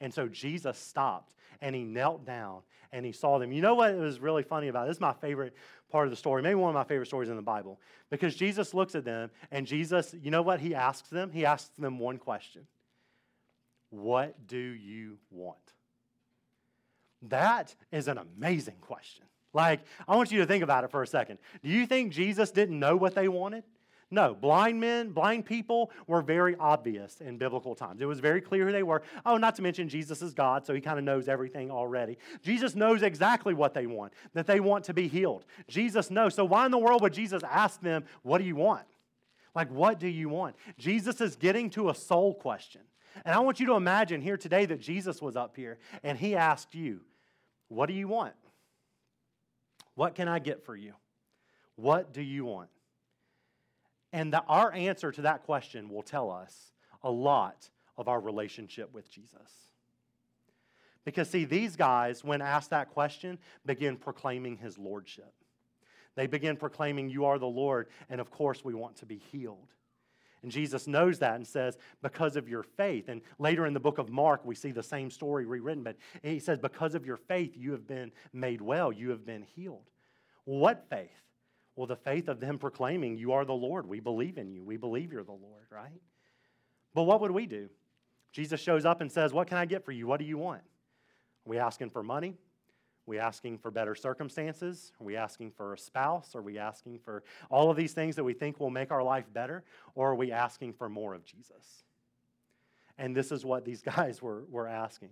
And 0.00 0.12
so 0.12 0.26
Jesus 0.26 0.76
stopped 0.76 1.36
and 1.60 1.76
he 1.76 1.84
knelt 1.84 2.26
down 2.26 2.62
and 2.90 3.06
he 3.06 3.12
saw 3.12 3.38
them. 3.38 3.52
You 3.52 3.62
know 3.62 3.76
what 3.76 3.94
was 3.94 4.18
really 4.18 4.42
funny 4.42 4.66
about 4.66 4.86
it? 4.86 4.88
This 4.88 4.96
is 4.96 5.00
my 5.00 5.12
favorite 5.12 5.54
part 5.92 6.08
of 6.08 6.10
the 6.10 6.16
story, 6.16 6.42
maybe 6.42 6.56
one 6.56 6.70
of 6.70 6.74
my 6.74 6.82
favorite 6.82 7.06
stories 7.06 7.28
in 7.28 7.36
the 7.36 7.40
Bible, 7.42 7.80
because 8.10 8.34
Jesus 8.34 8.74
looks 8.74 8.96
at 8.96 9.04
them 9.04 9.30
and 9.52 9.64
Jesus, 9.64 10.12
you 10.20 10.32
know 10.32 10.42
what 10.42 10.58
he 10.58 10.74
asks 10.74 11.08
them? 11.08 11.30
He 11.30 11.46
asks 11.46 11.70
them 11.78 12.00
one 12.00 12.18
question 12.18 12.66
What 13.90 14.48
do 14.48 14.58
you 14.58 15.18
want? 15.30 15.56
That 17.22 17.76
is 17.92 18.08
an 18.08 18.18
amazing 18.18 18.78
question. 18.80 19.22
Like, 19.56 19.80
I 20.06 20.14
want 20.14 20.30
you 20.30 20.38
to 20.40 20.46
think 20.46 20.62
about 20.62 20.84
it 20.84 20.90
for 20.90 21.02
a 21.02 21.06
second. 21.06 21.38
Do 21.62 21.70
you 21.70 21.86
think 21.86 22.12
Jesus 22.12 22.50
didn't 22.50 22.78
know 22.78 22.94
what 22.94 23.14
they 23.14 23.26
wanted? 23.26 23.64
No, 24.10 24.34
blind 24.34 24.78
men, 24.78 25.12
blind 25.12 25.46
people 25.46 25.90
were 26.06 26.20
very 26.20 26.54
obvious 26.60 27.22
in 27.22 27.38
biblical 27.38 27.74
times. 27.74 28.02
It 28.02 28.04
was 28.04 28.20
very 28.20 28.42
clear 28.42 28.66
who 28.66 28.72
they 28.72 28.82
were. 28.82 29.00
Oh, 29.24 29.38
not 29.38 29.56
to 29.56 29.62
mention 29.62 29.88
Jesus 29.88 30.20
is 30.20 30.34
God, 30.34 30.66
so 30.66 30.74
he 30.74 30.82
kind 30.82 30.98
of 30.98 31.06
knows 31.06 31.26
everything 31.26 31.70
already. 31.70 32.18
Jesus 32.42 32.76
knows 32.76 33.02
exactly 33.02 33.54
what 33.54 33.72
they 33.72 33.86
want, 33.86 34.12
that 34.34 34.46
they 34.46 34.60
want 34.60 34.84
to 34.84 34.94
be 34.94 35.08
healed. 35.08 35.46
Jesus 35.68 36.10
knows. 36.10 36.34
So, 36.34 36.44
why 36.44 36.66
in 36.66 36.70
the 36.70 36.78
world 36.78 37.00
would 37.00 37.14
Jesus 37.14 37.42
ask 37.42 37.80
them, 37.80 38.04
What 38.22 38.38
do 38.38 38.44
you 38.44 38.56
want? 38.56 38.84
Like, 39.54 39.70
what 39.70 39.98
do 39.98 40.06
you 40.06 40.28
want? 40.28 40.54
Jesus 40.76 41.22
is 41.22 41.34
getting 41.34 41.70
to 41.70 41.88
a 41.88 41.94
soul 41.94 42.34
question. 42.34 42.82
And 43.24 43.34
I 43.34 43.38
want 43.38 43.58
you 43.58 43.66
to 43.66 43.72
imagine 43.72 44.20
here 44.20 44.36
today 44.36 44.66
that 44.66 44.80
Jesus 44.80 45.22
was 45.22 45.34
up 45.34 45.56
here 45.56 45.78
and 46.02 46.18
he 46.18 46.36
asked 46.36 46.74
you, 46.74 47.00
What 47.68 47.86
do 47.86 47.94
you 47.94 48.06
want? 48.06 48.34
What 49.96 50.14
can 50.14 50.28
I 50.28 50.38
get 50.38 50.64
for 50.64 50.76
you? 50.76 50.92
What 51.74 52.12
do 52.12 52.22
you 52.22 52.44
want? 52.44 52.70
And 54.12 54.32
the, 54.32 54.42
our 54.44 54.72
answer 54.72 55.10
to 55.10 55.22
that 55.22 55.42
question 55.42 55.88
will 55.88 56.02
tell 56.02 56.30
us 56.30 56.72
a 57.02 57.10
lot 57.10 57.68
of 57.98 58.06
our 58.06 58.20
relationship 58.20 58.92
with 58.94 59.10
Jesus. 59.10 59.72
Because, 61.04 61.30
see, 61.30 61.44
these 61.44 61.76
guys, 61.76 62.22
when 62.22 62.42
asked 62.42 62.70
that 62.70 62.90
question, 62.90 63.38
begin 63.64 63.96
proclaiming 63.96 64.56
his 64.56 64.78
lordship. 64.78 65.32
They 66.14 66.26
begin 66.26 66.56
proclaiming, 66.56 67.08
You 67.08 67.26
are 67.26 67.38
the 67.38 67.46
Lord, 67.46 67.88
and 68.08 68.20
of 68.20 68.30
course, 68.30 68.64
we 68.64 68.74
want 68.74 68.96
to 68.96 69.06
be 69.06 69.18
healed. 69.30 69.68
And 70.46 70.52
Jesus 70.52 70.86
knows 70.86 71.18
that 71.18 71.34
and 71.34 71.44
says, 71.44 71.76
Because 72.02 72.36
of 72.36 72.48
your 72.48 72.62
faith. 72.62 73.08
And 73.08 73.20
later 73.40 73.66
in 73.66 73.74
the 73.74 73.80
book 73.80 73.98
of 73.98 74.10
Mark, 74.10 74.44
we 74.44 74.54
see 74.54 74.70
the 74.70 74.80
same 74.80 75.10
story 75.10 75.44
rewritten, 75.44 75.82
but 75.82 75.96
he 76.22 76.38
says, 76.38 76.60
Because 76.60 76.94
of 76.94 77.04
your 77.04 77.16
faith, 77.16 77.54
you 77.56 77.72
have 77.72 77.84
been 77.84 78.12
made 78.32 78.60
well, 78.60 78.92
you 78.92 79.10
have 79.10 79.26
been 79.26 79.42
healed. 79.42 79.90
What 80.44 80.86
faith? 80.88 81.10
Well, 81.74 81.88
the 81.88 81.96
faith 81.96 82.28
of 82.28 82.38
them 82.38 82.60
proclaiming, 82.60 83.16
You 83.16 83.32
are 83.32 83.44
the 83.44 83.54
Lord. 83.54 83.88
We 83.88 83.98
believe 83.98 84.38
in 84.38 84.52
you. 84.52 84.62
We 84.62 84.76
believe 84.76 85.12
you're 85.12 85.24
the 85.24 85.32
Lord, 85.32 85.66
right? 85.68 86.00
But 86.94 87.02
what 87.02 87.20
would 87.22 87.32
we 87.32 87.46
do? 87.46 87.68
Jesus 88.30 88.60
shows 88.60 88.84
up 88.84 89.00
and 89.00 89.10
says, 89.10 89.32
What 89.32 89.48
can 89.48 89.58
I 89.58 89.64
get 89.64 89.84
for 89.84 89.90
you? 89.90 90.06
What 90.06 90.20
do 90.20 90.26
you 90.26 90.38
want? 90.38 90.60
Are 90.60 91.50
we 91.50 91.58
asking 91.58 91.90
for 91.90 92.04
money? 92.04 92.36
We 93.06 93.20
asking 93.20 93.58
for 93.58 93.70
better 93.70 93.94
circumstances? 93.94 94.92
Are 95.00 95.04
we 95.04 95.16
asking 95.16 95.52
for 95.52 95.72
a 95.72 95.78
spouse? 95.78 96.34
Are 96.34 96.42
we 96.42 96.58
asking 96.58 96.98
for 96.98 97.22
all 97.48 97.70
of 97.70 97.76
these 97.76 97.92
things 97.92 98.16
that 98.16 98.24
we 98.24 98.34
think 98.34 98.58
will 98.58 98.70
make 98.70 98.90
our 98.90 99.02
life 99.02 99.32
better? 99.32 99.62
Or 99.94 100.10
are 100.10 100.14
we 100.16 100.32
asking 100.32 100.72
for 100.72 100.88
more 100.88 101.14
of 101.14 101.24
Jesus? 101.24 101.84
And 102.98 103.14
this 103.14 103.30
is 103.30 103.44
what 103.44 103.64
these 103.64 103.82
guys 103.96 104.20
were, 104.20 104.44
were 104.50 104.66
asking. 104.66 105.10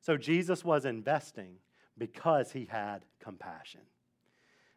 So 0.00 0.16
Jesus 0.16 0.64
was 0.64 0.84
investing 0.84 1.56
because 1.96 2.52
he 2.52 2.64
had 2.64 3.04
compassion. 3.20 3.82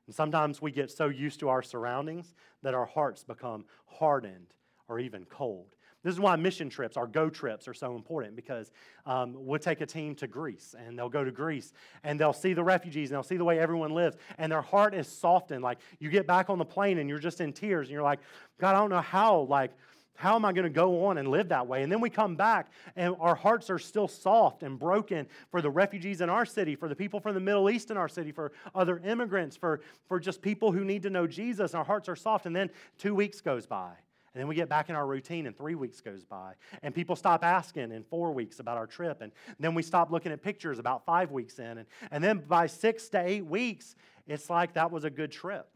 And 0.07 0.15
sometimes 0.15 0.61
we 0.61 0.71
get 0.71 0.91
so 0.91 1.07
used 1.07 1.39
to 1.39 1.49
our 1.49 1.61
surroundings 1.61 2.33
that 2.61 2.73
our 2.73 2.85
hearts 2.85 3.23
become 3.23 3.65
hardened 3.85 4.53
or 4.87 4.99
even 4.99 5.25
cold. 5.25 5.75
This 6.03 6.13
is 6.13 6.19
why 6.19 6.35
mission 6.35 6.69
trips, 6.69 6.97
our 6.97 7.05
go 7.05 7.29
trips, 7.29 7.67
are 7.67 7.73
so 7.73 7.95
important 7.95 8.35
because 8.35 8.71
um, 9.05 9.35
we'll 9.35 9.59
take 9.59 9.81
a 9.81 9.85
team 9.85 10.15
to 10.15 10.27
Greece 10.27 10.73
and 10.77 10.97
they'll 10.97 11.09
go 11.09 11.23
to 11.23 11.31
Greece 11.31 11.73
and 12.03 12.19
they'll 12.19 12.33
see 12.33 12.53
the 12.53 12.63
refugees 12.63 13.09
and 13.09 13.15
they'll 13.15 13.23
see 13.23 13.37
the 13.37 13.45
way 13.45 13.59
everyone 13.59 13.91
lives 13.91 14.17
and 14.37 14.51
their 14.51 14.61
heart 14.61 14.95
is 14.95 15.07
softened. 15.07 15.63
Like 15.63 15.77
you 15.99 16.09
get 16.09 16.25
back 16.25 16.49
on 16.49 16.57
the 16.57 16.65
plane 16.65 16.97
and 16.97 17.07
you're 17.07 17.19
just 17.19 17.39
in 17.39 17.53
tears 17.53 17.87
and 17.87 17.93
you're 17.93 18.03
like, 18.03 18.19
God, 18.59 18.75
I 18.75 18.79
don't 18.79 18.89
know 18.89 19.01
how, 19.01 19.41
like, 19.41 19.71
how 20.15 20.35
am 20.35 20.45
I 20.45 20.53
going 20.53 20.65
to 20.65 20.69
go 20.69 21.05
on 21.05 21.17
and 21.17 21.27
live 21.27 21.49
that 21.49 21.67
way? 21.67 21.83
And 21.83 21.91
then 21.91 21.99
we 21.99 22.09
come 22.09 22.35
back 22.35 22.71
and 22.95 23.15
our 23.19 23.33
hearts 23.35 23.69
are 23.69 23.79
still 23.79 24.07
soft 24.07 24.61
and 24.63 24.77
broken 24.77 25.27
for 25.49 25.61
the 25.61 25.69
refugees 25.69 26.21
in 26.21 26.29
our 26.29 26.45
city, 26.45 26.75
for 26.75 26.87
the 26.87 26.95
people 26.95 27.19
from 27.19 27.33
the 27.33 27.39
Middle 27.39 27.69
East 27.69 27.91
in 27.91 27.97
our 27.97 28.09
city, 28.09 28.31
for 28.31 28.51
other 28.75 28.99
immigrants, 28.99 29.55
for, 29.55 29.81
for 30.07 30.19
just 30.19 30.41
people 30.41 30.71
who 30.71 30.83
need 30.83 31.03
to 31.03 31.09
know 31.09 31.25
Jesus. 31.25 31.71
And 31.71 31.79
Our 31.79 31.85
hearts 31.85 32.07
are 32.07 32.15
soft. 32.15 32.45
And 32.45 32.55
then 32.55 32.69
two 32.97 33.15
weeks 33.15 33.41
goes 33.41 33.65
by 33.65 33.93
and 34.33 34.39
then 34.39 34.47
we 34.47 34.55
get 34.55 34.69
back 34.69 34.89
in 34.89 34.95
our 34.95 35.05
routine, 35.05 35.45
and 35.45 35.57
three 35.57 35.75
weeks 35.75 35.99
goes 35.99 36.23
by. 36.23 36.53
And 36.83 36.95
people 36.95 37.17
stop 37.17 37.43
asking 37.43 37.91
in 37.91 38.03
four 38.03 38.31
weeks 38.31 38.59
about 38.59 38.77
our 38.77 38.87
trip. 38.87 39.21
And 39.21 39.33
then 39.59 39.75
we 39.75 39.83
stop 39.83 40.09
looking 40.09 40.31
at 40.31 40.41
pictures 40.41 40.79
about 40.79 41.05
five 41.05 41.31
weeks 41.31 41.59
in. 41.59 41.79
And, 41.79 41.85
and 42.11 42.23
then 42.23 42.39
by 42.39 42.67
six 42.67 43.09
to 43.09 43.19
eight 43.19 43.45
weeks, 43.45 43.95
it's 44.27 44.49
like 44.49 44.73
that 44.75 44.89
was 44.89 45.03
a 45.03 45.09
good 45.09 45.33
trip. 45.33 45.67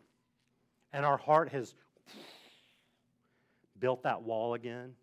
And 0.93 1.05
our 1.05 1.17
heart 1.17 1.49
has 1.49 1.75
built 3.77 4.03
that 4.03 4.23
wall 4.23 4.53
again, 4.53 4.93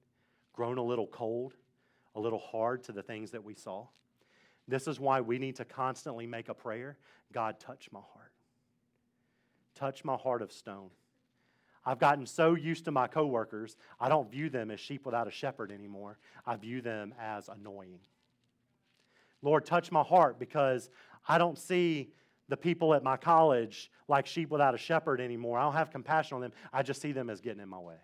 grown 0.55 0.79
a 0.79 0.83
little 0.83 1.07
cold, 1.07 1.53
a 2.15 2.21
little 2.21 2.39
hard 2.39 2.83
to 2.85 2.93
the 2.93 3.03
things 3.03 3.33
that 3.33 3.45
we 3.45 3.55
saw. 3.55 3.87
This 4.67 4.89
is 4.89 4.99
why 4.99 5.21
we 5.21 5.39
need 5.39 5.57
to 5.57 5.67
constantly 5.67 6.27
make 6.27 6.49
a 6.49 6.55
prayer 6.55 6.97
God, 7.33 7.59
touch 7.61 7.89
my 7.93 8.01
heart. 8.01 8.33
Touch 9.75 10.05
my 10.05 10.17
heart 10.17 10.43
of 10.43 10.53
stone. 10.53 10.91
I've 11.85 11.99
gotten 11.99 12.27
so 12.27 12.55
used 12.55 12.85
to 12.85 12.93
my 12.93 13.09
coworkers, 13.09 13.77
I 13.99 14.09
don't 14.09 14.31
view 14.31 14.49
them 14.49 14.71
as 14.71 14.79
sheep 14.79 15.05
without 15.05 15.27
a 15.27 15.31
shepherd 15.31 15.73
anymore. 15.73 16.19
I 16.47 16.57
view 16.57 16.81
them 16.81 17.13
as 17.21 17.49
annoying. 17.49 17.99
Lord, 19.43 19.67
touch 19.67 19.91
my 19.91 20.03
heart 20.03 20.39
because 20.39 20.91
I 21.27 21.39
don't 21.39 21.59
see 21.59 22.13
the 22.49 22.57
people 22.57 22.95
at 22.95 23.03
my 23.03 23.17
college 23.17 23.91
like 24.09 24.27
sheep 24.27 24.51
without 24.51 24.75
a 24.75 24.79
shepherd 24.79 25.21
anymore. 25.21 25.59
I 25.59 25.65
don't 25.65 25.75
have 25.75 25.91
compassion 25.91 26.37
on 26.37 26.43
them. 26.43 26.53
I 26.73 26.83
just 26.83 27.01
see 27.01 27.13
them 27.13 27.31
as 27.31 27.41
getting 27.41 27.63
in 27.63 27.69
my 27.69 27.79
way. 27.79 27.97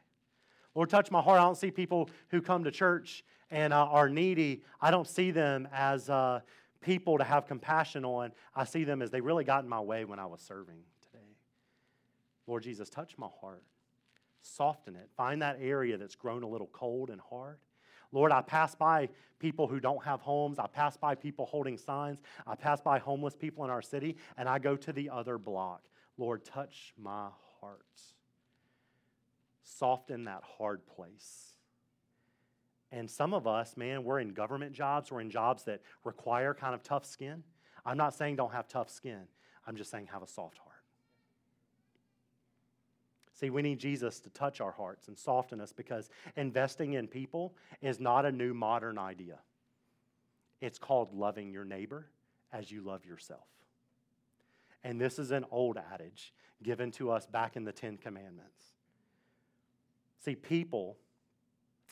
Lord, 0.75 0.91
touch 0.91 1.11
my 1.11 1.21
heart. 1.21 1.39
I 1.39 1.45
don't 1.45 1.57
see 1.57 1.71
people 1.71 2.11
who 2.31 2.41
come 2.41 2.65
to 2.65 2.71
church 2.71 3.25
and 3.51 3.73
uh, 3.73 3.85
are 3.85 4.09
needy. 4.09 4.63
I 4.81 4.91
don't 4.91 5.07
see 5.07 5.31
them 5.31 5.69
as 5.73 6.11
uh, 6.11 6.41
people 6.81 7.19
to 7.19 7.25
have 7.25 7.47
compassion 7.47 8.05
on. 8.05 8.33
I 8.55 8.65
see 8.65 8.85
them 8.85 9.03
as 9.03 9.11
they 9.11 9.21
really 9.21 9.45
got 9.45 9.63
in 9.63 9.69
my 9.69 9.81
way 9.81 10.05
when 10.05 10.19
I 10.19 10.27
was 10.27 10.41
serving. 10.41 10.79
Lord 12.49 12.63
Jesus, 12.63 12.89
touch 12.89 13.17
my 13.19 13.29
heart. 13.41 13.63
Soften 14.41 14.97
it. 14.97 15.11
Find 15.17 15.43
that 15.43 15.59
area 15.61 15.99
that's 15.99 16.15
grown 16.15 16.43
a 16.43 16.49
little 16.49 16.71
cold 16.73 17.11
and 17.11 17.21
hard. 17.21 17.59
Lord, 18.11 18.33
I 18.33 18.41
pass 18.41 18.75
by 18.75 19.11
people 19.39 19.67
who 19.67 19.81
don't 19.81 20.03
have 20.05 20.23
homes. 20.23 20.59
I 20.59 20.67
pass 20.67 20.97
by 20.97 21.15
people 21.15 21.45
holding 21.45 21.77
signs. 21.77 22.21
I 22.47 22.55
pass 22.55 22.81
by 22.81 22.99
homeless 22.99 23.37
people 23.37 23.65
in 23.65 23.71
our 23.71 23.83
city, 23.83 24.17
and 24.39 24.49
I 24.49 24.59
go 24.59 24.77
to 24.77 24.93
the 24.93 25.11
other 25.11 25.37
block. 25.37 25.83
Lord, 26.17 26.45
touch 26.45 26.95
my 26.99 27.29
heart. 27.61 27.85
Soften 29.63 30.25
that 30.25 30.43
hard 30.57 30.87
place. 30.87 31.53
And 32.91 33.11
some 33.11 33.35
of 33.35 33.47
us, 33.47 33.77
man, 33.77 34.03
we're 34.05 34.21
in 34.21 34.31
government 34.31 34.73
jobs, 34.73 35.13
we're 35.13 35.21
in 35.21 35.31
jobs 35.31 35.65
that 35.65 35.83
require 36.05 36.55
kind 36.55 36.75
of 36.75 36.83
tough 36.83 37.05
skin. 37.05 37.43
I'm 37.85 37.99
not 37.99 38.15
saying 38.15 38.37
don't 38.37 38.53
have 38.53 38.67
tough 38.69 38.89
skin, 38.89 39.25
I'm 39.67 39.77
just 39.77 39.91
saying 39.91 40.09
have 40.11 40.23
a 40.23 40.27
soft 40.27 40.57
heart. 40.57 40.68
See, 43.39 43.51
we 43.51 43.63
need 43.63 43.79
Jesus 43.79 44.19
to 44.21 44.31
touch 44.31 44.61
our 44.61 44.73
hearts 44.73 45.07
and 45.07 45.17
soften 45.17 45.61
us 45.61 45.73
because 45.73 46.11
investing 46.37 46.95
in 46.95 47.07
people 47.07 47.55
is 47.81 48.01
not 48.01 48.27
a 48.27 48.33
new 48.33 48.53
modern 48.53 48.99
idea. 48.99 49.39
It's 50.61 50.79
called 50.79 51.15
loving 51.15 51.53
your 51.53 51.65
neighbor 51.65 52.09
as 52.53 52.73
you 52.73 52.81
love 52.81 53.07
yourself. 53.07 53.47
And 54.83 55.01
this 55.01 55.21
is 55.21 55.31
an 55.31 55.45
old 55.53 55.79
adage 55.93 56.35
given 56.65 56.91
to 56.93 57.13
us 57.13 57.27
back 57.27 57.55
in 57.55 57.63
the 57.63 57.71
Ten 57.71 57.97
Commandments. 57.97 58.73
See, 60.19 60.35
people, 60.35 60.97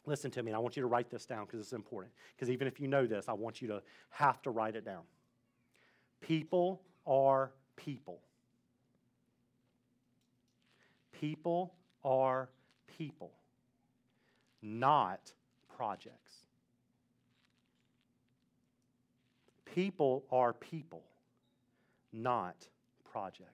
listen 0.04 0.32
to 0.32 0.42
me, 0.42 0.50
and 0.50 0.56
I 0.56 0.58
want 0.58 0.76
you 0.76 0.82
to 0.82 0.88
write 0.88 1.10
this 1.10 1.26
down 1.26 1.44
because 1.44 1.60
it's 1.60 1.72
important. 1.72 2.12
Because 2.34 2.50
even 2.50 2.66
if 2.66 2.80
you 2.80 2.88
know 2.88 3.06
this, 3.06 3.26
I 3.28 3.34
want 3.34 3.62
you 3.62 3.68
to 3.68 3.82
have 4.10 4.42
to 4.42 4.50
write 4.50 4.74
it 4.74 4.84
down. 4.84 5.02
People 6.20 6.82
are 7.06 7.52
people. 7.76 8.18
People 11.20 11.74
are 12.04 12.48
people, 12.98 13.32
not 14.62 15.32
projects. 15.76 16.32
People 19.64 20.24
are 20.30 20.52
people, 20.52 21.02
not 22.12 22.66
projects. 23.10 23.50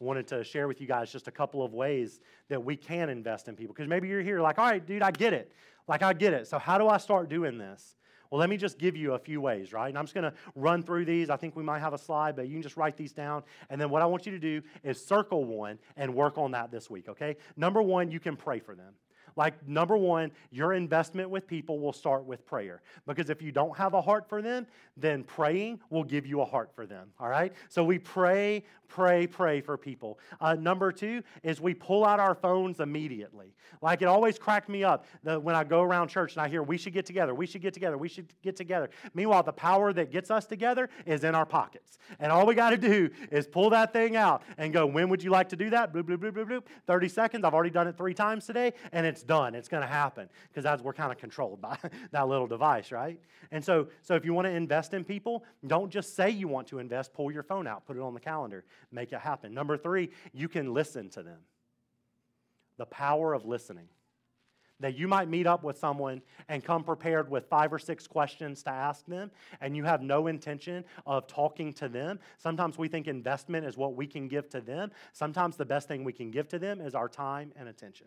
I 0.00 0.04
wanted 0.04 0.26
to 0.28 0.44
share 0.44 0.68
with 0.68 0.80
you 0.80 0.86
guys 0.86 1.10
just 1.10 1.26
a 1.26 1.30
couple 1.30 1.64
of 1.64 1.72
ways 1.72 2.20
that 2.48 2.62
we 2.62 2.76
can 2.76 3.08
invest 3.08 3.48
in 3.48 3.56
people. 3.56 3.74
Because 3.74 3.88
maybe 3.88 4.08
you're 4.08 4.20
here 4.20 4.40
like, 4.40 4.58
all 4.58 4.66
right, 4.66 4.84
dude, 4.84 5.02
I 5.02 5.10
get 5.10 5.32
it. 5.32 5.50
Like, 5.88 6.02
I 6.02 6.12
get 6.12 6.34
it. 6.34 6.46
So, 6.46 6.58
how 6.58 6.78
do 6.78 6.88
I 6.88 6.98
start 6.98 7.28
doing 7.28 7.56
this? 7.58 7.95
Well, 8.30 8.38
let 8.38 8.50
me 8.50 8.56
just 8.56 8.78
give 8.78 8.96
you 8.96 9.14
a 9.14 9.18
few 9.18 9.40
ways, 9.40 9.72
right? 9.72 9.88
And 9.88 9.98
I'm 9.98 10.04
just 10.04 10.14
going 10.14 10.30
to 10.30 10.34
run 10.54 10.82
through 10.82 11.04
these. 11.04 11.30
I 11.30 11.36
think 11.36 11.56
we 11.56 11.62
might 11.62 11.80
have 11.80 11.92
a 11.92 11.98
slide, 11.98 12.36
but 12.36 12.46
you 12.46 12.54
can 12.54 12.62
just 12.62 12.76
write 12.76 12.96
these 12.96 13.12
down. 13.12 13.42
And 13.70 13.80
then 13.80 13.90
what 13.90 14.02
I 14.02 14.06
want 14.06 14.26
you 14.26 14.32
to 14.32 14.38
do 14.38 14.62
is 14.82 15.04
circle 15.04 15.44
one 15.44 15.78
and 15.96 16.14
work 16.14 16.38
on 16.38 16.52
that 16.52 16.70
this 16.70 16.90
week, 16.90 17.08
okay? 17.08 17.36
Number 17.56 17.82
one, 17.82 18.10
you 18.10 18.20
can 18.20 18.36
pray 18.36 18.58
for 18.58 18.74
them. 18.74 18.94
Like, 19.36 19.68
number 19.68 19.96
one, 19.96 20.32
your 20.50 20.72
investment 20.72 21.28
with 21.28 21.46
people 21.46 21.78
will 21.78 21.92
start 21.92 22.24
with 22.24 22.44
prayer. 22.46 22.80
Because 23.06 23.28
if 23.28 23.42
you 23.42 23.52
don't 23.52 23.76
have 23.76 23.92
a 23.92 24.00
heart 24.00 24.28
for 24.28 24.40
them, 24.40 24.66
then 24.96 25.22
praying 25.22 25.80
will 25.90 26.04
give 26.04 26.26
you 26.26 26.40
a 26.40 26.44
heart 26.44 26.70
for 26.74 26.86
them, 26.86 27.08
all 27.20 27.28
right? 27.28 27.52
So 27.68 27.84
we 27.84 27.98
pray, 27.98 28.64
pray, 28.88 29.26
pray 29.26 29.60
for 29.60 29.76
people. 29.76 30.18
Uh, 30.40 30.54
number 30.54 30.90
two 30.90 31.22
is 31.42 31.60
we 31.60 31.74
pull 31.74 32.04
out 32.04 32.18
our 32.18 32.34
phones 32.34 32.80
immediately. 32.80 33.54
Like, 33.82 34.00
it 34.00 34.06
always 34.06 34.38
cracked 34.38 34.70
me 34.70 34.84
up 34.84 35.04
when 35.22 35.54
I 35.54 35.64
go 35.64 35.82
around 35.82 36.08
church 36.08 36.32
and 36.34 36.42
I 36.42 36.48
hear, 36.48 36.62
we 36.62 36.78
should 36.78 36.94
get 36.94 37.04
together, 37.04 37.34
we 37.34 37.46
should 37.46 37.60
get 37.60 37.74
together, 37.74 37.98
we 37.98 38.08
should 38.08 38.32
get 38.42 38.56
together. 38.56 38.88
Meanwhile, 39.12 39.42
the 39.42 39.52
power 39.52 39.92
that 39.92 40.10
gets 40.10 40.30
us 40.30 40.46
together 40.46 40.88
is 41.04 41.24
in 41.24 41.34
our 41.34 41.46
pockets. 41.46 41.98
And 42.20 42.32
all 42.32 42.46
we 42.46 42.54
got 42.54 42.70
to 42.70 42.78
do 42.78 43.10
is 43.30 43.46
pull 43.46 43.70
that 43.70 43.92
thing 43.92 44.16
out 44.16 44.42
and 44.56 44.72
go, 44.72 44.86
when 44.86 45.10
would 45.10 45.22
you 45.22 45.30
like 45.30 45.50
to 45.50 45.56
do 45.56 45.70
that? 45.70 45.92
Bloop, 45.92 46.04
bloop, 46.04 46.18
bloop, 46.18 46.32
bloop, 46.32 46.48
bloop. 46.48 46.62
30 46.86 47.08
seconds. 47.08 47.44
I've 47.44 47.54
already 47.54 47.70
done 47.70 47.86
it 47.86 47.96
three 47.96 48.14
times 48.14 48.46
today, 48.46 48.72
and 48.92 49.04
it's 49.04 49.22
done. 49.26 49.54
It's 49.54 49.68
going 49.68 49.82
to 49.82 49.88
happen 49.88 50.28
because 50.48 50.64
that's 50.64 50.82
we're 50.82 50.92
kind 50.92 51.12
of 51.12 51.18
controlled 51.18 51.60
by 51.68 51.78
that 52.12 52.28
little 52.28 52.46
device, 52.46 52.92
right? 52.92 53.20
And 53.50 53.64
so, 53.64 53.88
so 54.02 54.14
if 54.14 54.24
you 54.24 54.32
want 54.34 54.46
to 54.46 54.52
invest 54.52 54.94
in 54.94 55.04
people, 55.04 55.44
don't 55.66 55.90
just 55.90 56.14
say 56.16 56.30
you 56.30 56.48
want 56.48 56.68
to 56.68 56.78
invest. 56.78 57.12
Pull 57.14 57.30
your 57.30 57.42
phone 57.42 57.66
out, 57.66 57.86
put 57.86 57.96
it 57.96 58.02
on 58.02 58.14
the 58.14 58.20
calendar, 58.20 58.64
make 58.90 59.12
it 59.12 59.20
happen. 59.20 59.52
Number 59.54 59.76
three, 59.76 60.10
you 60.32 60.48
can 60.48 60.72
listen 60.72 61.08
to 61.10 61.22
them. 61.22 61.40
The 62.78 62.86
power 62.86 63.32
of 63.34 63.44
listening. 63.46 63.88
that 64.80 64.96
you 64.96 65.08
might 65.08 65.28
meet 65.28 65.46
up 65.46 65.64
with 65.64 65.78
someone 65.78 66.20
and 66.48 66.62
come 66.62 66.84
prepared 66.84 67.30
with 67.30 67.46
five 67.48 67.72
or 67.72 67.78
six 67.78 68.06
questions 68.06 68.62
to 68.62 68.70
ask 68.70 69.06
them, 69.06 69.30
and 69.60 69.74
you 69.76 69.84
have 69.84 70.02
no 70.02 70.26
intention 70.26 70.84
of 71.06 71.26
talking 71.26 71.72
to 71.72 71.88
them. 71.88 72.18
Sometimes 72.36 72.76
we 72.76 72.88
think 72.88 73.08
investment 73.08 73.64
is 73.66 73.76
what 73.76 73.94
we 73.94 74.06
can 74.06 74.28
give 74.28 74.48
to 74.50 74.60
them. 74.60 74.90
Sometimes 75.12 75.56
the 75.56 75.64
best 75.64 75.88
thing 75.88 76.04
we 76.04 76.12
can 76.12 76.30
give 76.30 76.48
to 76.48 76.58
them 76.58 76.80
is 76.80 76.94
our 76.94 77.08
time 77.08 77.52
and 77.56 77.68
attention. 77.68 78.06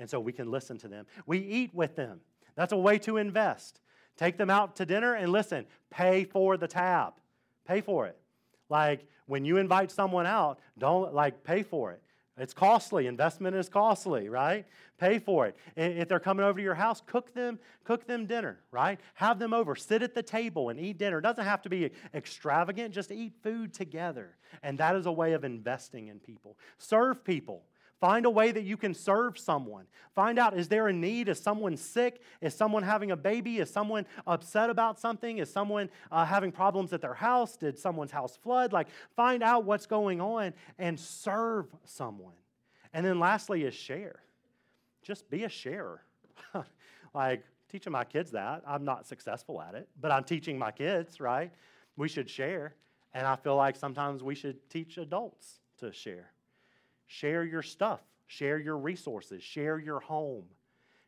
And 0.00 0.10
so 0.10 0.18
we 0.18 0.32
can 0.32 0.50
listen 0.50 0.78
to 0.78 0.88
them. 0.88 1.06
We 1.26 1.38
eat 1.38 1.72
with 1.72 1.94
them. 1.94 2.20
That's 2.56 2.72
a 2.72 2.76
way 2.76 2.98
to 3.00 3.18
invest. 3.18 3.80
Take 4.16 4.38
them 4.38 4.50
out 4.50 4.74
to 4.76 4.86
dinner 4.86 5.14
and 5.14 5.30
listen, 5.30 5.66
pay 5.90 6.24
for 6.24 6.56
the 6.56 6.66
tab. 6.66 7.12
Pay 7.68 7.82
for 7.82 8.06
it. 8.06 8.16
Like 8.68 9.06
when 9.26 9.44
you 9.44 9.58
invite 9.58 9.90
someone 9.90 10.26
out, 10.26 10.58
don't 10.78 11.14
like 11.14 11.44
pay 11.44 11.62
for 11.62 11.92
it. 11.92 12.02
It's 12.38 12.54
costly. 12.54 13.06
Investment 13.06 13.54
is 13.54 13.68
costly, 13.68 14.30
right? 14.30 14.64
Pay 14.96 15.18
for 15.18 15.46
it. 15.46 15.56
If 15.76 16.08
they're 16.08 16.18
coming 16.18 16.46
over 16.46 16.58
to 16.58 16.62
your 16.62 16.74
house, 16.74 17.02
cook 17.04 17.34
them, 17.34 17.58
cook 17.84 18.06
them 18.06 18.24
dinner, 18.24 18.58
right? 18.70 18.98
Have 19.14 19.38
them 19.38 19.52
over. 19.52 19.76
Sit 19.76 20.02
at 20.02 20.14
the 20.14 20.22
table 20.22 20.70
and 20.70 20.80
eat 20.80 20.96
dinner. 20.96 21.18
It 21.18 21.22
doesn't 21.22 21.44
have 21.44 21.60
to 21.62 21.68
be 21.68 21.90
extravagant, 22.14 22.94
just 22.94 23.12
eat 23.12 23.34
food 23.42 23.74
together. 23.74 24.36
And 24.62 24.78
that 24.78 24.96
is 24.96 25.04
a 25.04 25.12
way 25.12 25.34
of 25.34 25.44
investing 25.44 26.08
in 26.08 26.18
people. 26.18 26.56
Serve 26.78 27.22
people. 27.22 27.64
Find 28.00 28.24
a 28.24 28.30
way 28.30 28.50
that 28.50 28.62
you 28.62 28.78
can 28.78 28.94
serve 28.94 29.38
someone. 29.38 29.84
Find 30.14 30.38
out 30.38 30.56
is 30.56 30.68
there 30.68 30.88
a 30.88 30.92
need? 30.92 31.28
Is 31.28 31.38
someone 31.38 31.76
sick? 31.76 32.22
Is 32.40 32.54
someone 32.54 32.82
having 32.82 33.10
a 33.10 33.16
baby? 33.16 33.58
Is 33.58 33.68
someone 33.68 34.06
upset 34.26 34.70
about 34.70 34.98
something? 34.98 35.36
Is 35.36 35.52
someone 35.52 35.90
uh, 36.10 36.24
having 36.24 36.50
problems 36.50 36.94
at 36.94 37.02
their 37.02 37.14
house? 37.14 37.56
Did 37.56 37.78
someone's 37.78 38.10
house 38.10 38.36
flood? 38.36 38.72
Like, 38.72 38.88
find 39.16 39.42
out 39.42 39.64
what's 39.64 39.84
going 39.84 40.18
on 40.20 40.54
and 40.78 40.98
serve 40.98 41.66
someone. 41.84 42.32
And 42.94 43.04
then 43.04 43.20
lastly, 43.20 43.64
is 43.64 43.74
share. 43.74 44.20
Just 45.02 45.28
be 45.28 45.44
a 45.44 45.48
sharer. 45.50 46.00
like, 47.14 47.44
teaching 47.68 47.92
my 47.92 48.04
kids 48.04 48.30
that. 48.30 48.62
I'm 48.66 48.84
not 48.84 49.06
successful 49.06 49.60
at 49.60 49.74
it, 49.74 49.88
but 50.00 50.10
I'm 50.10 50.24
teaching 50.24 50.58
my 50.58 50.70
kids, 50.70 51.20
right? 51.20 51.52
We 51.96 52.08
should 52.08 52.30
share. 52.30 52.74
And 53.12 53.26
I 53.26 53.36
feel 53.36 53.56
like 53.56 53.76
sometimes 53.76 54.22
we 54.22 54.34
should 54.34 54.70
teach 54.70 54.96
adults 54.96 55.60
to 55.80 55.92
share. 55.92 56.30
Share 57.12 57.42
your 57.42 57.62
stuff, 57.62 57.98
share 58.28 58.60
your 58.60 58.78
resources, 58.78 59.42
share 59.42 59.80
your 59.80 59.98
home, 59.98 60.44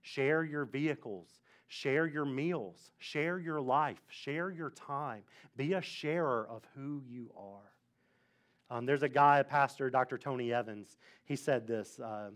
share 0.00 0.42
your 0.42 0.64
vehicles, 0.64 1.28
share 1.68 2.08
your 2.08 2.24
meals, 2.24 2.90
share 2.98 3.38
your 3.38 3.60
life, 3.60 4.00
share 4.08 4.50
your 4.50 4.70
time. 4.70 5.22
Be 5.56 5.74
a 5.74 5.80
sharer 5.80 6.44
of 6.50 6.64
who 6.74 7.04
you 7.08 7.30
are. 7.38 8.76
Um, 8.76 8.84
there's 8.84 9.04
a 9.04 9.08
guy, 9.08 9.38
a 9.38 9.44
pastor, 9.44 9.90
Dr. 9.90 10.18
Tony 10.18 10.52
Evans. 10.52 10.96
He 11.24 11.36
said 11.36 11.68
this, 11.68 12.00
uh, 12.00 12.30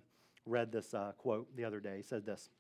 read 0.47 0.71
this 0.71 0.95
uh, 0.95 1.11
quote 1.19 1.49
the 1.57 1.65
other 1.65 1.81
day. 1.81 1.97
He 1.97 2.03
said 2.05 2.25
this 2.25 2.51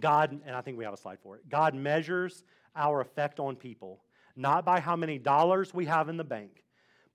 God, 0.00 0.40
and 0.44 0.56
I 0.56 0.62
think 0.62 0.78
we 0.78 0.84
have 0.84 0.94
a 0.94 0.96
slide 0.96 1.20
for 1.22 1.36
it 1.36 1.48
God 1.48 1.76
measures 1.76 2.42
our 2.74 3.00
effect 3.00 3.38
on 3.38 3.54
people 3.54 4.00
not 4.34 4.64
by 4.64 4.80
how 4.80 4.96
many 4.96 5.16
dollars 5.16 5.72
we 5.72 5.86
have 5.86 6.08
in 6.08 6.16
the 6.16 6.24
bank, 6.24 6.64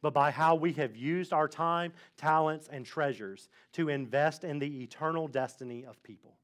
but 0.02 0.14
by 0.14 0.32
how 0.32 0.56
we 0.56 0.74
have 0.74 0.96
used 0.96 1.34
our 1.34 1.48
time, 1.48 1.94
talents, 2.18 2.68
and 2.72 2.86
treasures 2.86 3.50
to 3.74 3.90
invest 3.90 4.44
in 4.44 4.60
the 4.60 4.84
eternal 4.84 5.28
destiny 5.28 5.86
of 5.86 6.02
people. 6.04 6.36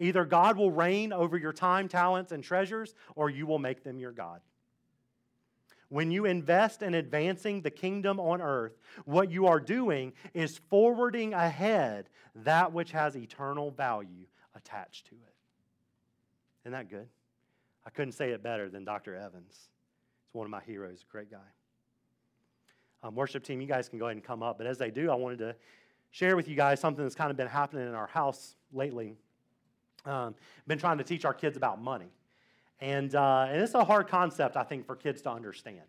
Either 0.00 0.24
God 0.24 0.56
will 0.56 0.70
reign 0.70 1.12
over 1.12 1.36
your 1.36 1.52
time, 1.52 1.88
talents, 1.88 2.30
and 2.30 2.42
treasures, 2.42 2.94
or 3.16 3.30
you 3.30 3.46
will 3.46 3.58
make 3.58 3.82
them 3.82 3.98
your 3.98 4.12
God. 4.12 4.40
When 5.88 6.10
you 6.10 6.26
invest 6.26 6.82
in 6.82 6.94
advancing 6.94 7.62
the 7.62 7.70
kingdom 7.70 8.20
on 8.20 8.42
earth, 8.42 8.76
what 9.06 9.30
you 9.30 9.46
are 9.46 9.58
doing 9.58 10.12
is 10.34 10.60
forwarding 10.68 11.32
ahead 11.32 12.10
that 12.36 12.72
which 12.72 12.92
has 12.92 13.16
eternal 13.16 13.70
value 13.70 14.26
attached 14.54 15.06
to 15.06 15.14
it. 15.14 15.34
Isn't 16.64 16.72
that 16.72 16.90
good? 16.90 17.08
I 17.86 17.90
couldn't 17.90 18.12
say 18.12 18.30
it 18.30 18.42
better 18.42 18.68
than 18.68 18.84
Dr. 18.84 19.16
Evans. 19.16 19.54
He's 20.26 20.34
one 20.34 20.44
of 20.44 20.50
my 20.50 20.60
heroes, 20.60 21.04
a 21.08 21.10
great 21.10 21.30
guy. 21.30 21.38
Um, 23.02 23.14
worship 23.14 23.44
team, 23.44 23.60
you 23.60 23.66
guys 23.66 23.88
can 23.88 23.98
go 23.98 24.06
ahead 24.06 24.16
and 24.16 24.24
come 24.24 24.42
up. 24.42 24.58
But 24.58 24.66
as 24.66 24.78
they 24.78 24.90
do, 24.90 25.10
I 25.10 25.14
wanted 25.14 25.38
to 25.38 25.54
share 26.10 26.36
with 26.36 26.48
you 26.48 26.56
guys 26.56 26.80
something 26.80 27.04
that's 27.04 27.14
kind 27.14 27.30
of 27.30 27.36
been 27.36 27.46
happening 27.46 27.86
in 27.86 27.94
our 27.94 28.06
house 28.06 28.56
lately. 28.72 29.14
Um, 30.04 30.34
been 30.66 30.78
trying 30.78 30.98
to 30.98 31.04
teach 31.04 31.24
our 31.24 31.34
kids 31.34 31.56
about 31.56 31.80
money. 31.80 32.10
And, 32.80 33.14
uh, 33.14 33.46
and 33.48 33.60
it's 33.60 33.74
a 33.74 33.84
hard 33.84 34.08
concept, 34.08 34.56
I 34.56 34.62
think, 34.62 34.86
for 34.86 34.96
kids 34.96 35.22
to 35.22 35.30
understand. 35.30 35.82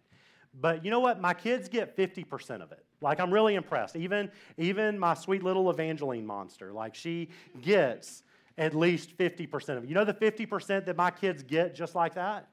But 0.60 0.84
you 0.84 0.92
know 0.92 1.00
what? 1.00 1.22
My 1.22 1.34
kids 1.34 1.70
get 1.70 1.96
50% 1.96 2.62
of 2.62 2.72
it. 2.72 2.84
Like, 3.02 3.20
I'm 3.20 3.32
really 3.32 3.56
impressed. 3.56 3.96
Even, 3.96 4.32
even 4.58 4.98
my 4.98 5.14
sweet 5.14 5.44
little 5.44 5.70
Evangeline 5.70 6.26
monster, 6.26 6.74
like, 6.74 6.96
she 6.96 7.30
gets 7.62 8.24
at 8.58 8.76
least 8.76 9.18
50% 9.18 9.78
of 9.78 9.84
it. 9.84 9.90
You 9.90 9.96
know 9.96 10.04
the 10.04 10.14
50% 10.14 10.86
that 10.86 10.98
my 10.98 11.12
kids 11.12 11.44
get 11.44 11.76
just 11.76 11.96
like 11.96 12.16
that? 12.16 12.50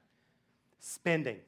Spending. 0.79 1.39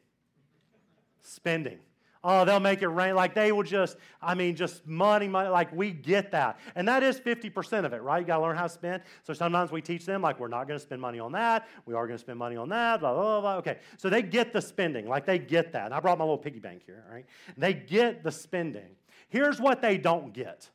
Spending. 1.21 1.79
Oh, 2.21 2.43
they'll 2.43 2.59
make 2.59 2.81
it 2.81 2.89
rain. 2.89 3.15
Like 3.15 3.33
they 3.33 3.53
will 3.53 3.63
just, 3.63 3.95
I 4.21 4.35
mean, 4.35 4.55
just 4.55 4.85
money, 4.85 5.29
money. 5.29 5.47
Like 5.47 5.71
we 5.73 5.91
get 5.91 6.31
that. 6.31 6.59
And 6.75 6.85
that 6.89 7.01
is 7.01 7.17
50% 7.19 7.85
of 7.85 7.93
it, 7.93 8.01
right? 8.01 8.19
You 8.19 8.25
got 8.25 8.37
to 8.37 8.43
learn 8.43 8.57
how 8.57 8.63
to 8.63 8.69
spend. 8.69 9.03
So 9.23 9.33
sometimes 9.33 9.71
we 9.71 9.81
teach 9.81 10.05
them, 10.05 10.21
like, 10.21 10.37
we're 10.37 10.49
not 10.49 10.67
going 10.67 10.77
to 10.77 10.83
spend 10.83 10.99
money 10.99 11.19
on 11.19 11.31
that. 11.31 11.69
We 11.85 11.93
are 11.93 12.07
going 12.07 12.17
to 12.17 12.21
spend 12.21 12.37
money 12.37 12.57
on 12.57 12.67
that, 12.69 12.99
blah, 12.99 13.13
blah, 13.13 13.39
blah. 13.39 13.55
Okay. 13.57 13.77
So 13.97 14.09
they 14.09 14.21
get 14.21 14.51
the 14.51 14.61
spending. 14.61 15.07
Like 15.07 15.25
they 15.25 15.39
get 15.39 15.71
that. 15.73 15.85
And 15.85 15.93
I 15.93 16.01
brought 16.01 16.17
my 16.17 16.25
little 16.25 16.37
piggy 16.37 16.59
bank 16.59 16.81
here, 16.85 17.05
right? 17.09 17.25
They 17.57 17.73
get 17.73 18.21
the 18.23 18.31
spending. 18.31 18.95
Here's 19.29 19.61
what 19.61 19.81
they 19.81 19.97
don't 19.97 20.33
get 20.33 20.69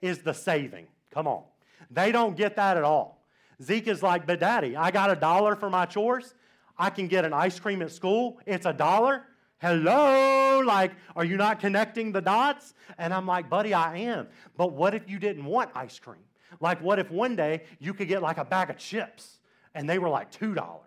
is 0.00 0.18
the 0.18 0.34
saving. 0.34 0.86
Come 1.10 1.26
on. 1.26 1.42
They 1.90 2.12
don't 2.12 2.36
get 2.36 2.56
that 2.56 2.76
at 2.76 2.84
all. 2.84 3.24
Zeke 3.60 3.88
is 3.88 4.02
like, 4.02 4.26
but 4.26 4.38
daddy, 4.38 4.76
I 4.76 4.90
got 4.90 5.10
a 5.10 5.16
dollar 5.16 5.56
for 5.56 5.70
my 5.70 5.86
chores. 5.86 6.34
I 6.78 6.90
can 6.90 7.08
get 7.08 7.24
an 7.24 7.32
ice 7.32 7.58
cream 7.58 7.82
at 7.82 7.90
school. 7.90 8.38
It's 8.46 8.66
a 8.66 8.72
dollar. 8.72 9.24
Hello? 9.58 10.60
Like, 10.60 10.92
are 11.14 11.24
you 11.24 11.36
not 11.36 11.60
connecting 11.60 12.12
the 12.12 12.20
dots? 12.20 12.74
And 12.98 13.12
I'm 13.14 13.26
like, 13.26 13.48
buddy, 13.48 13.72
I 13.72 13.98
am. 13.98 14.28
But 14.56 14.72
what 14.72 14.94
if 14.94 15.08
you 15.08 15.18
didn't 15.18 15.44
want 15.44 15.70
ice 15.74 15.98
cream? 15.98 16.24
Like, 16.60 16.82
what 16.82 16.98
if 16.98 17.10
one 17.10 17.36
day 17.36 17.64
you 17.78 17.94
could 17.94 18.08
get 18.08 18.22
like 18.22 18.38
a 18.38 18.44
bag 18.44 18.70
of 18.70 18.76
chips 18.76 19.38
and 19.74 19.88
they 19.88 19.98
were 19.98 20.08
like 20.08 20.30
$2? 20.30 20.78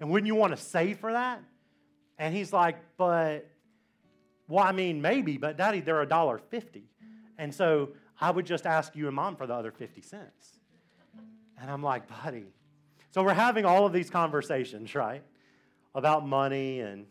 And 0.00 0.10
wouldn't 0.10 0.26
you 0.26 0.34
want 0.34 0.56
to 0.56 0.62
save 0.62 0.98
for 0.98 1.12
that? 1.12 1.42
And 2.18 2.34
he's 2.34 2.52
like, 2.52 2.76
but, 2.96 3.48
well, 4.48 4.64
I 4.64 4.72
mean, 4.72 5.00
maybe, 5.00 5.36
but 5.36 5.56
daddy, 5.56 5.80
they're 5.80 6.02
a 6.02 6.08
dollar 6.08 6.38
fifty. 6.38 6.84
And 7.38 7.54
so 7.54 7.90
I 8.20 8.30
would 8.30 8.46
just 8.46 8.66
ask 8.66 8.96
you 8.96 9.06
and 9.06 9.14
mom 9.14 9.36
for 9.36 9.46
the 9.46 9.54
other 9.54 9.70
50 9.70 10.02
cents. 10.02 10.58
And 11.60 11.70
I'm 11.70 11.82
like, 11.82 12.08
buddy. 12.08 12.46
So 13.10 13.22
we're 13.22 13.34
having 13.34 13.64
all 13.64 13.86
of 13.86 13.92
these 13.92 14.10
conversations, 14.10 14.94
right? 14.94 15.22
About 15.94 16.26
money 16.26 16.80
and 16.80 17.06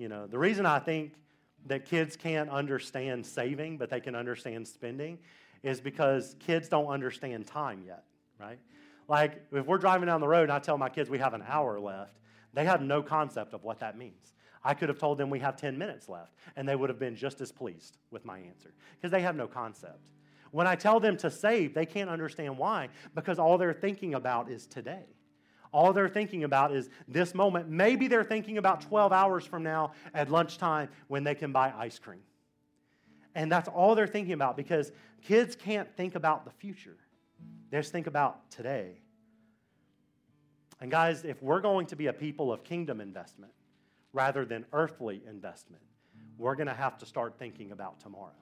you 0.00 0.08
know, 0.08 0.26
the 0.26 0.38
reason 0.38 0.64
I 0.64 0.78
think 0.78 1.12
that 1.66 1.84
kids 1.84 2.16
can't 2.16 2.48
understand 2.48 3.26
saving, 3.26 3.76
but 3.76 3.90
they 3.90 4.00
can 4.00 4.14
understand 4.14 4.66
spending, 4.66 5.18
is 5.62 5.78
because 5.78 6.34
kids 6.40 6.68
don't 6.68 6.86
understand 6.86 7.46
time 7.46 7.82
yet, 7.86 8.04
right? 8.40 8.58
Like 9.08 9.44
if 9.52 9.66
we're 9.66 9.76
driving 9.76 10.06
down 10.06 10.22
the 10.22 10.28
road 10.28 10.44
and 10.44 10.52
I 10.52 10.58
tell 10.58 10.78
my 10.78 10.88
kids 10.88 11.10
we 11.10 11.18
have 11.18 11.34
an 11.34 11.44
hour 11.46 11.78
left, 11.78 12.16
they 12.54 12.64
have 12.64 12.80
no 12.80 13.02
concept 13.02 13.52
of 13.52 13.62
what 13.62 13.80
that 13.80 13.98
means. 13.98 14.32
I 14.64 14.72
could 14.72 14.88
have 14.88 14.98
told 14.98 15.18
them 15.18 15.28
we 15.28 15.38
have 15.40 15.56
10 15.56 15.76
minutes 15.76 16.08
left, 16.08 16.32
and 16.56 16.66
they 16.66 16.76
would 16.76 16.88
have 16.88 16.98
been 16.98 17.14
just 17.14 17.42
as 17.42 17.52
pleased 17.52 17.98
with 18.10 18.24
my 18.24 18.38
answer 18.38 18.72
because 18.96 19.10
they 19.10 19.20
have 19.20 19.36
no 19.36 19.46
concept. 19.46 20.12
When 20.50 20.66
I 20.66 20.76
tell 20.76 20.98
them 20.98 21.18
to 21.18 21.30
save, 21.30 21.74
they 21.74 21.86
can't 21.86 22.08
understand 22.08 22.56
why 22.56 22.88
because 23.14 23.38
all 23.38 23.58
they're 23.58 23.74
thinking 23.74 24.14
about 24.14 24.50
is 24.50 24.66
today. 24.66 25.04
All 25.72 25.92
they're 25.92 26.08
thinking 26.08 26.44
about 26.44 26.72
is 26.72 26.90
this 27.06 27.34
moment. 27.34 27.68
Maybe 27.68 28.08
they're 28.08 28.24
thinking 28.24 28.58
about 28.58 28.80
12 28.82 29.12
hours 29.12 29.44
from 29.44 29.62
now 29.62 29.92
at 30.12 30.30
lunchtime 30.30 30.88
when 31.08 31.24
they 31.24 31.34
can 31.34 31.52
buy 31.52 31.72
ice 31.76 31.98
cream. 31.98 32.22
And 33.34 33.50
that's 33.50 33.68
all 33.68 33.94
they're 33.94 34.06
thinking 34.06 34.32
about 34.32 34.56
because 34.56 34.90
kids 35.22 35.54
can't 35.54 35.88
think 35.96 36.14
about 36.16 36.44
the 36.44 36.50
future. 36.50 36.96
They 37.70 37.78
just 37.78 37.92
think 37.92 38.08
about 38.08 38.50
today. 38.50 38.98
And 40.80 40.90
guys, 40.90 41.24
if 41.24 41.42
we're 41.42 41.60
going 41.60 41.86
to 41.86 41.96
be 41.96 42.06
a 42.06 42.12
people 42.12 42.52
of 42.52 42.64
kingdom 42.64 43.00
investment 43.00 43.52
rather 44.12 44.44
than 44.44 44.64
earthly 44.72 45.22
investment, 45.28 45.82
we're 46.38 46.56
going 46.56 46.68
to 46.68 46.74
have 46.74 46.98
to 46.98 47.06
start 47.06 47.38
thinking 47.38 47.70
about 47.70 48.00
tomorrow. 48.00 48.32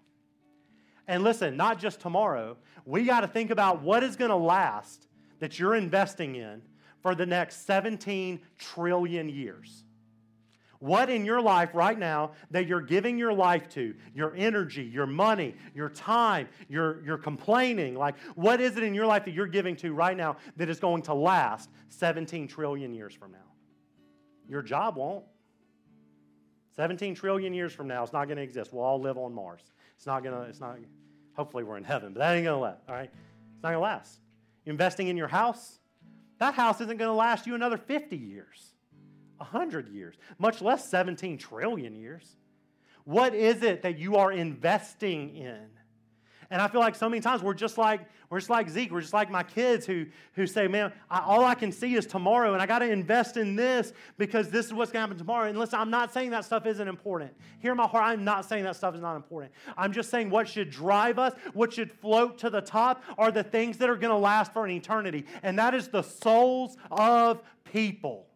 And 1.09 1.25
listen, 1.25 1.57
not 1.57 1.79
just 1.79 2.01
tomorrow, 2.01 2.57
we 2.85 3.05
got 3.05 3.21
to 3.21 3.29
think 3.29 3.51
about 3.51 3.83
what 3.83 4.03
is 4.03 4.17
going 4.17 4.31
to 4.31 4.37
last 4.37 5.09
that 5.41 5.59
you're 5.59 5.75
investing 5.75 6.37
in 6.37 6.63
for 7.03 7.15
the 7.15 7.27
next 7.27 7.67
17 7.67 8.41
trillion 8.59 9.29
years. 9.29 9.85
What 10.81 11.11
in 11.11 11.25
your 11.25 11.41
life 11.41 11.71
right 11.75 11.99
now 11.99 12.33
that 12.53 12.69
you're 12.69 12.81
giving 12.81 13.19
your 13.19 13.33
life 13.33 13.69
to, 13.71 13.95
your 14.15 14.35
energy, 14.37 14.85
your 14.85 15.07
money, 15.07 15.57
your 15.75 15.89
time, 15.89 16.49
your, 16.69 17.03
your 17.05 17.19
complaining, 17.19 17.97
like 17.97 18.15
what 18.37 18.61
is 18.61 18.77
it 18.77 18.85
in 18.85 18.95
your 18.95 19.07
life 19.07 19.25
that 19.25 19.33
you're 19.33 19.49
giving 19.49 19.75
to 19.77 19.93
right 19.93 20.17
now 20.17 20.37
that 20.57 20.69
is 20.69 20.79
going 20.79 21.03
to 21.03 21.15
last 21.15 21.69
17 21.89 22.47
trillion 22.47 22.95
years 22.95 23.13
from 23.13 23.33
now? 23.33 23.39
Your 24.49 24.63
job 24.63 24.97
won't. 24.97 25.25
17 26.77 27.17
trillion 27.17 27.53
years 27.53 27.73
from 27.73 27.89
now, 27.89 28.05
it's 28.05 28.13
not 28.13 28.27
going 28.27 28.37
to 28.37 28.43
exist. 28.43 28.73
We'll 28.73 28.85
all 28.85 29.01
live 29.01 29.19
on 29.19 29.35
Mars. 29.35 29.63
It's 29.97 30.07
not 30.07 30.23
going 30.23 30.35
to, 30.37 30.43
it's 30.43 30.61
not, 30.61 30.79
hopefully 31.35 31.65
we're 31.65 31.77
in 31.77 31.83
heaven, 31.83 32.13
but 32.13 32.21
that 32.21 32.37
ain't 32.37 32.45
going 32.45 32.57
to 32.57 32.63
last, 32.63 32.83
all 32.89 32.95
right? 32.95 33.11
It's 33.55 33.63
not 33.65 33.71
going 33.71 33.79
to 33.79 33.83
last. 33.83 34.21
Investing 34.65 35.09
in 35.09 35.17
your 35.17 35.27
house, 35.27 35.78
that 36.39 36.55
house 36.55 36.81
isn't 36.81 36.97
going 36.97 37.09
to 37.09 37.15
last 37.15 37.47
you 37.47 37.55
another 37.55 37.77
50 37.77 38.17
years, 38.17 38.75
100 39.39 39.89
years, 39.89 40.17
much 40.39 40.61
less 40.63 40.89
17 40.89 41.39
trillion 41.39 41.95
years. 41.95 42.37
What 43.05 43.35
is 43.35 43.63
it 43.63 43.83
that 43.83 43.99
you 43.99 44.17
are 44.17 44.31
investing 44.31 45.35
in? 45.37 45.67
And 46.51 46.63
I 46.63 46.69
feel 46.69 46.81
like 46.81 46.95
so 46.95 47.11
many 47.11 47.21
times 47.21 47.43
we're 47.43 47.53
just 47.53 47.77
like 47.77 48.01
we're 48.31 48.39
just 48.39 48.49
like 48.49 48.71
Zeke. 48.71 48.91
We're 48.91 49.03
just 49.03 49.13
like 49.13 49.31
my 49.31 49.43
kids 49.43 49.85
who 49.85 50.07
who 50.33 50.47
say, 50.47 50.67
"Man, 50.67 50.93
I, 51.11 51.21
all 51.21 51.45
I 51.45 51.55
can 51.55 51.71
see 51.71 51.95
is 51.95 52.07
tomorrow, 52.07 52.55
and 52.55 52.63
I 52.63 52.67
got 52.67 52.79
to 52.79 52.91
invest 52.91 53.37
in 53.37 53.55
this 53.55 53.93
because 54.17 54.49
this 54.49 54.65
is 54.65 54.73
what's 54.73 54.91
going 54.91 55.03
to 55.03 55.09
happen 55.09 55.19
tomorrow." 55.19 55.49
And 55.49 55.59
listen, 55.59 55.79
I'm 55.79 55.91
not 55.91 56.13
saying 56.13 56.31
that 56.31 56.47
stuff 56.47 56.65
isn't 56.65 56.89
important. 56.89 57.35
Hear 57.59 57.75
my 57.75 57.87
heart. 57.87 58.05
I'm 58.05 58.25
not 58.25 58.47
saying 58.47 58.65
that 58.65 58.77
stuff 58.77 58.95
is 58.95 59.03
not 59.03 59.15
important. 59.15 59.53
I'm 59.77 59.93
just 59.93 60.11
saying 60.11 60.31
what 60.31 60.49
should 60.49 60.71
drive 60.71 61.19
us, 61.19 61.35
what 61.53 61.73
should 61.75 61.93
float 61.93 62.39
to 62.39 62.51
the 62.51 62.63
top, 62.63 63.03
are 63.19 63.31
the 63.31 63.45
things 63.45 63.77
that 63.79 63.91
are 63.91 63.97
going 63.97 64.13
to 64.13 64.19
last 64.19 64.55
for 64.55 64.65
an 64.65 64.71
eternity, 64.71 65.27
and 65.43 65.59
that 65.59 65.75
is 65.75 65.89
the 65.89 66.03
souls 66.03 66.79
of 66.91 67.43
people. 67.65 68.27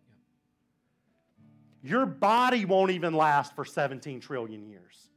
Your 1.82 2.04
body 2.04 2.66
won't 2.66 2.90
even 2.90 3.14
last 3.14 3.56
for 3.56 3.64
17 3.64 4.20
trillion 4.20 4.68
years. 4.68 5.08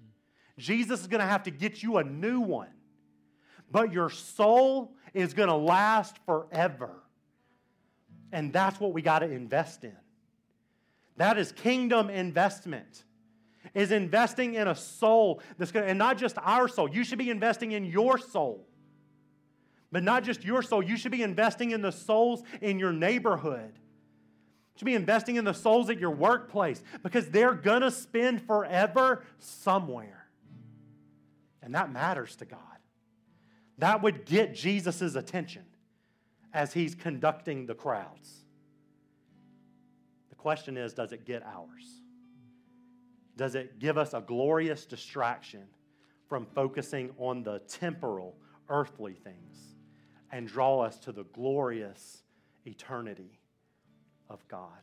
Jesus 0.58 1.02
is 1.02 1.08
going 1.08 1.20
to 1.20 1.28
have 1.28 1.44
to 1.44 1.52
get 1.52 1.84
you 1.84 1.98
a 1.98 2.04
new 2.04 2.40
one 2.40 2.70
but 3.76 3.92
your 3.92 4.10
soul 4.10 4.94
is 5.14 5.34
going 5.34 5.50
to 5.50 5.56
last 5.56 6.18
forever. 6.26 6.92
And 8.32 8.54
that's 8.54 8.80
what 8.80 8.94
we 8.94 9.02
got 9.02 9.20
to 9.20 9.30
invest 9.30 9.84
in. 9.84 9.98
That 11.18 11.38
is 11.38 11.52
kingdom 11.52 12.10
investment. 12.10 13.04
Is 13.74 13.92
investing 13.92 14.54
in 14.54 14.70
a 14.70 14.76
soul 14.76 15.42
that's 15.58 15.74
going 15.74 15.84
to, 15.84 15.90
and 15.90 16.00
not 16.00 16.18
just 16.18 16.38
our 16.42 16.70
soul. 16.70 16.90
You 16.90 17.04
should 17.04 17.18
be 17.18 17.30
investing 17.30 17.74
in 17.74 17.84
your 17.84 18.18
soul. 18.18 18.66
But 19.92 20.04
not 20.04 20.24
just 20.24 20.46
your 20.46 20.62
soul, 20.62 20.82
you 20.82 20.96
should 20.96 21.12
be 21.12 21.22
investing 21.22 21.72
in 21.72 21.82
the 21.82 21.92
souls 21.92 22.44
in 22.62 22.80
your 22.80 22.94
neighborhood. 22.94 23.74
You 23.76 24.78
should 24.78 24.86
be 24.86 24.96
investing 24.96 25.36
in 25.36 25.44
the 25.44 25.54
souls 25.54 25.90
at 25.90 26.00
your 26.00 26.12
workplace 26.12 26.82
because 27.04 27.30
they're 27.30 27.54
going 27.54 27.82
to 27.82 27.92
spend 27.92 28.42
forever 28.42 29.26
somewhere. 29.38 30.28
And 31.62 31.76
that 31.76 31.92
matters 31.92 32.38
to 32.38 32.46
God. 32.46 32.75
That 33.78 34.02
would 34.02 34.26
get 34.26 34.54
Jesus' 34.54 35.16
attention 35.16 35.64
as 36.54 36.74
he's 36.74 36.96
conducting 36.96 37.66
the 37.66 37.76
crowds. 37.76 38.46
The 40.30 40.36
question 40.36 40.78
is 40.78 40.94
does 40.94 41.12
it 41.12 41.26
get 41.26 41.44
ours? 41.44 42.02
Does 43.36 43.56
it 43.56 43.80
give 43.80 43.98
us 43.98 44.14
a 44.14 44.22
glorious 44.22 44.86
distraction 44.86 45.64
from 46.30 46.46
focusing 46.56 47.12
on 47.18 47.44
the 47.44 47.60
temporal, 47.68 48.38
earthly 48.70 49.14
things 49.14 49.76
and 50.32 50.48
draw 50.48 50.80
us 50.80 50.98
to 51.00 51.12
the 51.12 51.26
glorious 51.26 52.24
eternity 52.66 53.40
of 54.30 54.46
God? 54.48 54.80